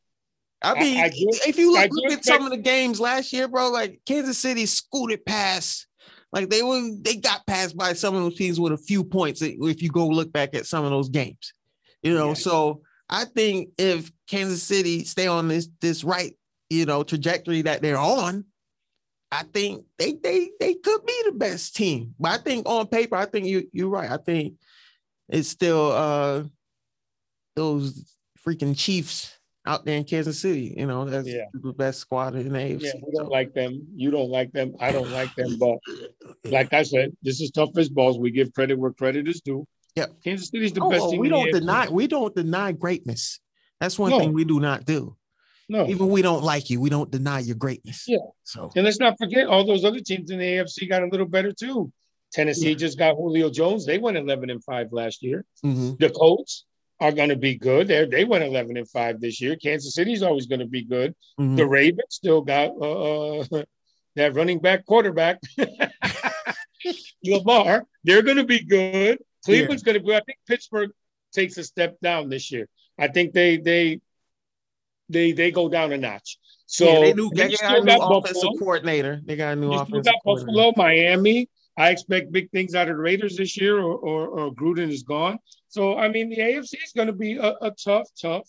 I 0.61 0.73
mean, 0.79 0.97
I 0.97 1.09
do- 1.09 1.29
if 1.47 1.57
you 1.57 1.71
look, 1.71 1.91
look 1.91 2.11
at 2.13 2.25
some 2.25 2.43
of 2.45 2.51
the 2.51 2.57
games 2.57 2.99
last 2.99 3.31
year, 3.33 3.47
bro, 3.47 3.69
like 3.69 4.01
Kansas 4.05 4.37
City 4.37 4.65
scooted 4.65 5.25
past, 5.25 5.87
like 6.31 6.49
they 6.49 6.63
were 6.63 6.89
they 7.01 7.15
got 7.15 7.45
passed 7.45 7.77
by 7.77 7.93
some 7.93 8.15
of 8.15 8.23
those 8.23 8.35
teams 8.35 8.59
with 8.59 8.73
a 8.73 8.77
few 8.77 9.03
points. 9.03 9.41
If 9.41 9.81
you 9.81 9.89
go 9.89 10.07
look 10.07 10.31
back 10.31 10.55
at 10.55 10.65
some 10.65 10.83
of 10.83 10.91
those 10.91 11.09
games, 11.09 11.53
you 12.01 12.13
know. 12.13 12.29
Yeah. 12.29 12.33
So 12.35 12.81
I 13.09 13.25
think 13.25 13.69
if 13.77 14.11
Kansas 14.27 14.63
City 14.63 15.03
stay 15.03 15.27
on 15.27 15.47
this 15.47 15.69
this 15.81 16.03
right, 16.03 16.35
you 16.69 16.85
know, 16.85 17.03
trajectory 17.03 17.61
that 17.63 17.81
they're 17.81 17.97
on, 17.97 18.45
I 19.31 19.43
think 19.43 19.85
they 19.97 20.13
they 20.13 20.49
they 20.59 20.73
could 20.73 21.05
be 21.05 21.21
the 21.25 21.33
best 21.33 21.75
team. 21.75 22.15
But 22.19 22.31
I 22.39 22.43
think 22.43 22.67
on 22.67 22.87
paper, 22.87 23.15
I 23.15 23.25
think 23.25 23.45
you 23.45 23.69
you're 23.71 23.89
right. 23.89 24.09
I 24.09 24.17
think 24.17 24.55
it's 25.29 25.49
still 25.49 25.91
uh 25.91 26.43
those 27.55 28.15
freaking 28.45 28.77
Chiefs 28.77 29.34
out 29.65 29.85
there 29.85 29.97
in 29.97 30.03
Kansas 30.03 30.39
City. 30.39 30.73
You 30.77 30.85
know, 30.85 31.05
that's 31.05 31.27
Yeah. 31.27 31.45
the 31.53 31.73
best 31.73 31.99
squad 31.99 32.35
in 32.35 32.53
the 32.53 32.59
AFC. 32.59 32.83
Yeah, 32.85 32.91
we 33.05 33.11
don't 33.13 33.25
So- 33.27 33.31
like 33.31 33.53
them. 33.53 33.87
You 33.95 34.11
don't 34.11 34.29
like 34.29 34.51
them. 34.51 34.75
I 34.79 34.91
don't 34.91 35.11
like 35.11 35.33
them. 35.35 35.57
But 35.59 35.77
like 36.45 36.73
I 36.73 36.83
said, 36.83 37.15
this 37.23 37.41
is 37.41 37.51
tough 37.51 37.77
as 37.77 37.89
balls. 37.89 38.17
We 38.19 38.31
give 38.31 38.53
credit 38.53 38.77
where 38.77 38.91
credit 38.91 39.27
is 39.27 39.41
due. 39.41 39.65
Yep. 39.95 40.23
Kansas 40.23 40.49
City's 40.49 40.73
the 40.73 40.81
Oh, 40.83 40.89
best 40.89 41.03
oh, 41.03 41.11
team. 41.11 41.19
we 41.19 41.29
don't 41.29 41.47
AFC. 41.47 41.59
deny 41.59 41.89
we 41.89 42.07
don't 42.07 42.35
deny 42.35 42.71
greatness. 42.73 43.39
That's 43.79 43.97
one 43.97 44.11
No. 44.11 44.19
thing 44.19 44.33
we 44.33 44.43
do 44.45 44.59
not 44.59 44.85
do. 44.85 45.15
No. 45.67 45.87
Even 45.87 46.09
we 46.09 46.21
don't 46.21 46.43
like 46.43 46.69
you, 46.69 46.79
we 46.79 46.89
don't 46.89 47.09
deny 47.09 47.39
your 47.39 47.55
greatness. 47.55 48.05
Yeah. 48.07 48.17
So 48.43 48.69
And 48.75 48.85
let's 48.85 48.99
not 48.99 49.15
forget 49.17 49.47
all 49.47 49.65
those 49.65 49.83
other 49.83 49.99
teams 49.99 50.29
in 50.29 50.37
the 50.39 50.45
AFC 50.45 50.87
got 50.87 51.01
a 51.01 51.07
little 51.07 51.25
better 51.25 51.51
too. 51.51 51.91
Tennessee 52.31 52.69
Yeah. 52.69 52.75
just 52.75 52.97
got 52.99 53.15
Julio 53.15 53.49
Jones. 53.49 53.85
They 53.85 53.97
went 53.97 54.17
11 54.17 54.49
and 54.49 54.63
5 54.63 54.91
last 54.91 55.23
year. 55.23 55.43
mhm. 55.65 55.97
The 55.97 56.09
Colts 56.09 56.65
are 56.99 57.11
going 57.11 57.29
to 57.29 57.35
be 57.35 57.55
good. 57.55 57.87
They 57.87 58.05
they 58.05 58.25
went 58.25 58.43
11 58.43 58.77
and 58.77 58.89
5 58.89 59.19
this 59.19 59.41
year. 59.41 59.55
Kansas 59.55 59.93
City's 59.93 60.23
always 60.23 60.45
going 60.45 60.59
to 60.59 60.67
be 60.67 60.83
good. 60.83 61.15
Mhm. 61.39 61.57
The 61.57 61.65
Ravens 61.67 62.05
still 62.09 62.41
got 62.41 62.71
uh, 62.79 63.39
uh, 63.39 63.63
that 64.15 64.33
running 64.33 64.59
back 64.59 64.85
quarterback, 64.85 65.41
Lamar. 67.23 67.85
They're 68.03 68.21
going 68.21 68.37
to 68.37 68.45
be 68.45 68.63
good. 68.63 69.19
Cleveland's 69.43 69.83
going 69.83 69.97
to 69.97 70.03
be. 70.03 70.15
I 70.15 70.21
think 70.21 70.39
Pittsburgh 70.47 70.91
takes 71.33 71.57
a 71.57 71.63
step 71.63 71.99
down 72.01 72.29
this 72.29 72.51
year. 72.51 72.67
I 72.97 73.09
think 73.09 73.33
they 73.33 73.57
they 73.57 73.99
they 75.09 75.33
they 75.33 75.51
go 75.51 75.69
down 75.69 75.91
a 75.91 75.97
notch. 75.97 76.39
So 76.65 76.85
yeah, 76.85 76.99
they, 76.99 77.13
do, 77.13 77.29
they 77.33 77.51
you 77.51 77.57
got 77.57 77.77
a 77.77 77.79
new 77.81 77.85
got 77.85 78.17
offensive 78.17 78.41
Buffalo. 78.41 78.59
coordinator. 78.59 79.21
They 79.23 79.35
got 79.35 79.53
a 79.53 79.55
new 79.55 79.67
still 79.67 79.81
offensive 79.81 80.03
got 80.05 80.23
coordinator. 80.23 80.71
Buffalo, 80.71 80.73
Miami. 80.77 81.49
I 81.77 81.89
expect 81.89 82.31
big 82.31 82.49
things 82.51 82.73
out 82.73 82.89
of 82.89 82.95
the 82.95 83.01
Raiders 83.01 83.37
this 83.37 83.59
year, 83.59 83.79
or, 83.79 83.95
or, 83.95 84.27
or 84.27 84.53
Gruden 84.53 84.89
is 84.89 85.03
gone. 85.03 85.39
So 85.67 85.97
I 85.97 86.07
mean, 86.07 86.29
the 86.29 86.37
AFC 86.37 86.75
is 86.83 86.93
going 86.95 87.07
to 87.07 87.13
be 87.13 87.35
a, 87.37 87.53
a 87.61 87.71
tough, 87.71 88.07
tough, 88.19 88.47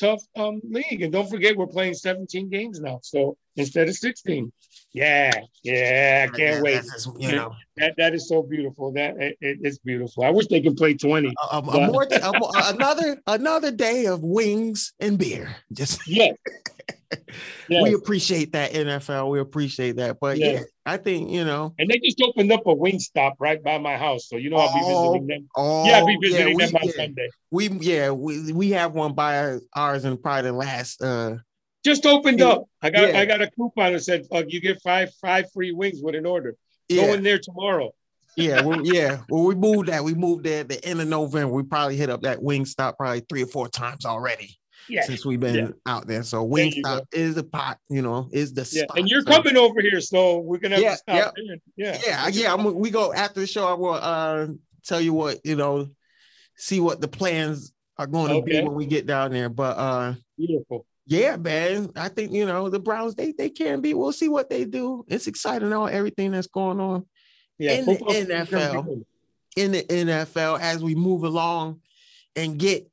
tough 0.00 0.22
um 0.36 0.60
league. 0.64 1.02
And 1.02 1.12
don't 1.12 1.28
forget, 1.28 1.56
we're 1.56 1.66
playing 1.66 1.94
17 1.94 2.48
games 2.48 2.80
now, 2.80 3.00
so 3.02 3.36
instead 3.56 3.88
of 3.88 3.94
16. 3.94 4.52
Yeah, 4.92 5.32
yeah, 5.64 6.28
I 6.32 6.36
can't 6.36 6.62
wait. 6.62 6.84
You 7.18 7.32
know, 7.32 7.52
That 7.78 7.94
that 7.98 8.14
is 8.14 8.28
so 8.28 8.42
beautiful. 8.44 8.92
That 8.92 9.16
it, 9.18 9.36
it- 9.40 9.58
it's 9.62 9.78
beautiful. 9.78 10.22
I 10.22 10.30
wish 10.30 10.46
they 10.46 10.60
could 10.60 10.76
play 10.76 10.94
20. 10.94 11.32
a, 11.50 11.56
a- 11.58 11.62
more 11.62 12.06
a 12.08 12.72
another 12.72 13.20
another 13.26 13.72
day 13.72 14.06
of 14.06 14.22
wings 14.22 14.92
and 15.00 15.18
beer. 15.18 15.56
Just 15.72 16.00
Yes. 16.06 16.36
yes. 17.68 17.82
we 17.82 17.92
appreciate 17.94 18.52
that 18.52 18.72
NFL. 18.72 19.30
We 19.30 19.40
appreciate 19.40 19.96
that. 19.96 20.18
But 20.20 20.38
Yeah. 20.38 20.52
yeah, 20.52 20.60
I 20.86 20.96
think 20.96 21.30
you 21.30 21.44
know. 21.44 21.74
and 21.78 21.90
they 21.90 21.98
just 21.98 22.20
opened 22.22 22.52
up 22.52 22.64
a 22.66 22.74
Wingstop 22.74 23.32
right 23.40 23.62
by 23.62 23.78
my 23.78 23.96
house, 23.96 24.28
so 24.28 24.36
you 24.36 24.48
know 24.50 24.56
I'll 24.58 24.72
be 24.72 24.80
Oh, 24.84 25.12
visiting 25.12 25.26
them. 25.26 25.48
Oh, 25.56 25.84
Yeah, 25.86 25.98
I'll 25.98 26.06
be 26.06 26.16
visiting 26.22 26.54
we, 26.56 26.66
them 26.66 26.76
on 26.76 26.82
yeah. 26.84 26.92
Sunday. 26.94 27.28
we 27.50 27.68
yeah 27.80 28.10
we, 28.10 28.52
we 28.52 28.70
have 28.70 28.92
one 28.94 29.14
by 29.14 29.58
ours 29.74 30.04
and 30.04 30.22
probably 30.22 30.50
the 30.50 30.56
last 30.56 31.02
uh 31.02 31.36
Just 31.84 32.06
opened 32.06 32.40
Yeah. 32.40 32.48
up. 32.48 32.64
I 32.82 32.90
got 32.90 33.08
Yeah. 33.08 33.18
I 33.20 33.24
got 33.26 33.42
a 33.42 33.50
coupon 33.50 33.92
that 33.92 34.02
said 34.02 34.26
uh, 34.32 34.42
you 34.46 34.60
get 34.60 34.80
five 34.82 35.12
five 35.20 35.50
free 35.52 35.72
wings 35.72 36.00
with 36.02 36.14
an 36.14 36.26
order. 36.26 36.56
Go 36.90 37.12
in 37.12 37.22
there 37.22 37.38
tomorrow. 37.38 37.92
yeah 38.36 38.62
well, 38.62 38.84
yeah 38.84 39.20
well 39.28 39.44
we 39.44 39.54
moved 39.54 39.88
that 39.88 40.02
we 40.02 40.12
moved 40.12 40.42
there 40.44 40.60
at 40.60 40.68
the 40.68 40.84
end 40.84 41.00
of 41.00 41.06
November 41.06 41.52
we 41.54 41.62
probably 41.62 41.96
hit 41.96 42.10
up 42.10 42.22
that 42.22 42.38
Wingstop 42.40 42.96
probably 42.96 43.20
three 43.28 43.44
or 43.44 43.46
four 43.46 43.68
times 43.68 44.04
already 44.04 44.58
Yeah. 44.88 45.02
since 45.02 45.24
we've 45.24 45.38
been 45.38 45.54
Yeah. 45.54 45.68
out 45.86 46.08
there 46.08 46.24
so 46.24 46.42
wing 46.42 46.72
you 46.72 46.82
stop 46.82 47.04
is 47.12 47.36
the 47.36 47.44
pot 47.44 47.78
you 47.88 48.02
know 48.02 48.28
is 48.32 48.52
the 48.52 48.68
Yeah. 48.72 48.82
spot 48.84 48.98
And 48.98 49.08
you're 49.08 49.20
So, 49.22 49.26
coming 49.30 49.56
over 49.56 49.80
here, 49.80 50.00
so 50.00 50.38
we're 50.40 50.58
gonna 50.58 50.74
have 50.74 50.82
Yeah, 50.82 50.90
to 50.90 50.96
stop 50.96 51.34
yeah. 51.36 51.54
Yeah. 51.76 51.98
yeah 52.04 52.28
yeah 52.28 52.52
I'm, 52.52 52.74
we 52.74 52.90
go 52.90 53.12
after 53.14 53.38
the 53.38 53.46
show 53.46 53.66
I 53.68 53.74
will 53.74 53.94
uh 53.94 54.48
tell 54.84 55.00
you 55.00 55.12
what 55.14 55.38
you 55.44 55.54
know 55.54 55.88
see 56.56 56.80
what 56.80 57.00
the 57.00 57.08
plans 57.08 57.72
are 57.98 58.08
going 58.08 58.30
to 58.34 58.42
be 58.42 58.60
when 58.62 58.74
we 58.74 58.86
get 58.86 59.06
down 59.06 59.30
there 59.30 59.48
but 59.48 59.76
uh 59.78 60.14
Beautiful. 60.36 60.86
Yeah, 61.06 61.36
man. 61.36 61.90
I 61.96 62.08
think 62.08 62.32
you 62.32 62.46
know 62.46 62.70
the 62.70 62.80
Browns. 62.80 63.14
They 63.14 63.32
they 63.32 63.50
can 63.50 63.80
be. 63.80 63.94
We'll 63.94 64.12
see 64.12 64.28
what 64.28 64.48
they 64.48 64.64
do. 64.64 65.04
It's 65.08 65.26
exciting 65.26 65.72
all 65.72 65.88
everything 65.88 66.30
that's 66.30 66.46
going 66.46 66.80
on 66.80 67.04
Yeah. 67.58 67.72
In 67.72 67.84
the 67.84 67.92
football 67.92 68.14
season's 68.14 68.50
gonna 68.50 68.82
be 68.82 68.88
NFL. 68.88 69.04
in 69.56 69.72
the 69.72 69.82
NFL 69.82 70.60
as 70.60 70.82
we 70.82 70.94
move 70.94 71.24
along 71.24 71.80
and 72.36 72.58
get 72.58 72.88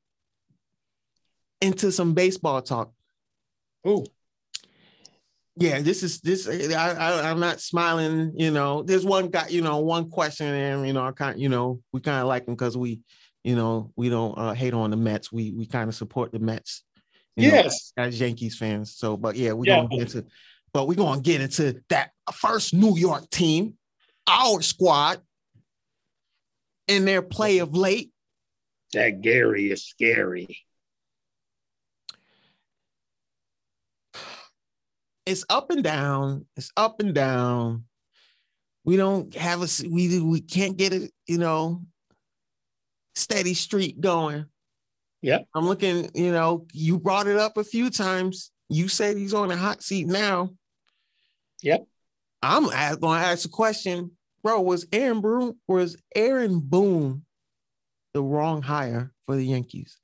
into 1.61 1.91
some 1.91 2.13
baseball 2.13 2.61
talk. 2.61 2.91
Oh, 3.85 4.05
Yeah, 5.55 5.79
this 5.79 6.03
is 6.03 6.19
this. 6.19 6.47
I, 6.47 6.91
I 6.91 7.29
I'm 7.29 7.39
not 7.39 7.61
smiling. 7.61 8.33
You 8.35 8.51
know, 8.51 8.83
there's 8.83 9.05
one 9.05 9.29
guy. 9.29 9.47
You 9.47 9.61
know, 9.61 9.79
one 9.79 10.09
question, 10.09 10.47
and 10.47 10.85
you 10.85 10.93
know, 10.93 11.05
I 11.05 11.11
kind. 11.11 11.39
You 11.39 11.49
know, 11.49 11.81
we 11.93 12.01
kind 12.01 12.19
of 12.19 12.27
like 12.27 12.47
him 12.47 12.55
because 12.55 12.75
we, 12.77 12.99
you 13.43 13.55
know, 13.55 13.91
we 13.95 14.09
don't 14.09 14.37
uh, 14.37 14.53
hate 14.53 14.73
on 14.73 14.91
the 14.91 14.97
Mets. 14.97 15.31
We 15.31 15.51
we 15.51 15.65
kind 15.65 15.87
of 15.87 15.95
support 15.95 16.31
the 16.31 16.39
Mets. 16.39 16.83
You 17.35 17.49
know, 17.49 17.55
Yes. 17.57 17.93
as 17.97 18.19
Yankees 18.19 18.57
fans. 18.57 18.95
So, 18.95 19.17
but 19.17 19.35
yeah, 19.35 19.53
we're 19.53 19.65
Yeah. 19.65 19.77
gonna 19.77 19.89
get 19.89 20.01
into, 20.01 20.25
but 20.73 20.87
we're 20.87 20.95
gonna 20.95 21.21
get 21.21 21.41
into 21.41 21.81
that 21.89 22.11
first 22.33 22.73
New 22.73 22.97
York 22.97 23.29
team, 23.29 23.77
our 24.27 24.61
squad, 24.61 25.21
in 26.87 27.05
their 27.05 27.21
play 27.21 27.59
of 27.59 27.75
late. 27.75 28.11
That 28.93 29.21
Gary 29.21 29.71
is 29.71 29.85
scary. 29.85 30.59
It's 35.25 35.45
up 35.49 35.69
and 35.71 35.83
down. 35.83 36.45
It's 36.57 36.71
up 36.75 36.99
and 36.99 37.13
down. 37.13 37.85
We 38.83 38.97
don't 38.97 39.33
have 39.35 39.61
a 39.61 39.67
we 39.87 40.19
we 40.19 40.41
can't 40.41 40.75
get 40.75 40.91
it, 40.91 41.11
you 41.27 41.37
know, 41.37 41.83
steady 43.15 43.53
streak 43.53 44.01
going. 44.01 44.45
Yep. 45.21 45.45
I'm 45.53 45.65
looking, 45.65 46.09
you 46.15 46.31
know, 46.31 46.65
you 46.73 46.97
brought 46.99 47.27
it 47.27 47.37
up 47.37 47.57
a 47.57 47.63
few 47.63 47.89
times. 47.89 48.51
You 48.69 48.87
said 48.87 49.17
he's 49.17 49.33
on 49.33 49.51
a 49.51 49.57
hot 49.57 49.83
seat 49.83 50.07
now. 50.07 50.49
Yep. 51.61 51.85
I'm 52.41 52.63
going 52.63 53.21
to 53.21 53.27
ask 53.27 53.45
a 53.45 53.49
question, 53.49 54.11
bro. 54.41 54.61
Was 54.61 54.87
Aaron 54.91 55.21
Boone 55.21 55.55
was 55.67 55.97
Aaron 56.15 56.59
Boone 56.59 57.23
the 58.13 58.23
wrong 58.23 58.61
hire 58.63 59.11
for 59.27 59.35
the 59.35 59.45
Yankees? 59.45 59.97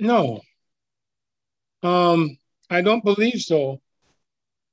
No. 0.00 0.40
Um, 1.84 2.36
I 2.68 2.82
don't 2.82 3.04
believe 3.04 3.40
so. 3.40 3.80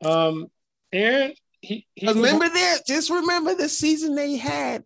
Um, 0.04 0.48
Aaron, 0.92 1.34
he, 1.62 1.86
he 1.94 2.08
was- 2.08 2.16
remember 2.16 2.50
that. 2.50 2.80
Just 2.88 3.10
remember 3.12 3.54
the 3.54 3.70
season 3.70 4.16
they 4.16 4.38
had. 4.38 4.84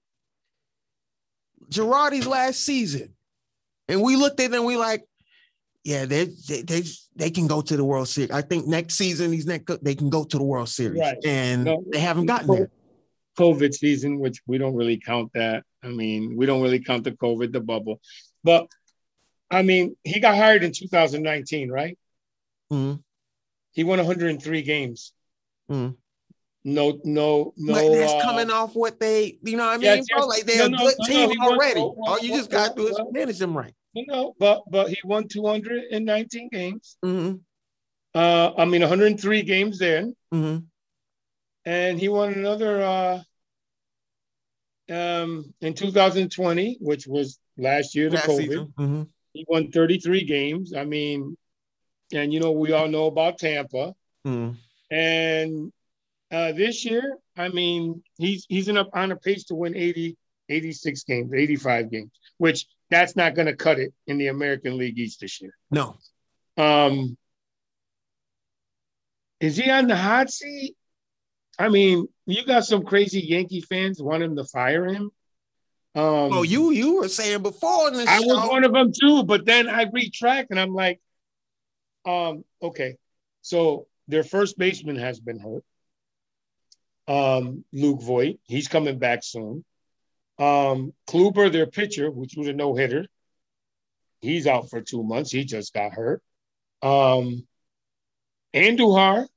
Girardi's 1.71 2.27
last 2.27 2.59
season, 2.59 3.15
and 3.87 4.01
we 4.01 4.15
looked 4.15 4.39
at 4.39 4.51
them. 4.51 4.59
And 4.61 4.65
we 4.65 4.77
like, 4.77 5.03
yeah, 5.83 6.05
they 6.05 6.25
they 6.47 6.61
they, 6.61 6.83
they 7.15 7.29
can 7.31 7.47
go 7.47 7.61
to 7.61 7.75
the 7.77 7.83
World 7.83 8.07
Series. 8.07 8.31
I 8.31 8.41
think 8.41 8.67
next 8.67 8.95
season, 8.95 9.31
these 9.31 9.45
next 9.45 9.83
they 9.83 9.95
can 9.95 10.09
go 10.09 10.23
to 10.23 10.37
the 10.37 10.43
World 10.43 10.69
Series, 10.69 10.99
Right. 10.99 11.17
and 11.25 11.65
No, 11.65 11.83
they 11.91 11.99
haven't 11.99 12.25
gotten 12.25 12.47
there. 12.47 12.71
COVID 13.37 13.73
season, 13.73 14.19
which 14.19 14.41
we 14.45 14.57
don't 14.57 14.75
really 14.75 14.97
count 14.97 15.31
that. 15.33 15.63
I 15.81 15.87
mean, 15.87 16.37
we 16.37 16.45
don't 16.45 16.61
really 16.61 16.79
count 16.79 17.03
the 17.03 17.11
COVID, 17.11 17.51
the 17.51 17.61
bubble. 17.61 17.99
But 18.43 18.67
I 19.49 19.63
mean, 19.63 19.95
he 20.03 20.19
got 20.19 20.35
hired 20.35 20.63
in 20.63 20.71
2019, 20.71 21.69
right? 21.69 21.97
Mhm. 22.71 23.03
He 23.71 23.83
won 23.83 23.99
103 23.99 24.61
games. 24.61 25.13
Mhm. 25.69 25.97
No, 26.65 26.99
no, 27.03 27.53
no. 27.57 27.73
but 27.73 27.91
that's 27.91 28.13
uh, 28.13 28.21
coming 28.21 28.49
off 28.49 28.73
what 28.73 28.97
they, 28.99 29.37
you 29.43 29.57
know 29.57 29.65
what 29.65 29.73
I 29.73 29.77
mean, 29.77 29.83
Yes, 29.97 30.05
bro? 30.09 30.25
Like 30.25 30.45
they're 30.45 30.69
No, 30.69 30.77
a 30.77 30.79
good 30.79 30.95
no, 30.99 31.05
team 31.05 31.29
no, 31.29 31.35
won- 31.45 31.53
already. 31.59 31.79
well, 31.81 31.95
All 32.05 32.19
you 32.19 32.29
just 32.29 32.49
got 32.49 32.75
to 32.75 32.81
do 32.81 32.87
is 32.87 32.99
manage 33.11 33.37
them 33.37 33.55
right. 33.55 33.73
No, 33.95 34.33
but 34.39 34.63
but 34.71 34.87
he 34.89 34.97
won 35.03 35.27
219 35.27 36.49
games. 36.49 36.97
Mhm. 37.03 37.41
Uh, 38.15 38.51
I 38.57 38.65
mean, 38.65 38.81
103 38.81 39.41
games 39.43 39.77
then, 39.79 40.15
hmm 40.31 40.57
and 41.65 41.99
he 41.99 42.09
won 42.09 42.33
another 42.33 42.83
uh, 42.83 43.19
um, 44.89 45.53
in 45.61 45.73
2020, 45.73 46.77
which 46.81 47.07
was 47.07 47.39
last 47.57 47.95
year, 47.95 48.09
the 48.09 48.15
Last 48.15 48.27
COVID. 48.27 48.73
Mhm. 48.73 49.07
He 49.33 49.45
won 49.47 49.71
33 49.71 50.25
games. 50.25 50.73
I 50.73 50.83
mean, 50.85 51.35
and 52.13 52.33
you 52.33 52.39
know, 52.39 52.51
we 52.51 52.71
all 52.73 52.87
know 52.87 53.07
about 53.07 53.39
Tampa. 53.39 53.95
Mhm. 54.25 54.55
And 54.91 55.73
uh, 56.33 56.51
this 56.51 56.83
year, 56.83 57.17
I 57.37 57.49
mean, 57.49 58.01
he's 58.17 58.45
he's 58.49 58.67
a, 58.67 58.87
on 58.93 59.11
a 59.11 59.15
pace 59.15 59.43
to 59.45 59.55
win 59.55 59.75
80, 59.77 60.17
86 60.49 61.03
games, 61.03 61.31
85 61.33 61.91
games, 61.91 62.11
which 62.39 62.65
that's 62.89 63.15
not 63.15 63.35
going 63.35 63.45
to 63.45 63.55
cut 63.55 63.79
it 63.79 63.93
in 64.07 64.17
the 64.17 64.27
American 64.27 64.77
League 64.77 64.97
East 64.97 65.19
this 65.21 65.39
year. 65.41 65.53
No. 65.69 65.95
Um, 66.57 67.17
is 69.39 69.57
he 69.57 69.69
on 69.69 69.87
the 69.87 69.95
hot 69.95 70.31
seat? 70.31 70.75
I 71.59 71.69
mean, 71.69 72.07
you 72.25 72.43
got 72.45 72.65
some 72.65 72.83
crazy 72.83 73.19
Yankee 73.21 73.61
fans 73.61 74.01
want 74.01 74.23
him 74.23 74.35
to 74.35 74.43
fire 74.43 74.87
him. 74.87 75.11
Um, 75.95 76.33
Oh, 76.33 76.41
you 76.41 76.71
you 76.71 76.95
were 76.95 77.09
saying 77.09 77.43
before 77.43 77.89
in 77.89 77.93
the 77.93 78.09
I 78.09 78.19
show. 78.19 78.25
was 78.25 78.49
one 78.49 78.63
of 78.63 78.73
them 78.73 78.91
too, 78.91 79.23
but 79.23 79.45
then 79.45 79.69
I 79.69 79.83
retract 79.83 80.49
and 80.49 80.59
I'm 80.59 80.73
like, 80.73 80.99
um, 82.05 82.43
okay, 82.59 82.95
so 83.43 83.85
their 84.07 84.23
first 84.23 84.57
baseman 84.57 84.95
has 84.95 85.19
been 85.19 85.39
hurt. 85.39 85.63
Um, 87.07 87.65
Luke 87.73 88.01
Voit, 88.01 88.39
he's 88.43 88.67
coming 88.67 88.97
back 88.97 89.23
soon. 89.23 89.65
Um, 90.39 90.93
Kluber, 91.07 91.51
their 91.51 91.67
pitcher, 91.67 92.09
which 92.09 92.35
was 92.35 92.47
a 92.47 92.53
no 92.53 92.75
hitter, 92.75 93.07
he's 94.21 94.47
out 94.47 94.69
for 94.69 94.81
two 94.81 95.03
months. 95.03 95.31
He 95.31 95.43
just 95.43 95.73
got 95.73 95.93
hurt. 95.93 96.21
Um, 96.81 97.45
Andujar. 98.53 99.27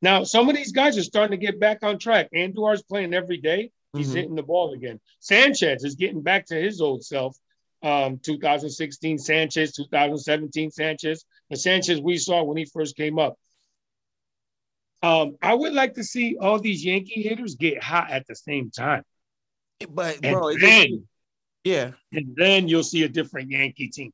Now, 0.00 0.24
some 0.24 0.48
of 0.48 0.54
these 0.56 0.72
guys 0.72 0.96
are 0.96 1.02
starting 1.02 1.38
to 1.38 1.44
get 1.44 1.58
back 1.58 1.82
on 1.82 1.98
track. 1.98 2.28
Andujar's 2.34 2.82
playing 2.82 3.14
every 3.14 3.38
day. 3.38 3.72
He's 3.96 4.10
Mhm. 4.10 4.14
hitting 4.14 4.34
the 4.34 4.42
ball 4.42 4.72
again. 4.74 5.00
Sanchez 5.18 5.82
is 5.82 5.96
getting 5.96 6.22
back 6.22 6.46
to 6.46 6.54
his 6.54 6.80
old 6.80 7.04
self. 7.04 7.36
Um, 7.82 8.18
2016 8.18 9.18
Sanchez, 9.18 9.72
2017 9.72 10.70
Sanchez, 10.70 11.24
the 11.48 11.56
Sanchez 11.56 12.00
we 12.00 12.18
saw 12.18 12.42
when 12.42 12.56
he 12.56 12.64
first 12.64 12.96
came 12.96 13.18
up. 13.18 13.38
Um, 15.02 15.36
I 15.40 15.54
would 15.54 15.74
like 15.74 15.94
to 15.94 16.04
see 16.04 16.36
all 16.40 16.58
these 16.58 16.84
Yankee 16.84 17.22
hitters 17.22 17.54
get 17.54 17.82
hot 17.82 18.10
at 18.10 18.26
the 18.26 18.34
same 18.34 18.70
time. 18.70 19.04
But 19.90 20.18
And 20.24 20.34
bro, 20.34 20.56
then, 20.58 21.06
yeah, 21.62 21.92
and 22.12 22.34
then 22.36 22.66
you'll 22.66 22.82
see 22.82 23.04
a 23.04 23.08
different 23.08 23.50
Yankee 23.50 23.88
team. 23.88 24.12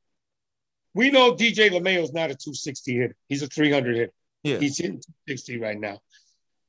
We 0.93 1.09
know 1.09 1.35
DJ 1.35 1.71
LeMahieu's 1.71 2.13
not 2.13 2.31
a 2.31 2.35
260 2.35 2.93
hitter. 2.93 3.15
He's 3.27 3.41
a 3.41 3.47
300 3.47 3.95
hitter. 3.97 4.11
yeah. 4.43 4.59
He's 4.59 4.77
hitting 4.77 5.01
260 5.27 5.59
right 5.59 5.77
now. 5.77 5.99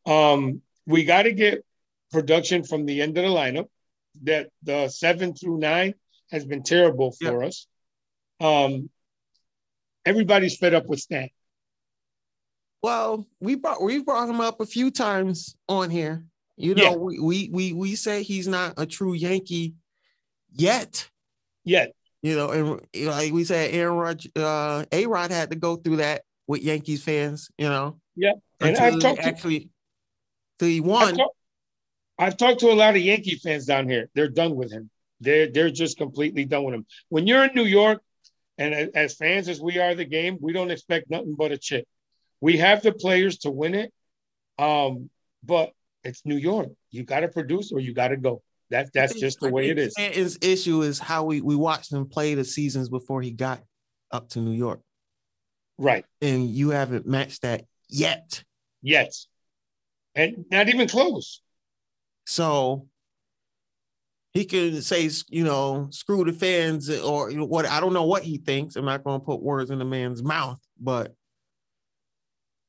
Um, 0.07 0.63
we 0.87 1.05
got 1.05 1.23
to 1.23 1.33
get 1.33 1.65
production 2.11 2.65
from 2.65 2.87
the 2.87 3.03
end 3.03 3.19
of 3.19 3.25
the 3.25 3.31
lineup. 3.31 3.67
That 4.23 4.49
the 4.63 4.89
seven 4.89 5.35
through 5.35 5.59
nine 5.59 5.95
has 6.31 6.47
been 6.47 6.63
terrible 6.63 7.13
for 7.13 7.45
us. 7.45 7.67
Um, 8.41 8.89
everybody's 10.07 10.57
fed 10.57 10.73
up 10.73 10.87
with 10.87 11.01
Stan. 11.01 11.29
Well, 12.87 13.27
we 13.41 13.57
brought 13.57 13.83
we've 13.83 14.07
brought 14.07 14.29
him 14.29 14.41
up 14.41 14.61
a 14.61 14.65
few 14.65 14.93
times 14.93 15.57
on 15.69 15.91
here. 15.91 16.25
You 16.57 16.77
know, 16.77 16.83
Yeah. 16.85 16.95
we, 16.95 17.19
we 17.19 17.51
we 17.53 17.73
we 17.73 17.97
say 17.97 18.23
he's 18.23 18.47
not 18.47 18.75
a 18.77 18.87
true 18.87 19.13
Yankee 19.13 19.75
yet. 20.53 21.11
Yet, 21.65 21.97
You 22.23 22.37
know, 22.37 22.51
and 22.51 23.07
like 23.09 23.33
we 23.33 23.43
said, 23.43 23.75
Aaron 23.75 23.97
Rod, 23.97 24.23
uh, 24.37 24.85
A 24.93 25.07
Rod 25.07 25.33
had 25.33 25.51
to 25.51 25.57
go 25.57 25.75
through 25.75 25.97
that 25.97 26.23
with 26.47 26.63
Yankees 26.63 27.03
fans. 27.03 27.51
You 27.59 27.69
know, 27.71 27.99
Yeah, 28.15 28.35
and 28.61 28.77
I've 28.77 29.01
talked 29.01 29.21
to- 29.21 29.27
actually, 29.27 29.71
till 30.61 30.69
he 30.69 30.79
I've, 30.81 31.17
talk- 31.17 31.37
I've 32.21 32.37
talked 32.37 32.61
to 32.61 32.71
a 32.71 32.79
lot 32.83 32.95
of 32.95 33.03
Yankee 33.03 33.35
fans 33.35 33.67
down 33.67 33.89
here. 33.89 34.09
They're 34.15 34.29
done 34.29 34.55
with 34.55 34.71
him. 34.71 34.91
They're 35.19 35.49
they're 35.51 35.71
just 35.71 35.99
completely 35.99 36.45
done 36.45 36.63
with 36.63 36.75
him. 36.77 36.87
When 37.09 37.27
you're 37.27 37.43
in 37.47 37.51
New 37.57 37.65
York, 37.65 38.01
and 38.59 38.73
as 38.95 39.17
fans 39.17 39.49
as 39.49 39.61
we 39.61 39.81
are 39.81 39.97
the 39.97 40.05
game, 40.05 40.39
we 40.41 40.53
don't 40.53 40.71
expect 40.71 41.11
nothing 41.11 41.35
but 41.35 41.51
a 41.51 41.59
chip. 41.59 41.85
We 42.41 42.59
have 42.59 42.83
the 42.83 42.93
players 42.93 43.39
to 43.39 43.51
win 43.51 43.75
it, 43.75 43.93
um, 44.59 45.11
but 45.43 45.73
it's 46.05 46.25
New 46.25 46.37
York. 46.37 46.69
You 46.91 47.03
got 47.05 47.21
to 47.21 47.29
produce 47.29 47.73
or 47.73 47.81
you 47.81 47.95
got 47.95 48.09
to 48.09 48.17
go. 48.17 48.43
That 48.71 48.93
that's 48.93 49.15
just 49.19 49.41
the 49.41 49.51
way 49.51 49.71
it 49.71 49.79
is. 49.79 49.95
His 49.97 50.39
issue 50.43 50.83
is 50.83 50.99
how 50.99 51.25
we 51.25 51.41
we 51.41 51.55
watched 51.55 51.93
him 51.93 52.07
play 52.09 52.35
the 52.35 52.45
seasons 52.45 52.89
before 52.89 53.23
he 53.23 53.31
got 53.31 53.63
up 54.11 54.29
to 54.31 54.41
New 54.41 54.53
York, 54.53 54.81
Right. 55.79 56.05
and 56.21 56.49
you 56.49 56.71
haven't 56.71 57.07
matched 57.07 57.43
that 57.43 57.65
yet. 57.89 58.43
Yes. 58.83 59.29
And 60.15 60.47
not 60.51 60.69
even 60.69 60.89
close. 60.89 61.43
So 62.25 62.89
he 64.33 64.45
can 64.45 64.83
say, 64.83 65.09
you 65.29 65.45
know, 65.45 65.89
screw 65.91 66.25
the 66.25 66.33
fans 66.33 66.91
or 66.91 67.31
you 67.31 67.39
know, 67.39 67.45
what. 67.45 67.67
I 67.67 67.81
don't 67.81 67.93
know 67.93 68.05
what 68.05 68.23
he 68.23 68.39
thinks. 68.39 68.77
I'm 68.77 68.85
not 68.85 69.05
going 69.05 69.21
to 69.21 69.25
put 69.25 69.43
words 69.43 69.71
in 69.71 69.79
the 69.79 69.85
man's 69.85 70.23
mouth, 70.23 70.61
but 70.81 71.15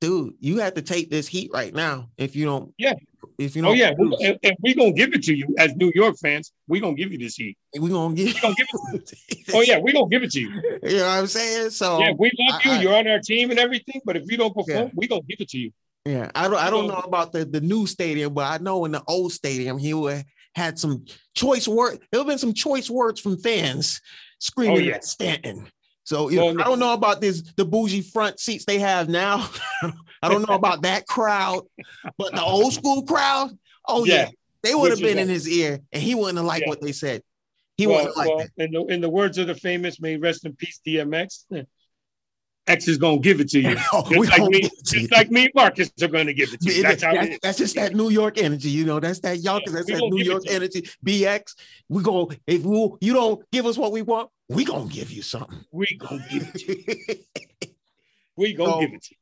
dude, 0.01 0.33
you 0.39 0.57
have 0.59 0.73
to 0.75 0.81
take 0.81 1.09
this 1.09 1.27
heat 1.27 1.49
right 1.53 1.73
now. 1.73 2.09
If 2.17 2.35
you 2.35 2.45
don't, 2.45 2.73
Yeah. 2.77 2.93
If 3.37 3.55
you 3.55 3.61
Oh 3.63 3.75
don't, 3.75 4.01
oh 4.01 4.17
yeah, 4.19 4.27
and, 4.29 4.39
and 4.43 4.55
we 4.61 4.73
gonna 4.73 4.93
give 4.93 5.13
it 5.13 5.21
to 5.23 5.35
you 5.35 5.45
as 5.59 5.75
New 5.75 5.91
York 5.93 6.17
fans. 6.17 6.51
We're 6.67 6.81
gonna 6.81 6.95
give 6.95 7.11
you 7.11 7.19
this 7.19 7.35
heat. 7.35 7.55
We're 7.75 7.89
gonna. 7.89 8.15
We 8.15 8.33
gonna 8.33 8.55
give 8.55 8.67
it. 8.93 9.13
Oh 9.53 9.61
yeah, 9.61 9.77
we're 9.77 9.93
gonna 9.93 10.07
give 10.09 10.23
it 10.23 10.31
to 10.31 10.39
you. 10.41 10.49
you 10.83 10.97
know 10.97 11.05
what 11.05 11.19
I'm 11.19 11.27
saying? 11.27 11.69
So 11.71 11.99
Yeah, 11.99 12.13
we 12.17 12.31
love 12.49 12.61
you. 12.65 12.71
I- 12.71 12.77
I- 12.77 12.81
You're 12.81 12.95
on 12.95 13.07
our 13.07 13.19
team 13.19 13.51
and 13.51 13.59
everything. 13.59 14.01
But 14.05 14.17
if 14.17 14.23
you 14.31 14.37
don't 14.37 14.55
perform, 14.55 14.85
Yeah. 14.87 14.89
we 14.95 15.07
gonna 15.07 15.21
give 15.27 15.39
it 15.39 15.49
to 15.49 15.57
you. 15.59 15.71
Yeah, 16.05 16.31
I 16.33 16.47
don't 16.47 16.57
I 16.57 16.69
don't 16.71 16.87
know 16.87 16.95
about 16.95 17.31
the, 17.31 17.45
the 17.45 17.61
new 17.61 17.85
stadium, 17.85 18.33
but 18.33 18.45
I 18.45 18.63
know 18.63 18.85
in 18.85 18.91
the 18.93 19.03
old 19.07 19.33
stadium 19.33 19.77
he 19.77 19.93
would 19.93 20.23
had 20.55 20.79
some 20.79 21.05
choice 21.35 21.67
word. 21.67 21.99
There 22.11 22.19
have 22.21 22.27
been 22.27 22.37
some 22.39 22.53
choice 22.53 22.89
words 22.89 23.19
from 23.21 23.37
fans 23.37 24.01
screaming 24.39 24.77
Oh, 24.77 24.79
yeah. 24.79 24.95
at 24.95 25.03
Stanton. 25.03 25.67
So 26.07 26.29
Well, 26.33 26.53
know, 26.53 26.63
I 26.63 26.65
don't 26.65 26.79
know 26.79 26.93
about 26.93 27.19
this 27.19 27.41
the 27.57 27.65
bougie 27.65 28.01
front 28.01 28.39
seats 28.39 28.63
they 28.63 28.79
have 28.79 29.09
now. 29.09 29.49
I 30.21 30.29
don't 30.29 30.47
know 30.47 30.55
about 30.55 30.83
that 30.83 31.05
crowd, 31.05 31.65
but 32.17 32.33
the 32.33 32.41
old 32.41 32.71
school 32.71 33.03
crowd, 33.03 33.49
oh 33.85 34.05
yeah, 34.05 34.13
Yeah. 34.13 34.29
they 34.63 34.73
would 34.73 34.91
have 34.91 35.01
been 35.01 35.19
in 35.19 35.27
his 35.27 35.49
ear 35.49 35.81
and 35.91 36.01
he 36.01 36.15
wouldn't 36.15 36.37
have 36.37 36.45
liked 36.45 36.63
Yeah. 36.63 36.69
what 36.69 36.81
they 36.81 36.93
said. 36.93 37.23
He 37.75 37.87
well, 37.87 37.97
wouldn't 37.97 38.17
have 38.17 38.25
liked 38.25 38.51
well, 38.55 38.65
in 38.65 38.71
the 38.71 38.85
in 38.93 39.01
the 39.01 39.09
words 39.09 39.37
of 39.37 39.47
the 39.47 39.55
famous, 39.55 39.99
may 39.99 40.15
rest 40.15 40.45
in 40.45 40.55
peace, 40.55 40.79
DMX. 40.87 41.43
X 42.67 42.87
is 42.87 42.97
gonna 42.97 43.19
give 43.19 43.39
it 43.39 43.49
to 43.49 43.59
you. 43.61 43.75
Oh, 43.93 44.03
Just 44.09 44.29
like 44.39 44.49
me, 44.51 44.69
just 44.83 45.11
like 45.11 45.31
me, 45.31 45.49
Marcus 45.55 45.91
are 46.01 46.07
gonna 46.07 46.33
give 46.33 46.53
it 46.53 46.61
to 46.61 46.73
you. 46.73 46.83
That's 46.83 47.01
how 47.03 47.13
that- 47.13 47.25
it 47.25 47.31
is. 47.33 47.39
that's 47.41 47.57
just 47.57 47.75
that 47.75 47.95
New 47.95 48.09
York 48.09 48.37
energy, 48.37 48.69
you 48.69 48.85
know. 48.85 48.99
That's 48.99 49.19
that 49.21 49.39
Yonkers. 49.39 49.73
Yeah, 49.73 49.79
that's 49.87 50.01
that 50.01 50.09
New 50.09 50.23
York 50.23 50.43
energy. 50.47 50.87
BX, 51.05 51.55
we 51.89 52.03
go 52.03 52.31
if 52.45 52.63
we, 52.63 52.89
you 53.01 53.13
don't 53.13 53.43
give 53.51 53.65
us 53.65 53.77
what 53.77 53.91
we 53.91 54.01
want, 54.01 54.29
we 54.49 54.65
gonna 54.65 54.89
give 54.89 55.11
you 55.11 55.21
something. 55.21 55.59
We 55.71 55.87
gonna 55.97 56.25
give 56.29 56.43
it 56.43 56.53
to 56.55 56.75
you. 56.77 57.15
We 58.35 58.53
gonna 58.53 58.71
So- 58.73 58.79
give 58.81 58.93
it 58.93 59.03
to 59.03 59.09
you. 59.11 59.17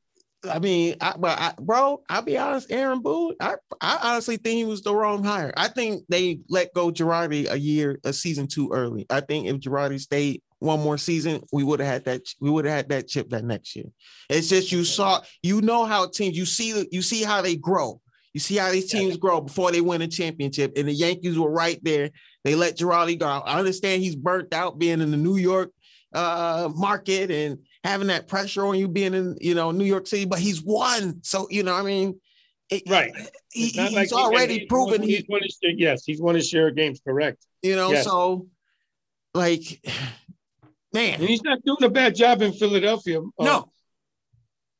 I 0.47 0.59
mean, 0.59 0.95
I, 1.01 1.15
but 1.17 1.39
I, 1.39 1.53
bro, 1.59 2.03
I'll 2.07 2.21
be 2.21 2.37
honest, 2.37 2.71
Aaron 2.71 3.01
Boone, 3.01 3.33
I, 3.39 3.55
I 3.81 4.11
honestly 4.11 4.37
think 4.37 4.57
he 4.57 4.65
was 4.65 4.83
the 4.83 4.93
wrong 4.93 5.23
hire. 5.23 5.51
I 5.57 5.69
think 5.69 6.03
they 6.07 6.37
let 6.49 6.71
go 6.71 6.91
Girardi 6.91 7.49
a 7.49 7.57
year, 7.57 7.99
a 8.03 8.13
season 8.13 8.45
too 8.45 8.69
early. 8.71 9.07
I 9.09 9.21
think 9.21 9.47
if 9.47 9.55
Girardi 9.55 9.99
stayed 9.99 10.43
one 10.65 10.81
more 10.81 10.97
season, 10.97 11.41
we 11.53 11.63
would 11.63 11.79
have 11.79 11.87
had 11.89 12.05
that. 12.05 12.21
We 12.41 12.49
would 12.49 12.65
have 12.65 12.73
had 12.75 12.89
that 12.89 13.07
chip 13.07 13.29
that 13.29 13.45
next 13.45 13.75
year. 13.75 13.85
It's 14.29 14.49
just 14.49 14.71
you 14.71 14.83
saw, 14.83 15.21
you 15.43 15.61
know 15.61 15.85
how 15.85 16.07
teams, 16.09 16.35
you 16.37 16.45
see, 16.45 16.85
you 16.91 17.01
see 17.01 17.23
how 17.23 17.41
they 17.41 17.55
grow. 17.55 18.01
You 18.33 18.39
see 18.41 18.57
how 18.57 18.69
these 18.71 18.91
teams 18.91 19.15
grow 19.15 19.39
before 19.39 19.71
they 19.71 19.79
win 19.79 20.01
a 20.01 20.07
championship. 20.07 20.73
And 20.75 20.89
the 20.89 20.93
Yankees 20.93 21.39
were 21.39 21.49
right 21.51 21.79
there. 21.83 22.09
They 22.43 22.53
let 22.55 22.77
Girardi 22.77 23.17
go. 23.17 23.27
I 23.27 23.57
understand 23.57 24.01
he's 24.03 24.15
burnt 24.17 24.53
out 24.53 24.77
being 24.77 24.99
in 24.99 25.09
the 25.11 25.17
New 25.17 25.37
York 25.37 25.71
uh, 26.13 26.69
market 26.75 27.31
and 27.31 27.59
having 27.83 28.07
that 28.07 28.27
pressure 28.27 28.65
on 28.65 28.77
you 28.77 28.87
being 28.89 29.13
in, 29.13 29.37
you 29.39 29.55
know, 29.55 29.71
New 29.71 29.85
York 29.85 30.05
City, 30.07 30.25
but 30.25 30.39
he's 30.39 30.61
won. 30.61 31.21
So, 31.23 31.47
you 31.49 31.63
know, 31.63 31.73
I 31.75 31.81
mean, 31.83 32.19
it- 32.69 32.83
Right. 32.89 33.11
he- 33.53 33.69
he's 33.69 33.93
like 33.93 34.11
already 34.11 34.59
he's 34.59 34.67
proven 34.67 35.01
won- 35.01 35.09
he, 35.09 35.15
he's 35.17 35.25
won 35.29 35.41
his 35.43 35.57
share- 35.61 35.71
yes, 35.77 36.03
he's 36.05 36.19
won 36.21 36.35
his 36.35 36.47
share 36.49 36.67
of 36.69 36.75
games. 36.75 36.99
Correct. 37.05 37.45
you 37.63 37.75
know, 37.75 37.91
Yes. 37.91 38.03
so 38.05 38.47
like, 39.33 39.81
And 40.95 41.23
he's 41.23 41.43
not 41.43 41.63
doing 41.63 41.83
a 41.83 41.89
bad 41.89 42.15
job 42.15 42.41
in 42.41 42.53
Philadelphia. 42.53 43.19
Um, 43.19 43.31
no, 43.39 43.71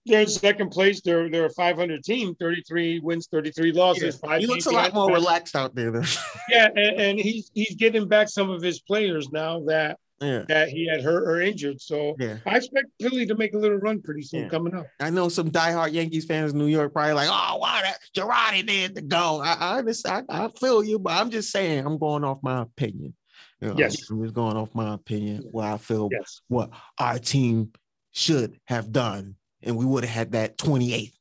they're 0.05 0.21
in 0.21 0.27
second 0.27 0.69
place. 0.69 1.01
They're 1.01 1.29
they're 1.29 1.45
a 1.45 1.53
500 1.53 2.03
team, 2.03 2.35
33 2.35 2.99
wins, 2.99 3.27
33 3.31 3.71
losses. 3.71 4.17
Five 4.17 4.41
he 4.41 4.47
looks 4.47 4.65
a 4.65 4.71
lot 4.71 4.93
more 4.93 5.11
relaxed 5.11 5.55
out 5.55 5.75
there. 5.75 5.91
Though. 5.91 6.03
Yeah, 6.49 6.67
and, 6.75 7.01
and 7.01 7.19
he's 7.19 7.49
he's 7.55 7.75
getting 7.75 8.07
back 8.07 8.29
some 8.29 8.51
of 8.51 8.61
his 8.61 8.79
players 8.79 9.29
now 9.31 9.61
that 9.65 9.97
yeah, 10.21 10.43
that 10.47 10.69
he 10.69 10.87
had 10.87 11.01
hurt 11.01 11.27
or 11.27 11.41
injured. 11.41 11.81
So 11.81 12.15
yeah. 12.19 12.37
I 12.45 12.57
expect 12.57 12.87
Philly 13.01 13.25
to 13.25 13.35
make 13.35 13.53
a 13.53 13.57
little 13.57 13.77
run 13.77 14.01
pretty 14.01 14.21
soon 14.21 14.43
Yeah. 14.43 14.49
coming 14.49 14.75
up. 14.75 14.85
I 14.99 15.09
know 15.09 15.27
some 15.27 15.49
diehard 15.49 15.91
Yankees 15.91 16.25
fans 16.25 16.53
in 16.53 16.59
New 16.59 16.67
York 16.67 16.93
probably 16.93 17.13
like, 17.13 17.29
oh, 17.31 17.57
why 17.57 17.81
that 17.81 17.97
Girardi 18.15 18.65
did 18.65 18.95
to 18.95 19.01
go. 19.01 19.41
I, 19.41 19.53
I 19.53 19.77
understand, 19.79 20.27
I, 20.29 20.45
I 20.45 20.49
feel 20.59 20.83
you, 20.83 20.99
but 20.99 21.13
I'm 21.13 21.31
just 21.31 21.51
saying, 21.51 21.85
I'm 21.85 21.97
going 21.97 22.23
off 22.23 22.37
my 22.43 22.61
opinion. 22.61 23.15
You 23.61 23.69
know, 23.69 23.75
Yes. 23.77 24.09
I'm 24.09 24.21
just 24.21 24.33
going 24.33 24.57
off 24.57 24.75
my 24.75 24.93
opinion, 24.93 25.43
what 25.51 25.65
I 25.65 25.77
feel 25.77 26.09
Yes. 26.11 26.41
what 26.47 26.71
our 26.99 27.17
team 27.19 27.71
should 28.11 28.59
have 28.65 28.91
done 28.91 29.35
and 29.61 29.77
we 29.77 29.85
would 29.85 30.03
have 30.03 30.13
had 30.13 30.31
that 30.33 30.57
28th 30.57 31.13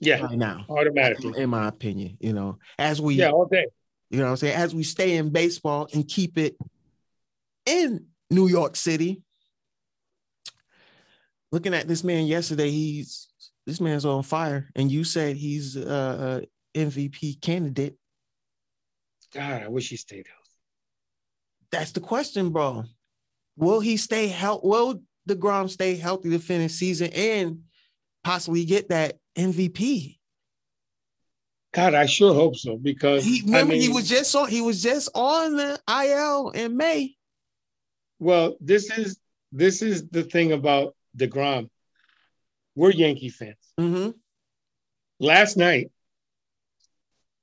Yeah, 0.00 0.20
right 0.22 0.36
now. 0.38 0.66
automatically. 0.68 1.32
In 1.42 1.50
my 1.50 1.68
opinion, 1.68 2.16
you 2.20 2.32
know, 2.32 2.58
as 2.78 3.00
we 3.00 3.14
Yeah, 3.16 3.30
all 3.30 3.46
day. 3.46 3.66
you 4.10 4.18
know 4.18 4.24
what 4.24 4.30
I'm 4.30 4.36
saying, 4.36 4.54
as 4.56 4.74
we 4.74 4.82
stay 4.82 5.16
in 5.16 5.30
baseball 5.30 5.88
and 5.92 6.06
keep 6.06 6.38
it 6.38 6.56
in 7.66 8.06
New 8.30 8.46
York 8.48 8.76
City. 8.76 9.22
Looking 11.52 11.74
at 11.74 11.86
this 11.88 12.02
man 12.04 12.26
yesterday, 12.26 12.70
he's 12.70 13.28
this 13.66 13.80
man's 13.80 14.04
on 14.04 14.22
fire, 14.22 14.68
and 14.74 14.90
you 14.90 15.04
said 15.04 15.36
he's 15.36 15.76
uh, 15.76 16.40
a 16.74 16.78
MVP 16.78 17.40
candidate. 17.40 17.96
God, 19.32 19.62
I 19.62 19.68
wish 19.68 19.88
he 19.88 19.96
stayed 19.96 20.26
healthy. 20.26 20.43
That's 21.74 21.90
the 21.90 21.98
question, 21.98 22.50
bro. 22.50 22.84
Will 23.56 23.80
he 23.80 23.96
stay 23.96 24.28
healthy? 24.28 24.68
Will 24.68 25.02
DeGrom 25.28 25.68
stay 25.68 25.96
healthy 25.96 26.30
to 26.30 26.38
finish 26.38 26.70
season 26.70 27.10
and 27.12 27.62
possibly 28.22 28.64
get 28.64 28.90
that 28.90 29.18
MVP? 29.36 30.18
God, 31.72 31.94
I 31.94 32.06
sure 32.06 32.32
hope 32.32 32.54
so 32.54 32.76
because 32.76 33.24
He 33.24 33.40
I 33.40 33.46
remember 33.62 33.74
he 33.74 33.88
was 33.88 34.08
just 34.08 34.36
on 34.36 34.48
he 34.48 34.60
was 34.60 34.84
just 34.84 35.08
on 35.16 35.56
the 35.56 35.80
IL 35.90 36.50
in 36.50 36.76
May. 36.76 37.16
well, 38.20 38.56
this 38.60 38.96
is 38.96 39.18
this 39.50 39.82
is 39.82 40.08
the 40.10 40.22
thing 40.22 40.52
about 40.52 40.94
DeGrom. 41.18 41.68
We're 42.76 42.92
Yankee 42.92 43.30
fans. 43.30 43.56
hmm 43.76 44.10
Last 45.18 45.56
night, 45.56 45.90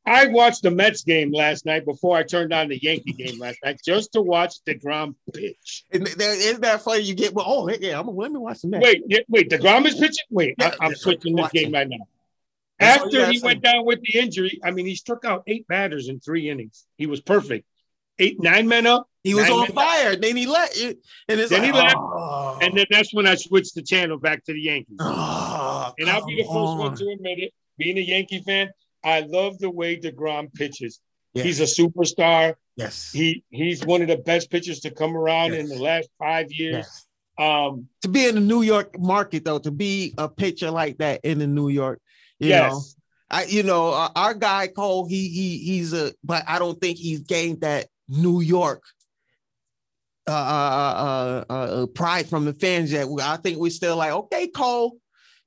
I 0.06 0.28
watched 0.28 0.64
the 0.64 0.72
Mets 0.72 1.04
game 1.04 1.32
last 1.32 1.66
night 1.66 1.86
before 1.86 2.18
I 2.18 2.24
turned 2.24 2.54
on 2.54 2.70
the 2.70 2.82
Yankee 2.82 3.14
game 3.14 3.40
last 3.40 3.60
night 3.64 3.80
just 3.86 4.14
to 4.14 4.22
watch 4.22 4.56
DeGrom 4.68 5.16
pitch. 5.34 5.86
Isn't 5.92 6.62
that 6.62 6.82
funny? 6.82 7.04
You 7.04 7.14
get 7.14 7.34
well, 7.34 7.46
oh 7.48 7.70
yeah, 7.70 8.00
I'm 8.00 8.08
let 8.08 8.32
me 8.32 8.40
watch 8.40 8.62
the 8.62 8.70
match. 8.70 8.84
Wait, 8.84 9.04
yeah, 9.08 9.20
wait, 9.30 9.50
DeGrom 9.50 9.86
is 9.86 9.96
pitching? 9.96 10.26
Wait, 10.32 10.56
Yeah, 10.58 10.74
I, 10.80 10.88
am 10.88 10.96
switching 10.96 11.36
this 11.36 11.52
game 11.52 11.72
right 11.72 11.88
now. 11.88 12.08
That's 12.80 13.04
After 13.04 13.28
he 13.28 13.38
say. 13.38 13.46
went 13.46 13.62
down 13.62 13.86
with 13.86 14.02
the 14.02 14.20
injury, 14.20 14.60
I 14.64 14.72
mean, 14.72 14.88
he 14.88 14.96
struck 14.96 15.24
out 15.24 15.44
eight 15.46 15.68
batters 15.68 16.10
in 16.10 16.20
three 16.20 16.50
innings. 16.50 16.88
He 16.98 17.06
was 17.06 17.22
perfect. 17.22 17.68
Eight, 18.18 18.42
nine 18.42 18.68
men 18.68 18.88
up, 18.88 19.08
he 19.24 19.36
was 19.36 19.50
on 19.50 19.68
fire. 19.68 20.16
Then 20.16 20.36
he 20.36 20.48
let 20.48 20.76
it, 20.76 20.98
and 21.28 21.40
Then 21.40 21.50
like, 21.50 21.64
he 21.64 21.72
left, 21.72 21.96
oh, 21.98 22.58
and 22.62 22.76
then 22.76 22.86
that's 22.90 23.14
when 23.14 23.28
I 23.28 23.36
switched 23.36 23.76
the 23.76 23.84
channel 23.84 24.18
back 24.18 24.44
to 24.46 24.54
the 24.54 24.62
Yankees. 24.62 24.98
oh, 25.00 25.94
And 26.00 26.10
I'll 26.10 26.26
be 26.26 26.38
the 26.38 26.44
first 26.44 26.78
one 26.78 26.96
to 26.96 27.10
admit 27.10 27.40
it. 27.40 27.54
Being 27.78 27.98
a 27.98 28.02
Yankee 28.02 28.40
fan, 28.40 28.72
I 29.04 29.22
love 29.22 29.60
the 29.60 29.70
way 29.70 29.98
DeGrom 30.00 30.54
pitches. 30.54 31.00
Yes. 31.34 31.46
He's 31.46 31.60
a 31.62 31.82
superstar. 31.82 32.56
yes, 32.76 33.12
He 33.12 33.44
he's 33.50 33.86
one 33.86 34.02
of 34.02 34.08
the 34.10 34.18
best 34.18 34.52
pitchers 34.52 34.82
to 34.82 34.92
come 34.92 35.16
around 35.16 35.54
in 35.54 35.68
the 35.70 35.78
last 35.80 36.10
five 36.20 36.52
years. 36.52 36.86
yes. 36.88 37.06
Um, 37.38 37.88
To 38.02 38.10
be 38.10 38.28
in 38.28 38.36
the 38.36 38.42
New 38.42 38.62
York 38.62 39.00
market 39.00 39.46
though, 39.46 39.60
to 39.60 39.72
be 39.72 40.14
a 40.18 40.28
pitcher 40.28 40.70
like 40.70 40.98
that 40.98 41.22
in 41.24 41.40
the 41.40 41.48
New 41.48 41.70
York, 41.70 42.02
you 42.40 42.50
yes. 42.50 42.72
know, 42.72 42.82
I 43.30 43.44
you 43.46 43.64
know 43.64 43.90
uh, 43.92 44.10
our 44.16 44.34
guy 44.34 44.68
Cole, 44.68 45.08
he 45.08 45.30
he 45.30 45.58
he's 45.60 45.94
a, 45.94 46.14
but 46.24 46.44
I 46.48 46.60
don't 46.60 46.80
think 46.82 46.98
he's 46.98 47.22
gained 47.22 47.62
that 47.62 47.88
New 48.10 48.42
York 48.42 48.84
uh, 50.28 50.32
uh, 50.32 51.44
uh, 51.50 51.54
uh, 51.54 51.86
pride 51.88 52.28
from 52.28 52.44
the 52.46 52.54
fans 52.54 52.92
yet. 52.92 53.08
I 53.24 53.38
think 53.38 53.58
we're 53.58 53.72
still 53.72 53.96
like, 53.96 54.12
okay, 54.12 54.48
Cole, 54.48 54.98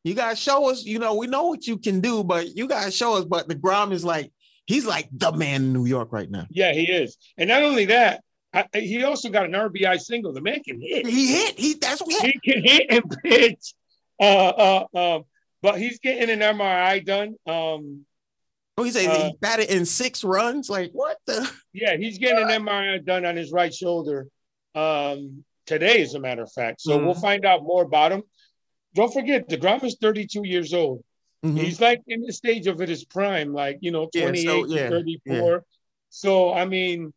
you 0.05 0.15
gotta 0.15 0.37
show 0.37 0.71
us. 0.71 0.85
You 0.85 0.99
know, 0.99 1.15
we 1.15 1.27
know 1.27 1.45
what 1.47 1.67
you 1.67 1.79
can 1.79 2.01
do, 2.01 2.23
but 2.23 2.55
you 2.57 2.69
gotta 2.69 2.91
show 2.91 3.15
us. 3.17 3.25
But 3.25 3.49
the 3.49 3.55
Grom 3.55 3.91
is 3.93 4.05
like, 4.05 4.31
he's 4.67 4.87
like 4.87 5.09
the 5.13 5.33
man 5.33 5.63
in 5.65 5.73
New 5.73 5.87
York 5.87 6.13
right 6.13 6.31
now. 6.31 6.47
Yeah, 6.51 6.73
he 6.73 6.85
is. 6.85 7.17
And 7.39 7.49
not 7.49 7.63
only 7.63 7.87
that, 7.87 8.23
I, 8.53 8.67
he 8.75 9.03
also 9.03 9.31
got 9.31 9.47
an 9.47 9.53
RBI 9.53 9.99
single. 10.01 10.33
The 10.33 10.41
man 10.43 10.63
can 10.63 10.81
hit. 10.81 11.07
He 11.07 11.33
hit. 11.33 11.59
He 11.59 11.75
that's 11.75 12.01
what 12.03 12.25
he 12.25 12.39
can 12.45 12.63
hit 12.63 12.87
and 12.91 13.17
pitch. 13.25 13.75
Uh, 14.21 14.85
uh, 14.95 15.17
um, 15.17 15.23
but 15.63 15.79
he's 15.79 15.99
getting 15.99 16.31
an 16.31 16.39
MRI 16.57 17.05
done. 17.05 17.35
Um, 17.47 18.05
Oh, 18.77 18.83
he 18.83 18.91
said 18.91 19.07
Uh, 19.09 19.27
he 19.27 19.33
batted 19.41 19.71
in 19.71 19.87
six 19.87 20.25
runs. 20.25 20.69
Like 20.69 20.91
what 20.93 21.17
the? 21.27 21.49
yeah, 21.73 21.97
he's 21.97 22.19
getting 22.19 22.43
an 22.51 22.65
MRI 22.65 23.05
done 23.05 23.25
on 23.25 23.37
his 23.37 23.53
right 23.53 23.73
shoulder 23.73 24.27
um, 24.75 25.45
today, 25.67 26.03
as 26.03 26.15
a 26.15 26.21
matter 26.21 26.43
of 26.43 26.53
fact. 26.53 26.81
So 26.81 26.99
Mhm. 26.99 27.05
we'll 27.07 27.15
find 27.15 27.45
out 27.45 27.63
more 27.63 27.83
about 27.85 28.11
him. 28.13 28.23
Don't 28.95 29.13
forget, 29.13 29.49
DeGrom 29.49 29.83
is 29.85 29.97
32 30.01 30.47
years 30.47 30.73
old. 30.73 31.03
Mhm. 31.45 31.59
He's 31.59 31.81
like 31.81 32.03
in 32.07 32.23
the 32.23 32.33
stage 32.33 32.67
of 32.67 32.79
his 32.79 33.05
prime, 33.05 33.53
like, 33.53 33.79
you 33.81 33.91
know, 33.91 34.09
Yeah, 34.15 34.23
28 34.23 34.47
so, 34.47 34.65
to 34.67 34.75
yeah, 34.75 34.89
34. 34.89 35.65
So, 36.09 36.53
I 36.53 36.65
mean, 36.65 37.13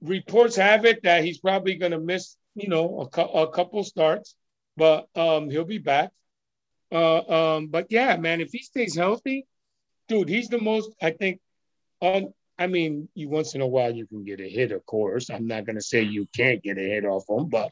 reports 0.00 0.56
have 0.56 0.84
it 0.84 1.02
that 1.02 1.24
he's 1.24 1.38
probably 1.38 1.74
going 1.74 1.92
to 1.92 2.00
miss, 2.00 2.36
you 2.54 2.68
know, 2.68 3.00
a, 3.00 3.06
cou- 3.08 3.22
a 3.22 3.50
couple 3.50 3.82
starts, 3.84 4.34
but 4.76 5.08
um, 5.14 5.50
he'll 5.50 5.64
be 5.64 5.78
back. 5.78 6.10
Uh, 6.92 7.56
um, 7.56 7.66
but 7.68 7.86
yeah, 7.90 8.16
man, 8.16 8.40
if 8.40 8.50
he 8.50 8.62
stays 8.62 8.96
healthy, 8.96 9.46
dude, 10.08 10.28
he's 10.28 10.48
the 10.48 10.60
most, 10.60 10.90
I 11.00 11.10
think, 11.10 11.40
on. 12.00 12.32
I 12.58 12.66
mean, 12.66 13.08
you 13.14 13.30
once 13.30 13.54
in 13.54 13.62
a 13.62 13.66
while 13.66 13.94
you 13.94 14.06
can 14.06 14.22
get 14.22 14.38
a 14.38 14.48
hit, 14.48 14.70
of 14.72 14.84
course. 14.84 15.30
I'm 15.30 15.46
not 15.46 15.64
going 15.64 15.76
to 15.76 15.82
say 15.82 16.02
you 16.02 16.28
can't 16.36 16.62
get 16.62 16.76
a 16.76 16.82
hit 16.82 17.06
off 17.06 17.24
him, 17.26 17.48
but 17.48 17.70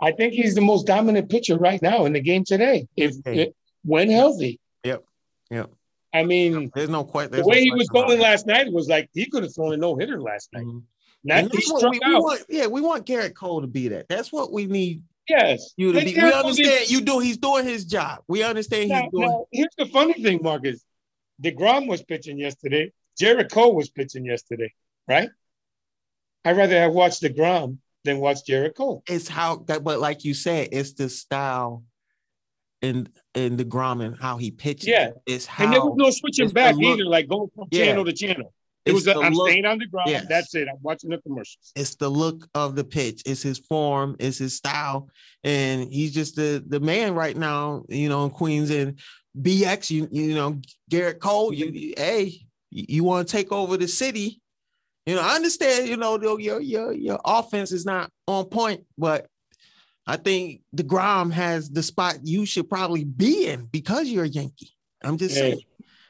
I 0.00 0.12
think 0.12 0.34
he's 0.34 0.54
the 0.54 0.60
most 0.60 0.86
dominant 0.86 1.30
pitcher 1.30 1.56
right 1.56 1.80
now 1.80 2.04
in 2.04 2.12
the 2.12 2.20
game 2.20 2.44
today. 2.44 2.86
If, 2.96 3.16
Okay. 3.18 3.40
if 3.40 3.48
when 3.84 4.10
healthy. 4.10 4.60
Yep. 4.84 5.04
Yep. 5.50 5.70
I 6.12 6.24
mean, 6.24 6.70
There's 6.74 6.88
no 6.88 7.04
question. 7.04 7.32
the 7.32 7.44
way 7.46 7.62
he 7.62 7.70
was 7.72 7.88
going 7.88 8.18
last 8.20 8.46
night 8.46 8.72
was 8.72 8.88
like 8.88 9.08
he 9.14 9.26
could 9.26 9.42
have 9.42 9.54
thrown 9.54 9.72
a 9.72 9.76
no 9.76 9.96
hitter 9.96 10.20
last 10.20 10.50
night. 10.52 10.64
Mhm. 10.64 10.82
Not 11.24 11.52
he 11.52 11.60
struck 11.60 11.92
we, 11.92 12.00
we 12.06 12.14
want. 12.14 12.42
Yeah, 12.48 12.66
we 12.68 12.80
want 12.80 13.04
Gerrit 13.06 13.34
Cole 13.34 13.60
to 13.60 13.66
be 13.66 13.88
that. 13.88 14.08
That's 14.08 14.32
what 14.32 14.52
we 14.52 14.66
need 14.66 15.02
yes, 15.28 15.74
you 15.76 15.92
to 15.92 16.00
be. 16.00 16.14
We 16.14 16.32
understand 16.32 16.90
you 16.90 17.00
do. 17.00 17.18
He's 17.18 17.36
doing 17.36 17.64
his 17.64 17.84
job. 17.84 18.20
We 18.28 18.42
understand 18.44 18.90
Now, 18.90 19.02
he's 19.02 19.10
doing. 19.10 19.28
now, 19.28 19.46
here's 19.50 19.74
the 19.76 19.86
funny 19.86 20.14
thing, 20.14 20.40
Marcus. 20.42 20.84
DeGrom 21.42 21.86
was 21.88 22.02
pitching 22.02 22.38
yesterday. 22.38 22.92
Jared 23.18 23.50
Cole 23.50 23.74
was 23.74 23.90
pitching 23.90 24.24
yesterday, 24.24 24.72
right? 25.08 25.28
I'd 26.44 26.56
rather 26.56 26.78
have 26.78 26.92
watched 26.92 27.22
DeGrom 27.22 27.78
than 28.06 28.18
watch 28.18 28.38
Cole. 28.74 29.02
It's 29.08 29.28
how 29.28 29.56
that, 29.66 29.84
but 29.84 30.00
like 30.00 30.24
you 30.24 30.32
said, 30.34 30.70
it's 30.72 30.94
the 30.94 31.08
style 31.10 31.84
and 32.82 33.08
and 33.34 33.58
the 33.58 33.64
Grom 33.64 34.00
and 34.00 34.16
how 34.18 34.36
he 34.38 34.50
pitches. 34.50 34.88
Yeah. 34.88 35.10
it's 35.26 35.46
how 35.46 35.64
And 35.64 35.72
there 35.74 35.80
was 35.84 35.94
no 35.96 36.10
switching 36.10 36.48
back 36.50 36.76
either, 36.80 37.04
like 37.04 37.28
going 37.28 37.48
from 37.54 37.68
Yeah. 37.70 37.86
channel 37.86 38.04
to 38.04 38.12
channel. 38.12 38.52
It 38.84 38.90
it's 38.90 38.94
was 38.94 39.06
a, 39.08 39.14
the 39.14 39.20
I'm 39.20 39.32
look- 39.32 39.48
staying 39.50 39.64
on 39.64 39.80
DeGrom. 39.80 40.06
Yes. 40.06 40.26
That's 40.28 40.54
it. 40.54 40.68
I'm 40.68 40.78
watching 40.80 41.10
the 41.10 41.18
commercials. 41.18 41.72
it's 41.74 41.96
the 41.96 42.08
look 42.08 42.46
of 42.54 42.76
the 42.76 42.84
pitch 42.84 43.22
it's 43.26 43.42
his 43.42 43.58
form 43.58 44.14
it's 44.20 44.38
his 44.38 44.54
style 44.56 45.08
and 45.42 45.92
he's 45.92 46.14
just 46.14 46.36
the 46.36 46.62
the 46.68 46.78
man 46.80 47.14
right 47.14 47.36
now 47.36 47.84
you 47.88 48.08
know 48.08 48.24
in 48.24 48.30
queens 48.30 48.70
and 48.70 48.98
bx 49.40 49.90
you 49.90 50.06
you 50.12 50.34
know 50.34 50.60
Gerrit 50.90 51.18
Cole 51.18 51.52
you, 51.52 51.66
you- 51.66 51.94
hey 51.96 52.46
you 52.70 53.02
want 53.04 53.26
to 53.26 53.32
take 53.32 53.50
over 53.52 53.76
the 53.76 53.88
city 53.88 54.40
you 55.06 55.14
know 55.14 55.22
i 55.22 55.34
understand 55.34 55.88
you 55.88 55.96
know 55.96 56.18
your 56.38 56.60
your 56.60 56.92
your 56.92 57.20
offense 57.24 57.72
is 57.72 57.86
not 57.86 58.10
on 58.26 58.44
point 58.46 58.84
but 58.98 59.28
i 60.06 60.16
think 60.16 60.60
the 60.72 60.82
grom 60.82 61.30
has 61.30 61.70
the 61.70 61.82
spot 61.82 62.18
you 62.22 62.44
should 62.44 62.68
probably 62.68 63.04
be 63.04 63.46
in 63.46 63.64
because 63.66 64.08
you're 64.08 64.24
a 64.24 64.28
yankee. 64.28 64.76
I'm 65.02 65.18
just 65.18 65.34
Hey, 65.36 65.40
saying. 65.52 65.60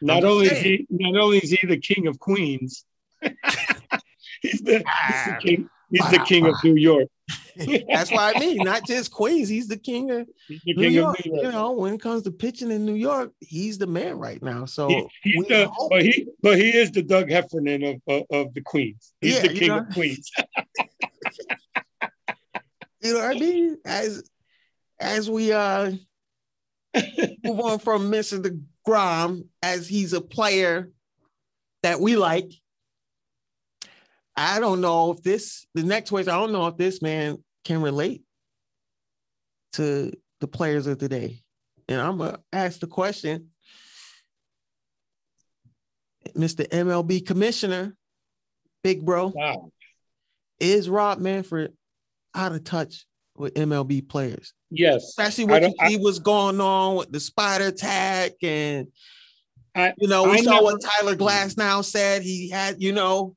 Not 0.01 0.23
just 0.23 0.27
only 0.27 0.47
is 0.47 0.59
he 0.61 0.87
not 0.91 1.21
only 1.21 1.39
is 1.39 1.51
he 1.51 1.67
the 1.67 1.79
king 1.79 2.07
of 2.07 2.19
Queens, 2.19 2.85
he's 3.23 4.61
the, 4.61 4.73
he's 4.73 4.83
the 4.83 4.85
ah. 4.87 5.39
king. 5.41 5.71
He's 5.91 6.11
the 6.11 6.19
king 6.27 6.47
of 6.47 6.55
New 6.65 6.75
York. 6.77 7.09
that's 7.89 8.13
what 8.13 8.37
i 8.37 8.39
mean 8.39 8.59
not 8.59 8.87
just 8.87 9.11
queens 9.11 9.49
he's 9.49 9.67
the 9.67 9.77
king 9.79 10.11
of 10.13 10.29
the 10.49 10.61
New 10.75 10.83
king 10.85 10.93
York, 10.93 11.19
of 11.19 11.25
New 11.27 11.33
York. 11.33 11.45
you 11.47 11.51
know, 11.53 11.73
when 11.73 11.95
it 11.95 12.01
comes 12.01 12.23
to 12.23 12.31
pitching 12.31 12.71
in 12.71 12.85
New 12.87 12.95
York, 12.95 13.33
he's 13.41 13.79
the 13.79 13.87
man 13.87 14.19
right 14.19 14.41
now. 14.43 14.65
So 14.67 14.89
He- 14.89 15.33
he's 15.33 15.47
the, 15.47 15.69
but 15.91 16.03
he 16.03 16.29
but 16.43 16.57
he 16.59 16.71
is 16.71 16.93
the 16.93 17.03
Doug 17.03 17.31
Heffernan 17.31 17.83
of 17.83 17.97
of, 18.07 18.23
of 18.31 18.55
the 18.55 18.61
Queens. 18.61 19.13
He's 19.21 19.37
Yeah, 19.37 19.43
the 19.43 19.55
you 19.55 19.59
king 19.59 19.69
know. 19.69 19.79
of 19.79 19.89
Queens. 19.91 20.31
you 23.03 23.13
know 23.15 23.19
what 23.21 23.37
I 23.37 23.39
mean? 23.41 23.79
As 23.85 24.23
as 25.01 25.31
we 25.31 25.53
uh 25.53 25.93
move 27.45 27.61
on 27.61 27.79
from 27.79 28.11
Mr. 28.11 28.61
Grom, 28.85 29.49
as 29.63 29.89
he's 29.89 30.13
a 30.13 30.21
player 30.21 30.93
that 31.83 32.01
we 32.01 32.17
like. 32.17 32.51
I 34.37 34.61
don't 34.61 34.81
know 34.81 35.13
if 35.13 35.23
this 35.23 35.67
the 35.75 35.83
next 35.83 36.11
question, 36.11 36.33
I 36.33 36.37
don't 36.39 36.53
know 36.53 36.67
if 36.67 36.77
this 36.77 37.01
man 37.01 37.43
can 37.65 37.81
relate 37.81 38.23
to 39.75 40.13
the 40.41 40.47
players 40.49 40.87
of 40.87 40.99
today. 40.99 41.43
And 41.89 42.01
I'm 42.01 42.19
gonna 42.19 42.41
ask 42.53 42.81
the 42.81 42.87
question. 42.87 43.51
Mr. 46.37 46.67
MLB 46.69 47.25
commissioner, 47.25 47.97
big 48.83 49.05
bro, 49.05 49.29
Wow. 49.29 49.71
is 50.59 50.89
Rob 50.89 51.19
Manfred 51.19 51.73
out 52.35 52.53
of 52.53 52.65
touch 52.65 53.07
with 53.37 53.55
MLB 53.55 54.03
players? 54.03 54.53
Yes. 54.71 55.05
Especially 55.05 55.45
what 55.45 55.63
you 55.63 55.75
I- 55.79 55.89
see 55.89 55.97
what's 55.99 56.19
going 56.19 56.61
on 56.61 56.97
with 56.97 57.13
the 57.13 57.21
Spider 57.21 57.71
Tack 57.71 58.33
and 58.43 58.89
I- 59.75 59.95
you 59.99 60.09
know, 60.09 60.25
we 60.25 60.31
I 60.39 60.43
saw 60.43 60.53
never- 60.53 60.65
what 60.65 60.81
Tyler 60.83 61.15
Glasnow 61.17 61.85
said. 61.85 62.23
He 62.23 62.49
had, 62.49 62.83
you 62.83 62.93
know, 62.93 63.37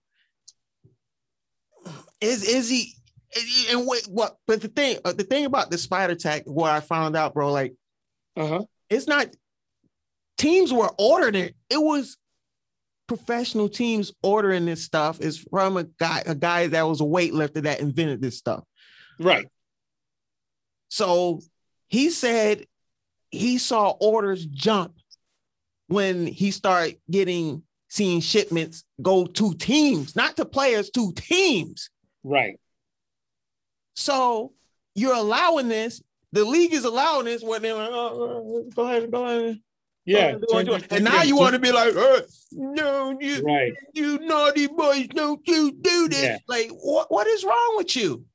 is 2.22 2.44
is 2.44 2.70
he 2.70 2.94
and 3.70 3.86
wait, 3.88 4.06
what 4.08 4.38
but 4.48 4.62
the 4.62 4.68
thing 4.68 4.98
uh, 5.06 5.14
the 5.14 5.24
thing 5.24 5.46
about 5.46 5.70
the 5.72 5.78
Spider 5.78 6.16
Tack, 6.16 6.44
what 6.46 6.72
I 6.72 6.80
found 6.80 7.16
out, 7.16 7.34
bro, 7.34 7.52
like 7.52 7.74
Uh 8.36 8.48
huh. 8.48 8.64
it's 8.90 9.08
not 9.08 9.28
teams 10.38 10.74
were 10.74 10.90
ordering 10.98 11.36
it. 11.36 11.56
It 11.70 11.78
was 11.78 12.18
professional 13.08 13.70
teams 13.70 14.12
ordering 14.24 14.66
this 14.66 14.84
stuff. 14.84 15.20
Is 15.22 15.38
from 15.38 15.78
a 15.78 15.84
guy, 15.84 16.24
a 16.26 16.36
guy 16.36 16.68
that 16.68 16.88
was 16.88 17.02
a 17.02 17.06
weightlifter 17.06 17.64
that 17.64 17.82
invented 17.82 18.22
this 18.22 18.38
stuff. 18.38 18.64
Right. 19.20 19.48
So 20.90 21.42
he 21.88 22.10
said 22.10 22.66
he 23.30 23.58
saw 23.60 23.92
orders 24.00 24.46
jump 24.46 24.94
when 25.88 26.26
he 26.26 26.52
started 26.52 26.98
getting 27.10 27.64
seeing 27.90 28.22
shipments 28.22 28.84
go 29.02 29.26
to 29.26 29.54
teams, 29.56 30.16
not 30.16 30.36
to 30.38 30.46
players, 30.46 30.90
to 30.92 31.12
teams. 31.16 31.90
Right. 32.24 32.60
So 33.96 34.54
you're 34.96 35.16
allowing 35.16 35.68
this. 35.68 36.02
The 36.32 36.46
league 36.46 36.74
is 36.74 36.86
allowing 36.86 37.26
this. 37.26 37.42
When 37.44 37.62
they're 37.62 37.74
like, 37.74 37.90
oh, 37.92 38.66
uh, 38.68 38.74
go 38.76 38.84
ahead, 38.84 39.12
go 39.12 39.26
ahead. 39.26 39.60
Yeah. 40.06 40.32
go 40.34 40.54
ahead, 40.54 40.66
do 40.68 40.74
it. 40.74 40.88
And 40.92 41.04
now 41.06 41.24
you 41.24 41.36
want 41.38 41.54
to 41.54 41.60
be 41.60 41.72
like, 41.72 41.96
uh, 41.96 42.22
no, 42.52 43.18
you, 43.20 43.42
Right. 43.44 43.74
you 43.94 44.20
naughty 44.20 44.68
boys, 44.68 45.08
don't 45.08 45.42
you 45.48 45.72
do 45.72 46.08
this? 46.08 46.24
Yeah. 46.24 46.38
Like, 46.48 46.70
what, 46.72 47.12
what 47.12 47.28
is 47.28 47.44
wrong 47.44 47.74
with 47.78 47.96
you? 47.96 48.26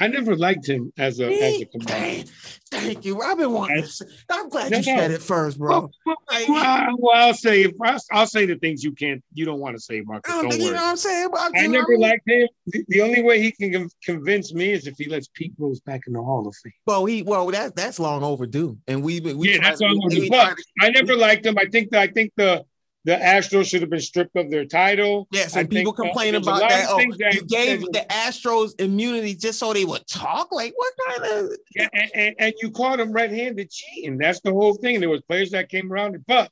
I 0.00 0.06
never 0.08 0.36
liked 0.36 0.68
him 0.68 0.92
as 0.96 1.20
a 1.20 1.26
as 1.26 1.60
a 1.60 1.64
commander. 1.66 2.30
Thank, 2.70 3.04
you. 3.04 3.20
I've 3.20 3.38
been 3.38 3.52
wanting. 3.52 3.82
To 3.82 3.88
say, 3.88 4.04
I'm 4.30 4.48
glad 4.48 4.70
you 4.70 4.82
said 4.82 5.10
it 5.10 5.22
first, 5.22 5.58
bro. 5.58 5.90
Well, 6.06 6.16
well, 6.48 7.14
I'll 7.14 7.34
say 7.34 7.66
I'll, 7.82 7.98
I'll 8.12 8.26
say 8.26 8.46
the 8.46 8.56
things 8.56 8.84
you 8.84 8.92
can't 8.92 9.22
you 9.32 9.44
don't 9.44 9.58
want 9.58 9.76
to 9.76 9.82
say, 9.82 10.00
Marcus. 10.02 10.32
I 10.32 10.42
don't 10.42 10.50
think 10.50 10.62
you 10.62 10.68
worry. 10.68 10.76
know 10.76 10.82
what 10.82 10.90
I'm 10.90 10.96
saying. 10.96 11.28
I 11.34 11.66
know 11.66 11.72
never 11.72 11.84
I 11.84 11.90
mean? 11.90 12.00
liked 12.00 12.28
him. 12.28 12.48
The, 12.88 13.00
only 13.00 13.22
way 13.22 13.40
he 13.40 13.52
can 13.52 13.88
convince 14.04 14.52
me 14.52 14.72
is 14.72 14.86
if 14.86 14.96
he 14.98 15.08
lets 15.08 15.28
Pete 15.28 15.54
Rose 15.58 15.80
back 15.80 16.02
in 16.06 16.12
the 16.12 16.22
Hall 16.22 16.46
of 16.46 16.54
Fame. 16.62 16.72
Well, 16.86 17.04
he 17.06 17.22
well 17.22 17.46
that's 17.46 17.72
that's 17.72 17.98
long 17.98 18.22
overdue, 18.22 18.78
and 18.86 19.02
we've 19.02 19.24
been 19.24 19.38
we 19.38 19.54
Yeah, 19.54 19.60
that's 19.62 19.80
long 19.80 20.00
overdue. 20.04 20.28
But- 20.28 20.56
I 20.80 20.90
never 20.90 21.16
liked 21.16 21.46
him. 21.46 21.56
I 21.58 21.64
think 21.64 21.90
that 21.90 22.00
I 22.00 22.06
think 22.08 22.32
the 22.36 22.64
the 23.08 23.14
Astros 23.16 23.66
should 23.70 23.80
have 23.80 23.88
been 23.88 24.00
stripped 24.02 24.36
of 24.36 24.50
their 24.50 24.66
title. 24.66 25.26
Yeah, 25.32 25.46
I 25.54 25.64
people 25.64 25.94
think, 25.94 25.98
uh, 26.00 26.02
complain 26.02 26.34
a 26.34 26.38
about 26.38 26.60
that. 26.60 26.86
Oh, 26.90 26.98
that- 27.18 27.32
you 27.34 27.42
gave 27.46 27.80
the 27.80 28.04
Astros 28.10 28.78
immunity 28.78 29.34
just 29.34 29.58
so 29.58 29.72
they 29.72 29.86
would 29.86 30.06
talk. 30.06 30.52
Like, 30.52 30.74
what 30.76 30.92
kind 31.08 31.32
of? 31.32 31.50
Yeah, 31.74 31.88
and, 31.94 32.10
and, 32.14 32.34
and 32.38 32.54
you 32.60 32.70
caught 32.70 33.00
him 33.00 33.10
red-handed 33.12 33.70
cheating. 33.70 34.18
That's 34.18 34.40
the 34.42 34.50
whole 34.52 34.74
thing. 34.74 35.00
There 35.00 35.08
was 35.08 35.22
players 35.22 35.52
that 35.52 35.70
came 35.70 35.90
around 35.90 36.16
it, 36.16 36.20
but 36.26 36.50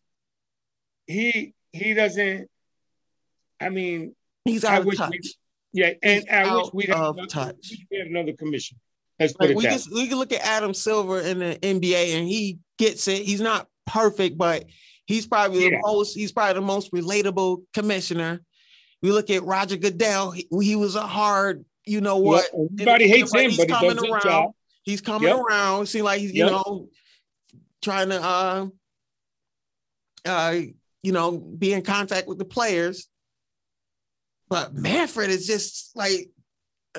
he 1.06 1.52
he 1.72 1.92
doesn't. 1.92 2.48
I 3.60 3.68
mean, 3.68 4.14
He's 4.46 4.64
I 4.64 4.76
out 4.76 4.80
of 4.80 4.86
wish 4.86 4.96
touch. 4.96 5.10
we- 5.10 5.34
yeah, 5.74 5.92
and 6.02 6.20
He's 6.22 6.28
I 6.30 6.54
wish 6.56 6.66
we'd 6.72 6.88
have 6.88 6.98
of 7.00 7.16
another, 7.16 7.28
touch. 7.28 7.72
we 7.90 7.98
had 7.98 8.06
another 8.06 8.32
commission. 8.32 8.78
Let's 9.20 9.34
put 9.34 9.42
Like, 9.42 9.50
it 9.50 9.56
we 9.56 9.62
can 9.64 9.80
we 9.92 10.08
can 10.08 10.18
look 10.18 10.32
at 10.32 10.40
Adam 10.40 10.72
Silver 10.72 11.20
in 11.20 11.38
the 11.40 11.58
NBA, 11.62 12.16
and 12.18 12.26
he 12.26 12.60
gets 12.78 13.08
it. 13.08 13.24
He's 13.24 13.42
not 13.42 13.68
perfect, 13.86 14.38
but 14.38 14.64
he's 15.06 15.26
probably 15.26 15.64
Yeah. 15.64 15.70
the 15.70 15.80
most. 15.82 16.14
He's 16.14 16.32
probably 16.32 16.54
the 16.54 16.66
most 16.66 16.92
relatable 16.92 17.62
commissioner. 17.72 18.42
We 19.02 19.12
look 19.12 19.30
at 19.30 19.42
Roger 19.44 19.76
Goodell. 19.76 20.32
He, 20.32 20.48
he 20.62 20.76
was 20.76 20.94
a 20.96 21.06
hard, 21.06 21.64
you 21.84 22.00
know 22.00 22.16
what? 22.18 22.46
everybody 22.54 23.08
hates 23.08 23.32
him, 23.34 23.50
he's 23.50 23.56
but 23.58 23.68
he 23.68 23.72
coming 23.74 23.96
does 23.96 24.04
around. 24.04 24.22
job. 24.22 24.50
He's 24.82 25.00
coming 25.00 25.28
Yep. 25.28 25.38
around. 25.38 25.86
Seems 25.86 26.04
like 26.04 26.20
he's, 26.20 26.32
you 26.32 26.44
Yep. 26.44 26.50
know, 26.52 26.88
trying 27.82 28.08
to 28.10 28.20
uh 28.22 28.66
uh 30.24 30.60
you 31.02 31.12
know, 31.12 31.38
be 31.38 31.72
in 31.72 31.82
contact 31.82 32.26
with 32.26 32.38
the 32.38 32.44
players. 32.44 33.08
But 34.48 34.74
Manfred 34.74 35.30
is 35.30 35.46
just 35.46 35.94
like 35.94 36.30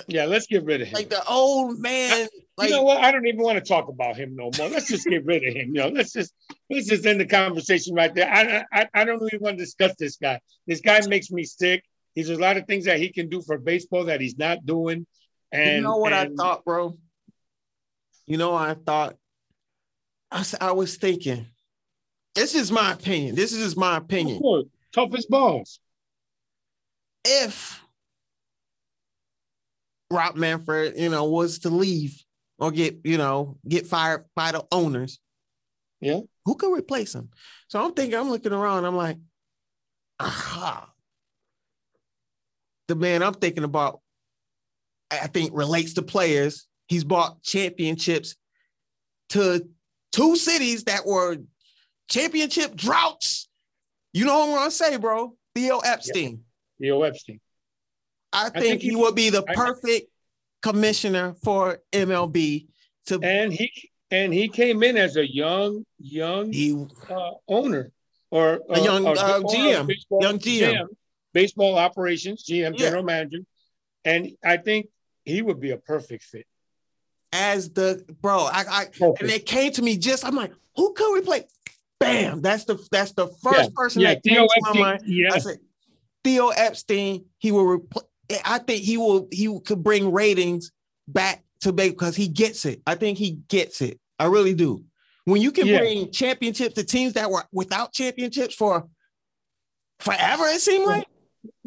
Yeah, 0.08 0.26
let's 0.26 0.48
get 0.48 0.64
rid 0.64 0.82
of 0.82 0.88
him. 0.88 0.94
like 0.94 1.10
the 1.10 1.26
old 1.28 1.80
man. 1.80 2.28
Like 2.58 2.70
you 2.70 2.76
know 2.76 2.84
what? 2.84 3.04
I 3.04 3.12
don't 3.12 3.28
even 3.28 3.42
want 3.42 3.60
to 3.60 3.64
talk 3.64 3.88
about 3.88 4.18
him 4.18 4.36
no 4.36 4.50
more. 4.58 4.68
Let's 4.70 4.88
just 4.88 5.06
get 5.06 5.24
rid 5.26 5.48
of 5.48 5.54
him. 5.54 5.76
You 5.76 5.84
know, 5.84 5.90
let's 5.90 6.12
just 6.12 6.34
let's 6.72 6.88
just 6.88 7.06
end 7.06 7.20
the 7.22 7.26
conversation 7.26 7.94
right 7.94 8.14
there. 8.14 8.28
I 8.28 8.64
I, 8.74 8.88
I 8.94 9.04
don't 9.06 9.22
even 9.32 9.40
want 9.42 9.60
to 9.60 9.64
discuss 9.64 9.94
this 10.00 10.18
guy. 10.18 10.40
This 10.66 10.82
guy 10.82 11.00
makes 11.08 11.30
me 11.30 11.44
sick. 11.44 11.84
He's 12.16 12.32
a 12.32 12.36
lot 12.36 12.58
of 12.58 12.66
things 12.66 12.86
that 12.86 12.98
he 12.98 13.14
can 13.14 13.30
do 13.30 13.44
for 13.44 13.60
baseball 13.60 14.06
that 14.06 14.22
he's 14.22 14.40
not 14.40 14.66
doing. 14.66 15.06
And 15.52 15.76
you 15.76 15.82
know 15.82 15.98
what 15.98 16.14
and- 16.14 16.34
I 16.34 16.44
thought, 16.44 16.66
bro? 16.66 16.98
You 18.26 18.38
know 18.38 18.52
what 18.52 18.70
I 18.70 18.74
thought? 18.74 19.16
I, 20.32 20.44
I 20.60 20.72
was 20.74 20.98
thinking, 20.98 21.46
this 22.36 22.56
is 22.56 22.72
my 22.72 22.92
opinion. 22.92 23.36
This 23.36 23.54
is 23.54 23.64
just 23.64 23.78
my 23.78 23.98
opinion. 23.98 24.40
course, 24.40 24.66
tough 24.94 25.14
as 25.16 25.26
balls. 25.28 25.80
If 27.24 27.82
Rob 30.12 30.36
Manfred, 30.36 30.98
you 30.98 31.10
know, 31.10 31.26
was 31.26 31.60
to 31.60 31.70
leave 31.70 32.22
or 32.60 32.72
get, 32.72 32.98
you 33.04 33.18
know, 33.18 33.58
get 33.68 33.86
fired 33.88 34.26
by 34.36 34.52
the 34.52 34.66
owners, 34.72 35.20
Yeah. 36.02 36.22
who 36.46 36.56
could 36.56 36.74
replace 36.76 37.14
him? 37.14 37.30
So 37.68 37.84
I'm 37.84 37.94
thinking, 37.94 38.18
I'm 38.20 38.30
looking 38.30 38.54
around, 38.54 38.86
I'm 38.86 38.96
like, 38.96 39.18
aha. 40.20 40.92
The 42.88 42.96
man 42.96 43.22
I'm 43.22 43.34
thinking 43.34 43.64
about, 43.64 44.02
I 45.12 45.28
think 45.28 45.52
relates 45.54 45.94
to 45.96 46.02
players. 46.02 46.68
He's 46.88 47.04
bought 47.04 47.42
championships 47.44 48.36
to 49.30 49.68
two 50.14 50.36
cities 50.38 50.86
that 50.86 51.06
were 51.06 51.38
championship 52.10 52.76
droughts. 52.76 53.50
You 54.14 54.26
know 54.26 54.40
what 54.40 54.50
I'm 54.50 54.56
gonna 54.56 54.72
say, 54.72 54.98
bro? 54.98 55.36
Theo 55.54 55.80
Epstein. 55.80 56.44
Theo 56.82 57.04
Epstein. 57.04 57.40
I 58.32 58.50
think, 58.50 58.64
think 58.66 58.82
he 58.82 58.90
he- 58.92 58.96
would 58.96 59.16
be 59.16 59.30
the 59.30 59.44
I- 59.48 59.54
perfect 59.56 60.10
commissioner 60.72 61.34
for 61.44 61.80
MLB 61.94 62.68
to 63.08 63.20
And 63.22 63.54
he 63.54 63.72
and 64.12 64.34
he 64.34 64.48
came 64.50 64.84
in 64.84 64.98
as 64.98 65.16
a 65.18 65.26
young, 65.34 65.86
young 66.00 66.52
he 66.52 66.74
uh, 67.10 67.32
owner 67.48 67.92
or 68.32 68.62
A 68.70 68.80
young, 68.80 69.06
or- 69.08 69.18
uh, 69.18 69.40
GM, 69.42 69.88
baseball, 69.88 70.22
young 70.22 70.40
GM. 70.40 70.86
baseball 71.34 71.78
operations 71.78 72.44
GM, 72.44 72.74
Yeah. 72.74 72.86
general 72.86 73.04
manager, 73.04 73.40
and 74.06 74.32
I 74.44 74.58
think 74.58 74.88
he 75.26 75.42
would 75.42 75.60
be 75.60 75.72
a 75.72 75.78
perfect 75.78 76.24
fit. 76.24 76.46
as 77.34 77.70
the 77.72 78.04
bro. 78.22 78.48
I, 78.52 78.64
I 78.70 78.86
and 79.22 79.30
it 79.30 79.46
came 79.46 79.72
to 79.74 79.82
me 79.82 79.98
just 79.98 80.26
I'm 80.26 80.36
like, 80.36 80.54
who 80.76 80.94
could 80.94 81.18
replace? 81.18 81.44
Bam! 82.00 82.42
That's 82.42 82.66
the 82.66 82.76
that's 82.92 83.14
the 83.14 83.28
first 83.42 83.74
person 83.74 84.02
yeah, 84.02 84.14
that 84.14 84.24
came 84.24 84.36
Theo 84.36 84.44
to 84.48 84.62
my 84.62 84.74
mind. 84.80 85.02
Yeah, 85.06 85.34
I 85.34 85.40
said, 85.40 85.58
Theo 86.24 86.50
Epstein, 86.50 87.26
he 87.40 87.52
will 87.52 87.66
replace. 87.66 88.07
I 88.46 88.60
think 88.60 88.84
he 88.84 88.98
will 88.98 89.28
he 89.32 89.60
could 89.62 89.84
bring 89.84 90.12
ratings 90.12 90.72
back 91.08 91.44
to 91.62 91.72
base 91.72 91.92
because 91.92 92.16
he 92.16 92.28
gets 92.28 92.66
it. 92.66 92.82
I 92.86 92.96
think 92.96 93.18
he 93.18 93.40
gets 93.48 93.82
it. 93.82 94.00
I 94.20 94.26
really 94.26 94.54
do. 94.54 94.84
When 95.26 95.42
you 95.42 95.52
can 95.52 95.68
Yeah. 95.68 95.80
bring 95.80 96.12
championships 96.12 96.76
to 96.76 96.84
teams 96.84 97.14
that 97.14 97.30
were 97.32 97.44
without 97.52 97.94
championships 97.94 98.56
for 98.56 98.88
forever, 100.00 100.46
it 100.46 100.62
seemed 100.62 100.86
like. 100.86 101.08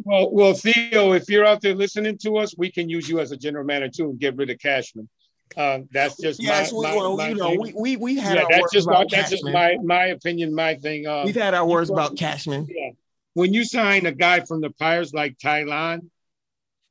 Well, 0.05 0.31
well, 0.33 0.55
Theo, 0.55 1.13
if 1.13 1.29
you're 1.29 1.47
out 1.47 1.61
there 1.63 1.75
listening 1.75 2.19
to 2.19 2.37
us, 2.39 2.55
we 2.57 2.71
can 2.71 2.89
use 2.89 3.09
you 3.09 3.21
as 3.21 3.33
a 3.33 3.37
general 3.37 3.65
manager 3.65 4.05
too 4.05 4.11
and 4.11 4.19
get 4.19 4.37
rid 4.37 4.51
of 4.51 4.59
Cashman. 4.59 5.09
Uh, 5.57 5.81
that's 5.91 6.17
just 6.21 6.41
Yes, 6.41 6.73
my, 6.73 6.91
my, 6.91 6.97
well, 6.97 7.17
my 7.17 7.29
you 7.31 7.35
know, 7.35 7.49
thing. 7.51 7.61
we 7.61 7.73
we 7.75 7.97
we 7.97 8.17
had 8.17 8.37
yeah, 8.37 8.45
that's 8.51 8.73
just 8.73 8.87
about 8.87 9.11
that's 9.11 9.31
just 9.31 9.45
my 9.45 9.77
my 9.83 10.07
opinion, 10.07 10.55
my 10.55 10.75
thing. 10.77 11.07
Um, 11.07 11.25
We've 11.27 11.35
had 11.35 11.55
our 11.55 11.67
words 11.67 11.91
about 11.91 12.17
Cashman. 12.17 12.67
yeah. 12.69 12.91
When 13.35 13.53
you 13.55 13.65
sign 13.65 14.07
a 14.07 14.13
guy 14.13 14.41
from 14.41 14.61
the 14.61 14.71
Pirates 14.71 15.13
like 15.13 15.39
Taillon, 15.39 16.09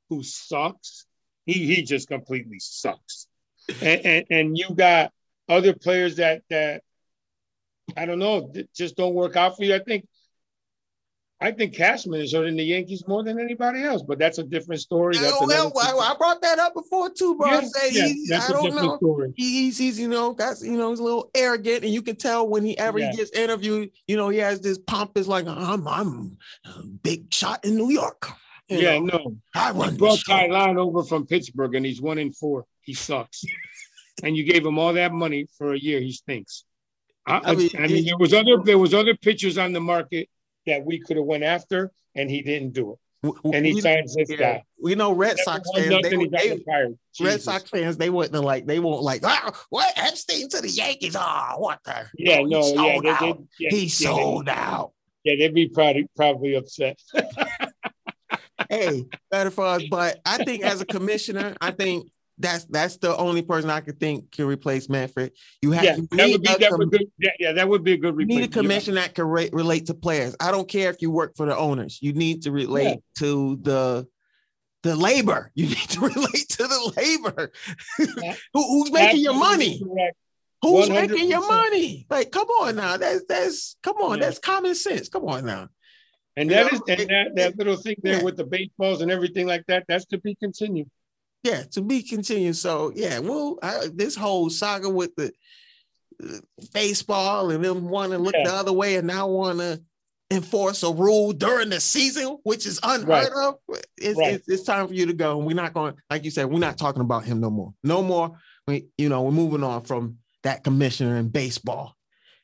who 0.09 0.23
sucks, 0.23 1.05
he 1.45 1.65
he 1.65 1.83
just 1.83 2.07
completely 2.07 2.59
sucks. 2.59 3.27
And 3.81 4.05
and, 4.05 4.25
and 4.29 4.57
you 4.57 4.73
got 4.73 5.11
other 5.47 5.73
players 5.73 6.17
that 6.17 6.41
that 6.49 6.83
I 7.95 8.05
don't 8.05 8.19
know, 8.19 8.53
just 8.75 8.95
don't 8.97 9.13
work 9.13 9.35
out 9.35 9.57
for 9.57 9.63
you. 9.63 9.75
I 9.75 9.79
think 9.79 10.07
I 11.41 11.51
think 11.51 11.73
Cashman 11.73 12.19
is 12.19 12.33
hurting 12.33 12.57
the 12.57 12.63
Yankees 12.63 13.07
more 13.07 13.23
than 13.23 13.39
anybody 13.39 13.81
else, 13.81 14.03
but 14.05 14.19
that's 14.19 14.39
a 14.39 14.43
different 14.43 14.81
story. 14.81 15.17
That's 15.17 15.37
Oh, 15.39 15.47
well, 15.47 15.71
I, 15.79 16.11
I 16.11 16.17
brought 16.17 16.41
that 16.41 16.59
up 16.59 16.73
before 16.73 17.09
too, 17.11 17.37
bro. 17.37 17.47
I 17.47 17.61
Yeah, 17.61 17.67
said 17.67 17.93
yeah, 17.93 18.07
he's, 18.07 18.29
that's 18.29 18.49
I 18.49 18.51
a 18.51 18.53
don't 18.55 18.75
know. 18.75 18.97
story. 18.97 19.33
He's, 19.37 19.77
he's, 19.77 19.97
you 19.97 20.09
know, 20.09 20.33
that's, 20.33 20.61
you 20.61 20.77
know, 20.77 20.89
he's 20.89 20.99
a 20.99 21.03
little 21.03 21.31
arrogant, 21.33 21.85
and 21.85 21.93
you 21.93 22.01
can 22.01 22.17
tell 22.17 22.45
when 22.47 22.63
whenever 22.65 22.99
Yeah. 22.99 23.11
he 23.11 23.17
gets 23.17 23.31
interviewed, 23.31 23.91
you 24.05 24.17
know, 24.17 24.27
he 24.27 24.39
has 24.39 24.59
this 24.59 24.77
pompous, 24.79 25.27
like, 25.27 25.47
I'm, 25.47 25.87
I'm 25.87 26.37
a 26.65 26.83
big 26.83 27.33
shot 27.33 27.63
in 27.63 27.77
New 27.77 27.89
York. 27.89 28.27
You 28.69 28.77
Yeah, 28.79 28.99
know, 28.99 29.05
no. 29.17 29.35
I 29.55 29.71
run 29.71 29.93
You 29.93 29.97
brought 29.97 30.19
show. 30.19 30.33
Taillon 30.33 30.77
over 30.77 31.03
from 31.03 31.25
Pittsburgh 31.25 31.75
and 31.75 31.85
he's 31.85 32.01
one 32.01 32.17
in 32.19 32.31
four. 32.31 32.65
He 32.81 32.93
sucks. 32.93 33.43
and 34.23 34.35
you 34.35 34.43
gave 34.43 34.65
him 34.65 34.77
all 34.79 34.93
that 34.93 35.11
money 35.13 35.47
for 35.57 35.73
a 35.73 35.79
year. 35.79 35.99
He 35.99 36.11
stinks. 36.11 36.65
I, 37.25 37.37
I 37.37 37.51
I 37.51 37.55
mean, 37.55 37.69
mean, 37.79 38.05
there 38.05 38.17
was 38.17 38.33
other 38.33 38.57
there 38.63 38.77
was 38.77 38.93
other 38.93 39.15
pitchers 39.15 39.57
on 39.57 39.71
the 39.73 39.79
market 39.81 40.29
that 40.65 40.83
we 40.83 40.99
could 40.99 41.17
have 41.17 41.25
went 41.25 41.43
after, 41.43 41.91
and 42.15 42.29
he 42.29 42.41
didn't 42.41 42.73
do 42.73 42.93
it. 42.93 42.99
W- 43.23 43.41
w- 43.43 43.55
And 43.55 43.65
he 43.65 43.73
we, 43.75 43.81
signs 43.81 44.15
this 44.15 44.29
yeah, 44.29 44.37
guy. 44.37 44.63
we 44.81 44.95
know 44.95 45.11
Red 45.13 45.37
Sox 45.39 45.69
fans, 45.75 45.89
they, 45.89 46.01
nothing, 46.01 46.19
would- 46.19 46.31
they, 46.31 46.57
fired. 46.59 46.97
Red 47.19 47.41
Sox 47.41 47.69
fans, 47.69 47.97
they 47.97 48.09
wouldn't 48.09 48.33
have 48.33 48.43
like, 48.45 48.65
they 48.65 48.79
won't 48.79 49.03
like, 49.03 49.21
ah, 49.25 49.51
what 49.69 49.91
Epstein 49.97 50.47
to 50.49 50.61
the 50.61 50.69
Yankees? 50.69 51.15
Oh, 51.19 51.53
what 51.57 51.79
the? 51.83 52.05
Yeah, 52.17 52.37
he 52.37 52.43
no, 52.45 52.59
yeah, 52.59 52.73
sold 52.75 53.03
they, 53.03 53.09
out. 53.09 53.19
they, 53.19 53.35
yeah, 53.59 53.69
he 53.71 53.81
yeah, 53.83 53.87
sold 53.89 54.45
they, 54.45 54.51
out. 54.51 54.91
Yeah, 55.25 55.35
they'd 55.37 55.53
be 55.53 55.67
probably 55.67 56.07
probably 56.15 56.55
upset. 56.55 56.97
hey, 58.69 59.05
better 59.31 59.51
for 59.51 59.65
us. 59.65 59.83
But 59.89 60.19
I 60.25 60.43
think 60.43 60.63
as 60.63 60.81
a 60.81 60.85
commissioner, 60.85 61.55
I 61.59 61.71
think 61.71 62.09
that's 62.37 62.63
that's 62.65 62.97
the 62.97 63.15
only 63.17 63.41
person 63.41 63.69
I 63.69 63.81
could 63.81 63.99
think 63.99 64.31
can 64.31 64.45
replace 64.45 64.87
Manfred. 64.87 65.33
You 65.61 65.71
have 65.71 65.83
Yeah, 65.83 65.95
you 65.97 66.07
that 66.11 66.29
would 66.29 66.41
be 66.41 66.53
a 66.53 66.57
that 66.57 66.69
com- 66.69 66.79
would 66.79 66.91
be, 66.91 67.09
yeah, 67.19 67.31
yeah, 67.39 67.51
that 67.53 67.67
would 67.67 67.83
be 67.83 67.93
a 67.93 67.97
good 67.97 68.15
you 68.17 68.25
need 68.25 68.35
a 68.35 68.41
replacement. 68.41 68.53
Commission 68.53 68.95
that 68.95 69.13
can 69.13 69.25
re- 69.25 69.49
relate 69.51 69.87
to 69.87 69.93
players. 69.93 70.35
I 70.39 70.51
don't 70.51 70.67
care 70.67 70.89
if 70.89 71.01
you 71.01 71.11
work 71.11 71.35
for 71.35 71.45
the 71.45 71.57
owners. 71.57 71.99
You 72.01 72.13
need 72.13 72.43
to 72.43 72.51
relate 72.51 72.99
to 73.17 73.57
the 73.61 74.07
the 74.83 74.95
labor. 74.95 75.51
You 75.55 75.67
need 75.67 75.89
to 75.89 75.99
relate 75.99 76.49
to 76.49 76.63
the 76.63 76.93
labor. 76.95 77.51
Yeah. 78.23 78.35
Who, 78.53 78.63
who's 78.83 78.91
making 78.91 79.21
your 79.21 79.33
money? 79.33 79.81
correct. 79.83 80.15
Who's 80.61 80.89
making 80.89 81.29
your 81.29 81.45
money? 81.47 82.05
Like, 82.09 82.31
come 82.31 82.47
on 82.47 82.75
now. 82.75 82.97
That's 82.97 83.23
that's 83.27 83.75
come 83.83 83.97
on. 83.97 84.17
Yeah. 84.17 84.25
That's 84.25 84.39
common 84.39 84.75
sense. 84.75 85.09
Come 85.09 85.25
on 85.25 85.45
now. 85.45 85.69
And 86.37 86.49
You 86.49 86.55
that 86.55 86.71
know, 86.71 86.75
is 86.77 86.81
and 86.87 86.99
it- 87.01 87.07
that, 87.09 87.35
that 87.35 87.57
little 87.57 87.75
thing 87.75 87.95
there 88.03 88.17
yeah. 88.17 88.23
with 88.23 88.37
the 88.37 88.45
baseballs 88.45 89.01
and 89.01 89.11
everything 89.11 89.47
like 89.47 89.65
that, 89.67 89.85
that's 89.87 90.05
to 90.07 90.17
be 90.19 90.35
continued. 90.35 90.89
Yeah, 91.43 91.63
to 91.71 91.81
be 91.81 92.01
continued. 92.03 92.55
So 92.57 92.91
yeah, 92.95 93.19
well, 93.19 93.57
I, 93.63 93.87
this 93.93 94.15
whole 94.15 94.49
saga 94.49 94.89
with 94.89 95.15
the 95.15 95.31
uh, 96.23 96.37
baseball 96.73 97.49
and 97.51 97.63
them 97.63 97.89
want 97.89 98.11
to 98.11 98.17
look 98.17 98.35
Yeah. 98.35 98.43
the 98.45 98.53
other 98.53 98.73
way 98.73 98.95
and 98.95 99.07
now 99.07 99.27
want 99.27 99.59
to 99.59 99.81
enforce 100.31 100.83
a 100.83 100.91
rule 100.93 101.31
during 101.31 101.69
the 101.69 101.79
season, 101.79 102.37
which 102.43 102.65
is 102.67 102.79
unheard 102.83 103.07
Right. 103.07 103.29
of. 103.47 103.55
It's, 103.97 104.19
Right. 104.19 104.33
it's, 104.35 104.47
it's 104.49 104.63
time 104.63 104.87
for 104.87 104.93
you 104.93 105.07
to 105.07 105.13
go. 105.13 105.37
And 105.37 105.47
we're 105.47 105.55
not 105.55 105.73
going, 105.73 105.95
like 106.09 106.23
you 106.25 106.29
said, 106.31 106.45
we're 106.45 106.59
not 106.59 106.77
talking 106.77 107.01
about 107.01 107.25
him 107.25 107.39
no 107.39 107.49
more. 107.49 107.73
No 107.83 108.03
more. 108.03 108.37
We, 108.67 108.87
you 108.97 109.09
know, 109.09 109.23
we're 109.23 109.31
moving 109.31 109.63
on 109.63 109.83
from 109.85 110.17
that 110.43 110.63
commissioner 110.63 111.17
in 111.17 111.29
baseball. 111.29 111.95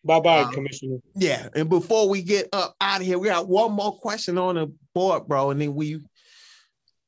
Bye 0.05 0.19
bye, 0.19 0.41
Um, 0.43 0.53
Commissioner. 0.53 0.97
Yeah. 1.15 1.49
And 1.55 1.67
before 1.67 2.07
we 2.07 2.21
get 2.21 2.47
up 2.53 2.75
out 2.79 3.01
of 3.01 3.07
here, 3.07 3.17
we 3.17 3.27
got 3.27 3.49
one 3.49 3.71
more 3.71 3.97
question 3.97 4.37
on 4.37 4.55
the 4.55 4.71
board, 4.93 5.27
bro. 5.27 5.49
And 5.49 5.59
then 5.59 5.73
we, 5.73 5.99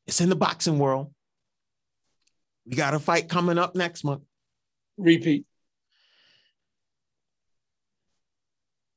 it's 0.07 0.19
in 0.19 0.29
the 0.29 0.35
boxing 0.35 0.79
world. 0.79 1.13
We 2.65 2.75
got 2.75 2.95
a 2.95 2.99
fight 2.99 3.29
coming 3.29 3.59
up 3.59 3.75
next 3.75 4.03
month. 4.03 4.23
Repeat. 4.97 5.45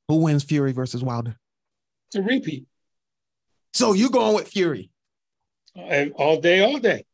Who 0.07 0.15
wins 0.15 0.43
Fury 0.43 0.71
versus 0.71 1.03
Wilder? 1.03 1.37
To 2.11 2.23
repeat. 2.23 2.65
So 3.73 3.93
you 3.93 4.09
going 4.09 4.35
with 4.35 4.47
Fury? 4.47 4.89
And 5.75 6.11
all 6.13 6.41
day, 6.41 6.61
all 6.61 6.79
day. 6.79 7.05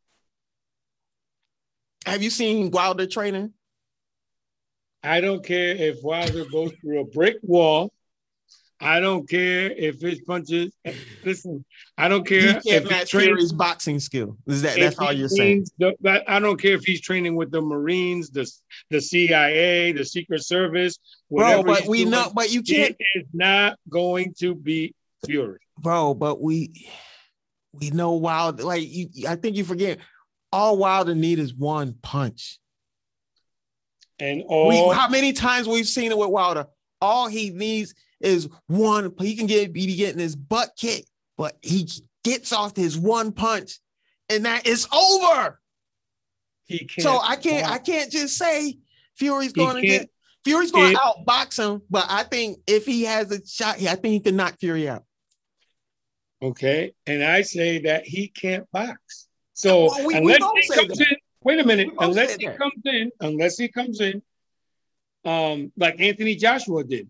Have 2.06 2.24
you 2.24 2.30
seen 2.30 2.72
Wilder 2.72 3.06
training? 3.06 3.54
I 5.04 5.22
don't 5.22 5.44
care 5.46 5.76
if 5.76 6.04
Wilder 6.04 6.46
goes 6.46 6.72
through 6.82 7.02
a 7.02 7.06
brick 7.06 7.38
wall. 7.42 7.92
I 8.80 9.00
don't 9.00 9.28
care 9.28 9.72
if 9.72 10.00
his 10.00 10.22
punches. 10.22 10.72
Listen, 11.26 11.66
I 11.98 12.08
don't 12.08 12.28
care 12.28 12.62
if 12.64 12.88
trains. 12.88 13.10
Fury's 13.10 13.52
boxing 13.52 14.00
skill. 14.00 14.38
Is 14.46 14.62
that 14.62 14.78
that's 14.78 15.00
all 15.00 15.12
you're 15.12 15.30
saying? 15.30 15.66
the- 15.80 16.24
I 16.28 16.40
don't 16.40 16.62
care 16.62 16.74
if 16.76 16.84
he's 16.84 17.02
training 17.02 17.36
with 17.36 17.50
the 17.50 17.62
Marines, 17.62 18.30
the 18.30 18.50
the 18.92 19.02
CIA, 19.02 19.94
the 19.94 20.06
Secret 20.06 20.44
Service, 20.46 21.00
Bro, 21.32 21.64
but 21.64 21.88
we 21.88 22.00
doing, 22.00 22.12
know, 22.12 22.32
but 22.34 22.52
you 22.52 22.62
can't, 22.62 22.96
It 23.00 23.20
is 23.20 23.26
not 23.34 23.80
going 23.90 24.36
to 24.40 24.54
beat 24.54 24.96
Fury. 25.26 25.60
bro, 25.80 26.14
but 26.14 26.40
we 26.40 26.88
we 27.74 27.90
know 27.90 28.14
Wilder. 28.14 28.64
Like 28.64 28.84
you, 28.88 29.08
I 29.28 29.38
think 29.38 29.56
you 29.58 29.64
forget 29.64 29.98
all 30.54 30.78
Wilder 30.78 31.16
need 31.16 31.40
is 31.40 31.54
one 31.54 31.96
punch. 32.04 32.60
And 34.20 34.44
We, 34.48 34.78
how 34.94 35.08
many 35.10 35.34
times 35.34 35.68
we've 35.68 35.88
seen 35.88 36.12
it 36.12 36.18
with 36.18 36.30
Wilder? 36.30 36.68
All 37.02 37.28
he 37.28 37.52
needs 37.52 37.94
is 38.20 38.50
one. 38.68 39.14
He 39.20 39.36
can 39.36 39.46
get 39.46 39.72
be 39.74 39.96
getting 39.96 40.20
his 40.20 40.36
butt 40.36 40.72
kicked, 40.76 41.10
but 41.38 41.56
he 41.62 41.88
gets 42.24 42.52
off 42.52 42.76
his 42.76 42.98
one 42.98 43.32
punch, 43.32 43.80
and 44.30 44.46
that 44.46 44.66
is 44.66 44.88
over. 44.92 45.60
he 46.66 46.80
can't. 46.80 47.04
So 47.04 47.20
I 47.22 47.36
can't 47.36 47.70
I 47.70 47.78
can't 47.78 48.12
just 48.12 48.38
say 48.38 48.80
Fury's 49.16 49.54
going 49.54 49.76
to 49.76 49.88
get 49.88 50.10
Fury's 50.44 50.72
going 50.72 50.94
to 50.96 51.00
outbox 51.00 51.60
him, 51.60 51.82
but 51.90 52.06
I 52.10 52.24
think 52.24 52.58
if 52.66 52.86
he 52.86 53.04
has 53.04 53.32
a 53.32 53.46
shot, 53.46 53.76
I 53.84 53.96
think 53.96 54.14
he 54.14 54.20
can 54.20 54.36
knock 54.36 54.58
Fury 54.60 54.90
out. 54.90 55.04
Okay, 56.42 56.94
and 57.06 57.24
I 57.24 57.42
say 57.42 57.80
that 57.80 58.08
he 58.08 58.28
can't 58.30 58.70
box. 58.72 59.28
So 59.54 59.86
Well, 59.88 60.00
we- 60.00 60.06
we 60.08 60.18
unless 60.18 60.40
both 60.40 60.54
he 60.58 60.68
comes 60.88 61.00
in, 61.02 61.16
wait 61.48 61.60
a 61.60 61.66
minute. 61.66 61.90
Unless 61.98 62.36
he 62.36 62.46
that. 62.46 62.58
comes 62.58 62.82
in, 62.84 63.12
unless 63.22 63.58
he 63.58 63.70
comes 63.70 64.02
in, 64.02 64.22
um, 65.24 65.72
like 65.78 66.00
Anthony 66.00 66.36
Joshua 66.36 66.84
did. 66.84 67.10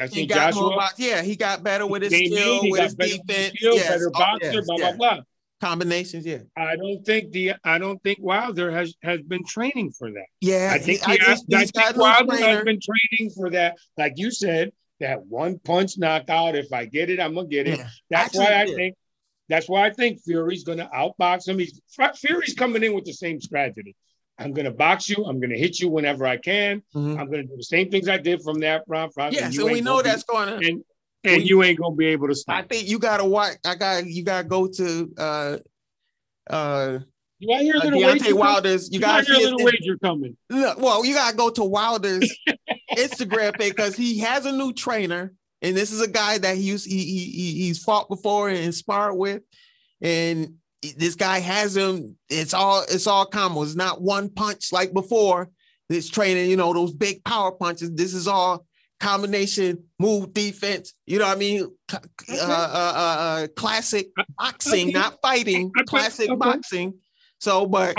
I 0.00 0.06
think 0.06 0.30
Joshua 0.30 0.76
box, 0.76 0.94
yeah, 0.98 1.22
he 1.22 1.34
got 1.34 1.64
better 1.64 1.86
with 1.86 2.02
his 2.02 2.12
skill, 2.12 2.60
in, 2.62 2.70
with 2.70 2.82
his 2.82 2.94
defense, 2.94 3.54
skill, 3.56 3.74
yes, 3.74 3.88
better 3.88 4.10
oh, 4.14 4.38
yes, 4.40 4.66
blah 4.66 4.76
yeah. 4.78 4.92
blah 4.92 4.96
blah. 4.96 5.20
combinations, 5.60 6.24
yeah, 6.24 6.42
I 6.56 6.76
don't 6.76 7.02
think 7.04 7.32
the 7.32 7.54
I 7.64 7.78
don't 7.78 8.00
think 8.04 8.18
Wilder 8.20 8.70
has 8.70 8.94
has 9.02 9.20
been 9.22 9.44
training 9.44 9.90
for 9.98 10.10
that. 10.12 10.26
yeah. 10.40 10.70
I 10.72 10.78
think 10.78 11.00
he- 11.04 11.18
I 11.18 11.24
has, 11.24 11.44
I 11.52 11.64
think 11.64 11.96
Wilder 11.96 12.36
trainer. 12.36 12.48
has 12.48 12.64
been 12.64 12.78
training 12.80 13.32
for 13.34 13.50
that. 13.50 13.76
Like 13.96 14.12
you 14.16 14.30
said, 14.30 14.70
that 15.00 15.26
one 15.26 15.58
punch 15.58 15.98
knockout. 15.98 16.54
If 16.54 16.72
I 16.72 16.84
get 16.84 17.10
it, 17.10 17.18
I'm 17.18 17.34
gonna 17.34 17.48
get 17.48 17.66
it. 17.66 17.78
Yeah. 17.78 17.88
That's 18.10 18.26
Actually, 18.26 18.44
why 18.44 18.52
I 18.52 18.64
yeah. 18.64 18.74
think. 18.76 18.96
That's 19.52 19.68
why 19.68 19.84
I 19.86 19.90
think 19.92 20.22
Fury's 20.22 20.64
gonna 20.64 20.88
outbox 20.94 21.46
him. 21.46 21.58
He's 21.58 21.78
Fury's 22.16 22.54
coming 22.54 22.82
in 22.82 22.94
with 22.94 23.04
the 23.04 23.12
same 23.12 23.38
strategy. 23.38 23.94
I'm 24.38 24.52
gonna 24.54 24.70
box 24.72 25.10
you. 25.10 25.24
I'm 25.26 25.40
gonna 25.40 25.58
hit 25.58 25.78
you 25.78 25.90
whenever 25.90 26.26
I 26.26 26.38
can. 26.38 26.82
Mhm. 26.94 27.18
I'm 27.18 27.30
gonna 27.30 27.42
do 27.44 27.56
the 27.58 27.62
same 27.62 27.90
things 27.90 28.08
I 28.08 28.16
did 28.16 28.40
from 28.42 28.60
that 28.60 28.84
round. 28.88 29.12
Yeah, 29.30 29.50
so 29.50 29.66
we 29.66 29.82
know 29.82 29.98
be- 30.02 30.08
that's 30.08 30.22
going 30.24 30.48
to. 30.48 30.54
and 30.66 30.82
and 31.24 31.42
we- 31.42 31.48
you 31.50 31.62
ain't 31.62 31.78
gonna 31.78 31.94
be 31.94 32.06
able 32.06 32.28
to 32.28 32.34
stop. 32.34 32.56
I 32.56 32.62
think 32.62 32.88
you 32.88 32.98
got 32.98 33.18
to 33.18 33.26
watch. 33.26 33.56
I 33.64 33.74
got 33.74 34.06
you. 34.06 34.24
Got 34.24 34.42
to 34.42 34.48
go 34.48 34.66
to 34.68 35.12
uh 35.18 35.56
uh 36.48 36.98
Do 37.40 37.52
I 37.52 37.62
hear 37.62 37.74
a 37.76 37.80
uh, 37.80 37.84
little 37.84 38.00
Deontay 38.00 38.04
wager? 38.12 38.24
coming? 38.24 38.38
Wilder's. 38.38 38.90
You 38.90 38.98
I 38.98 39.00
got 39.02 39.24
hear 39.26 39.34
a 39.34 39.38
to 39.38 39.44
little 39.44 39.64
wager 39.66 39.98
coming. 40.02 40.36
Look, 40.48 40.78
well, 40.80 41.04
you 41.04 41.14
gotta 41.14 41.36
go 41.36 41.50
to 41.50 41.64
Wilder's 41.64 42.34
Instagram 42.96 43.52
page 43.58 43.74
because 43.76 43.96
he 43.96 44.18
has 44.20 44.46
a 44.46 44.52
new 44.52 44.72
trainer, 44.72 45.34
and 45.62 45.76
this 45.76 45.92
is 45.92 46.00
a 46.00 46.08
guy 46.08 46.38
that 46.38 46.56
he 46.56 46.62
used 46.62 46.86
he, 46.86 46.98
he, 46.98 47.24
he 47.24 47.52
he's 47.66 47.82
fought 47.82 48.08
before 48.08 48.48
and 48.48 48.58
inspired 48.58 49.14
with, 49.14 49.42
and 50.00 50.54
this 50.96 51.14
guy 51.14 51.38
has 51.38 51.76
him. 51.76 52.16
It's 52.28 52.52
all 52.52 52.82
it's 52.82 53.06
all 53.06 53.30
combos. 53.30 53.66
It's 53.66 53.74
not 53.76 54.02
one 54.02 54.28
punch 54.28 54.72
like 54.72 54.92
before. 54.92 55.48
This 55.88 56.08
training, 56.08 56.50
you 56.50 56.56
know, 56.56 56.72
those 56.72 56.92
big 56.92 57.22
power 57.24 57.52
punches. 57.52 57.92
This 57.92 58.14
is 58.14 58.26
all 58.26 58.66
combination 58.98 59.84
move 59.98 60.32
defense. 60.32 60.94
You 61.06 61.18
know 61.18 61.26
what 61.26 61.36
I 61.36 61.40
mean? 61.40 61.68
Okay. 61.92 62.38
Uh, 62.40 62.44
uh, 62.44 62.92
uh, 62.94 63.16
uh, 63.20 63.46
classic 63.56 64.08
boxing, 64.38 64.92
not 64.92 65.18
fighting. 65.22 65.70
Classic 65.86 66.30
boxing. 66.38 66.94
So, 67.38 67.66
but 67.66 67.96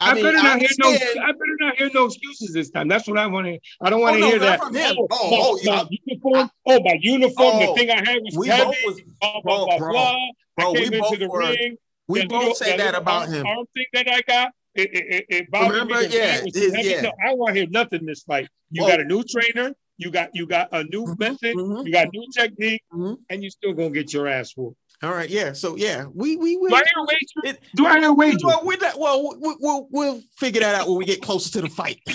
I- 0.00 0.10
I, 0.10 0.14
mean, 0.14 0.24
better 0.24 0.36
not 0.42 0.60
hear 0.60 0.68
no. 0.78 0.88
I 0.90 0.96
better 1.32 1.56
not 1.60 1.76
hear 1.76 1.90
no 1.92 2.04
excuses 2.06 2.52
this 2.52 2.70
time. 2.70 2.86
That's 2.88 3.08
what 3.08 3.18
I 3.18 3.26
want 3.26 3.46
to. 3.46 3.50
hear. 3.52 3.60
I 3.82 3.90
don't 3.90 3.98
Oh, 4.00 4.02
want 4.02 4.14
to 4.16 4.20
no, 4.20 4.28
hear 4.28 4.38
that. 4.38 4.60
Oh, 4.62 5.06
Oh, 5.10 5.58
my, 5.64 5.72
oh, 5.72 5.82
my 5.82 5.88
uniform. 6.06 6.50
Oh, 6.66 6.80
my 6.84 6.98
uniform. 7.00 7.50
Oh, 7.54 7.66
the 7.74 7.80
thing 7.80 7.90
I 7.90 8.08
had 8.08 8.18
was 8.22 8.36
we 8.36 8.46
heavy. 8.48 8.76
was, 8.86 9.00
blah 9.20 9.40
blah 9.42 9.64
blah 9.66 9.78
bro, 9.78 9.90
blah. 9.92 10.16
bro, 10.56 10.66
I 10.68 10.72
we 10.72 10.78
came 10.84 10.92
into 10.94 11.16
the 11.16 11.28
were, 11.28 11.40
ring. 11.40 11.76
we 12.06 12.26
both 12.26 12.38
little- 12.40 12.54
say 12.54 12.76
that 12.76 12.94
about 12.94 13.28
him. 13.28 13.44
Arm 13.46 13.66
thing 13.74 13.86
that 13.94 14.08
I 14.08 14.20
got. 14.22 14.52
It, 14.74 14.90
it, 14.94 15.06
it, 15.14 15.24
it 15.30 15.50
bothered 15.50 15.72
Remember? 15.72 16.00
me. 16.00 16.14
Yeah, 16.16 16.36
it 16.36 16.44
was 16.44 16.56
it- 16.56 16.74
heavy. 16.76 16.88
yeah. 16.90 17.00
No, 17.00 17.12
I 17.26 17.34
want 17.34 17.54
to 17.54 17.60
hear 17.60 17.68
nothing 17.70 18.00
in 18.00 18.06
this 18.06 18.22
fight. 18.22 18.48
You 18.70 18.82
Whoa. 18.82 18.88
got 18.90 19.00
a 19.00 19.04
new 19.04 19.24
trainer. 19.24 19.74
You 19.96 20.12
got 20.12 20.30
you 20.32 20.46
got 20.46 20.68
a 20.70 20.84
new 20.84 21.06
Mhm, 21.06 21.18
method. 21.18 21.56
mhm. 21.56 21.84
You 21.84 21.92
got 21.92 22.12
new 22.12 22.24
technique, 22.32 22.82
Mhm. 22.92 23.16
and 23.30 23.42
you 23.42 23.50
still 23.50 23.72
gonna 23.72 23.90
get 23.90 24.12
your 24.12 24.28
ass 24.28 24.52
whooped. 24.56 24.76
All 25.02 25.12
right, 25.12 25.30
yeah. 25.30 25.52
So 25.52 25.76
yeah, 25.76 26.06
we 26.12 26.36
we 26.36 26.56
we. 26.56 26.68
Do 26.68 26.74
I 26.74 26.78
hear 26.78 26.86
a 26.96 27.04
wager? 27.04 27.56
It- 27.56 27.60
Do 27.76 27.86
I 27.86 28.00
hear 28.00 28.12
wager? 28.12 28.46
Well, 28.46 28.62
we're 28.64 28.78
not, 28.78 28.98
well, 28.98 29.36
we, 29.40 29.56
we'll 29.60 29.88
we'll 29.90 30.22
figure 30.36 30.60
that 30.60 30.74
out 30.74 30.88
when 30.88 30.98
we 30.98 31.04
get 31.04 31.22
closer 31.22 31.50
to 31.52 31.60
the 31.60 31.68
fight. 31.68 32.00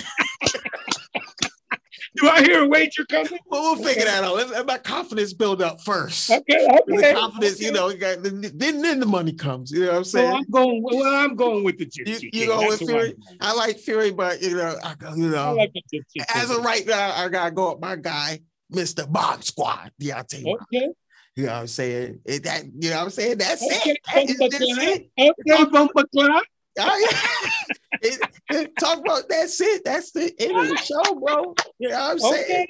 Do 2.16 2.28
I 2.28 2.42
hear 2.42 2.62
a 2.62 2.68
wager 2.68 3.04
coming? 3.06 3.38
Well, 3.48 3.74
we'll 3.74 3.84
figure 3.84 4.04
that 4.04 4.22
out. 4.22 4.36
Let's 4.36 4.64
my 4.66 4.78
confidence 4.78 5.32
build 5.32 5.60
up 5.60 5.80
first. 5.80 6.30
Okay, 6.30 6.64
okay. 6.64 6.80
The 6.86 6.94
okay. 6.96 7.12
confidence, 7.12 7.60
you 7.60 7.70
okay. 7.70 7.76
know, 7.76 7.88
you 7.88 7.96
got, 7.96 8.22
then 8.22 8.80
then 8.80 9.00
the 9.00 9.06
money 9.06 9.32
comes. 9.32 9.72
You 9.72 9.80
know 9.80 9.88
what 9.88 9.96
I'm 9.96 10.04
saying? 10.04 10.32
I'm 10.32 10.50
going. 10.50 10.80
Well, 10.82 11.02
I'm 11.12 11.34
going 11.34 11.64
with 11.64 11.78
the 11.78 11.86
gypsy. 11.86 12.30
you 12.32 12.46
go 12.46 12.68
with 12.68 12.78
Fury? 12.78 13.16
I 13.40 13.52
like 13.54 13.78
Fury, 13.78 14.12
but 14.12 14.40
you 14.42 14.56
know, 14.56 14.76
I 14.84 14.94
you 15.16 15.28
I 15.28 15.30
know, 15.30 15.54
like 15.54 15.72
the 15.72 15.82
gypsy. 15.92 16.24
as 16.34 16.50
of 16.50 16.64
right 16.64 16.86
now, 16.86 17.12
I 17.16 17.28
gotta 17.28 17.50
go 17.50 17.72
with 17.72 17.80
my 17.80 17.96
guy, 17.96 18.40
Mr. 18.72 19.10
Bomb 19.10 19.42
Squad, 19.42 19.90
Deontay. 20.00 20.44
Okay. 20.46 20.90
You 21.36 21.46
know 21.46 21.52
what 21.52 21.58
I'm 21.60 21.66
saying? 21.66 22.20
It, 22.24 22.44
that 22.44 22.64
you 22.78 22.90
know 22.90 22.96
what 22.98 23.04
I'm 23.04 23.10
saying? 23.10 23.38
That's 23.38 23.62
Okay. 23.62 23.90
it. 23.90 23.98
That 24.06 24.30
is, 24.30 24.38
that's 24.38 24.54
it. 24.60 25.10
Okay. 25.18 25.70
Bumper 25.70 26.04
clap. 26.12 26.42
Oh, 26.78 27.08
yeah. 27.10 27.50
It- 28.02 28.20
it- 28.50 28.76
talk 28.78 28.98
about 28.98 29.28
that's 29.28 29.60
it. 29.60 29.82
That's 29.84 30.10
the 30.10 30.32
end 30.38 30.56
of 30.56 30.68
the 30.68 30.76
show, 30.76 31.14
bro. 31.14 31.54
You 31.78 31.88
know 31.88 31.98
what 31.98 32.10
I'm 32.10 32.18
saying? 32.18 32.44
Okay. 32.44 32.66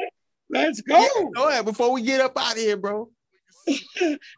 Let's 0.50 0.80
go. 0.82 1.00
Yeah, 1.00 1.24
go 1.34 1.48
ahead 1.48 1.64
before 1.64 1.90
we 1.92 2.02
get 2.02 2.20
up 2.20 2.38
out 2.38 2.52
of 2.52 2.58
here, 2.58 2.76
bro. 2.76 3.08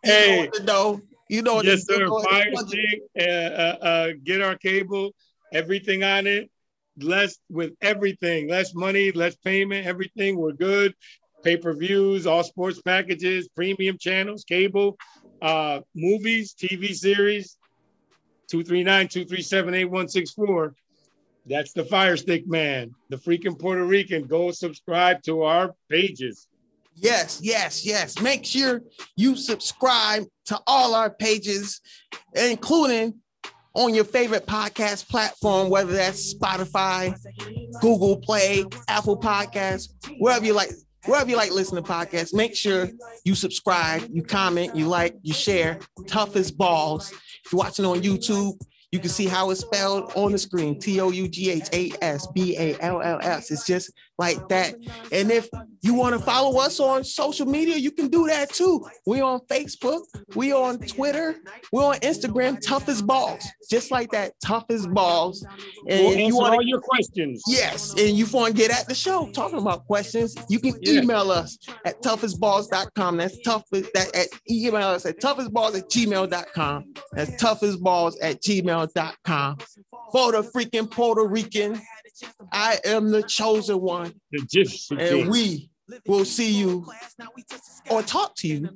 Hey. 0.03 0.49
what 0.49 0.65
know. 0.65 1.01
You 1.29 1.43
know 1.43 1.61
Yes, 1.63 1.85
sir. 1.87 2.09
Fire 2.09 2.53
stick. 2.55 3.01
Uh, 3.19 3.23
uh, 3.25 3.77
uh, 3.83 4.09
get 4.25 4.41
our 4.41 4.57
cable. 4.57 5.11
Everything 5.53 6.05
on 6.05 6.27
it. 6.27 6.51
Less 6.99 7.37
with 7.51 7.73
everything. 7.83 8.49
Less 8.49 8.75
money. 8.75 9.11
Less 9.13 9.35
payment. 9.37 9.87
Everything. 9.87 10.37
We're 10.39 10.53
good. 10.53 10.95
Pay 11.47 11.57
per 11.59 11.73
views. 11.73 12.27
All 12.27 12.43
sports 12.43 12.83
packages. 12.83 13.47
Premium 13.55 13.97
channels. 13.99 14.43
Cable. 14.43 14.99
Uh, 15.41 15.79
movies. 15.95 16.57
TV 16.61 16.93
series. 16.93 17.57
239-237-8164. 18.53 20.75
That's 21.49 21.73
the 21.73 21.85
Fire 21.85 22.17
Stick 22.17 22.49
Man, 22.49 22.91
the 23.11 23.17
freaking 23.17 23.57
Puerto 23.57 23.85
Rican. 23.85 24.25
Go 24.25 24.51
subscribe 24.51 25.23
to 25.23 25.43
our 25.43 25.73
pages. 25.89 26.49
Yes, 26.97 27.39
yes, 27.41 27.87
yes. 27.87 28.21
Make 28.21 28.45
sure 28.45 28.83
you 29.15 29.37
subscribe 29.37 30.25
to 30.47 30.59
all 30.67 30.97
our 30.97 31.11
pages, 31.11 31.81
including 32.35 33.15
on 33.75 33.95
your 33.95 34.05
favorite 34.05 34.47
podcast 34.47 35.09
platform, 35.09 35.71
whether 35.71 35.93
that's 35.93 36.35
Spotify, 36.35 37.17
Google 37.81 38.17
Play, 38.17 38.65
Apple 38.89 39.21
Podcasts, 39.21 39.91
wherever 40.19 40.45
you 40.45 40.55
like, 40.55 40.71
wherever 41.07 41.29
you 41.29 41.37
like 41.37 41.53
listening 41.53 41.83
to 41.83 41.91
podcasts. 41.91 42.35
Make 42.35 42.55
sure 42.55 42.89
you 43.25 43.35
subscribe, 43.35 44.09
you 44.13 44.23
comment, 44.23 44.77
you 44.77 44.89
like, 44.89 45.17
you 45.23 45.33
share. 45.33 45.79
Tough 46.07 46.37
as 46.37 46.51
balls. 46.51 47.13
If 47.45 47.53
you're 47.53 47.59
watching 47.59 47.85
on 47.85 48.03
YouTube, 48.03 48.61
you 48.93 49.01
can 49.01 49.09
see 49.09 49.27
how 49.27 49.51
it's 49.51 49.61
spelled 49.61 50.13
on 50.15 50.33
the 50.33 50.39
screen 50.39 50.79
T 50.79 51.01
O 51.01 51.11
U 51.11 51.29
G 51.29 51.51
H 51.51 51.69
A 51.73 51.93
S 52.03 52.27
B 52.29 52.57
A 52.57 52.77
L 52.81 53.03
L 53.03 53.19
S. 53.21 53.51
It's 53.51 53.67
just 53.67 53.93
like 54.19 54.49
that. 54.49 54.75
And 55.13 55.31
if 55.31 55.49
you 55.83 55.95
want 55.95 56.19
to 56.19 56.25
follow 56.25 56.59
us 56.61 56.81
on 56.81 57.05
social 57.05 57.47
media, 57.47 57.77
you 57.77 57.91
can 57.91 58.09
do 58.09 58.27
that 58.27 58.51
too. 58.51 58.87
We 59.07 59.21
on 59.21 59.41
Facebook, 59.51 60.03
we 60.35 60.53
on 60.53 60.79
Twitter, 60.79 61.37
we 61.73 61.83
on 61.83 61.97
Instagram, 61.97 62.61
tough 62.61 62.89
as 62.89 63.03
balls, 63.03 63.45
just 63.71 63.91
like 63.91 64.11
that, 64.11 64.33
tough 64.45 64.65
as 64.71 64.87
balls. 64.87 65.47
And 65.89 66.01
we'll 66.01 66.11
answer 66.11 66.21
you 66.21 66.37
want 66.37 66.55
all 66.55 66.63
your 66.63 66.81
questions. 66.81 67.43
Yes, 67.47 67.93
and 67.93 68.17
you 68.17 68.27
want 68.27 68.57
to 68.57 68.63
get 68.63 68.71
at 68.71 68.89
the 68.89 68.95
show 68.95 69.31
talking 69.33 69.59
about 69.59 69.87
questions, 69.87 70.35
you 70.49 70.59
can 70.59 70.75
yes. 70.81 71.05
email 71.05 71.31
us 71.31 71.59
at 71.85 72.03
toughasballs.com. 72.03 73.17
That's 73.19 73.41
tough 73.43 73.65
that 73.71 74.11
at 74.15 74.29
email 74.51 74.89
us 74.89 75.07
at 75.07 75.21
toughasballs 75.21 75.79
at 75.79 75.91
gmail.com. 75.91 76.95
That's 77.13 77.31
toughasballs 77.43 78.15
at 78.23 78.43
gmail.com. 78.43 79.59
For 80.13 80.33
the 80.33 80.43
freaking 80.43 80.91
Puerto 80.91 81.27
Rican 81.27 81.81
I 82.53 82.79
am 82.85 83.11
the 83.11 83.23
chosen 83.23 83.81
one. 83.81 84.13
The 84.33 84.97
and 84.99 85.31
we 85.31 85.71
will 86.07 86.25
see 86.25 86.53
you 86.53 86.87
or 87.91 88.03
talk 88.03 88.35
to 88.37 88.49
you 88.49 88.69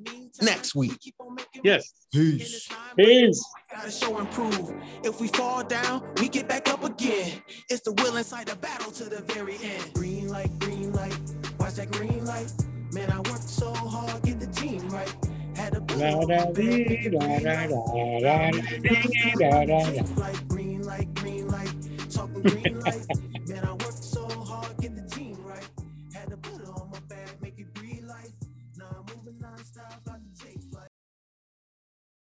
next 0.43 0.75
week. 0.75 1.15
Yes. 1.63 1.93
Peace. 2.13 2.69
Peace. 2.97 3.45
Gotta 3.71 3.91
show 3.91 4.19
improve. 4.19 4.73
If 5.05 5.21
we 5.21 5.29
fall 5.29 5.63
down, 5.65 6.03
we 6.17 6.29
get 6.29 6.49
back 6.49 6.69
up 6.69 6.83
again. 6.85 7.43
It's 7.69 7.83
the 7.83 7.93
will 7.93 8.17
inside 8.17 8.49
the 8.49 8.57
battle 8.57 8.91
to 8.93 9.05
the 9.05 9.23
very 9.33 9.57
end. 9.63 9.93
Green 9.95 10.29
light, 10.29 10.51
green 10.59 10.93
light. 10.93 11.17
Watch 11.59 11.75
that 11.75 11.91
green 11.93 12.25
light. 12.25 12.53
Man, 12.93 13.11
I 13.11 13.19
worked 13.19 13.49
so 13.49 13.73
hard, 13.73 14.23
get 14.23 14.41
the 14.41 14.49
team 14.49 14.89
right. 14.89 15.15
Had 15.57 15.75
to 15.75 15.81
put 15.81 15.99
Green 15.99 16.19
light, 16.29 16.55
green 16.55 17.13
light. 17.13 17.71
Talking 20.09 20.49
green 20.49 21.49
light 21.49 21.80
green 22.43 22.81
light. 22.81 23.07
Man, 23.49 23.65
I 23.65 23.73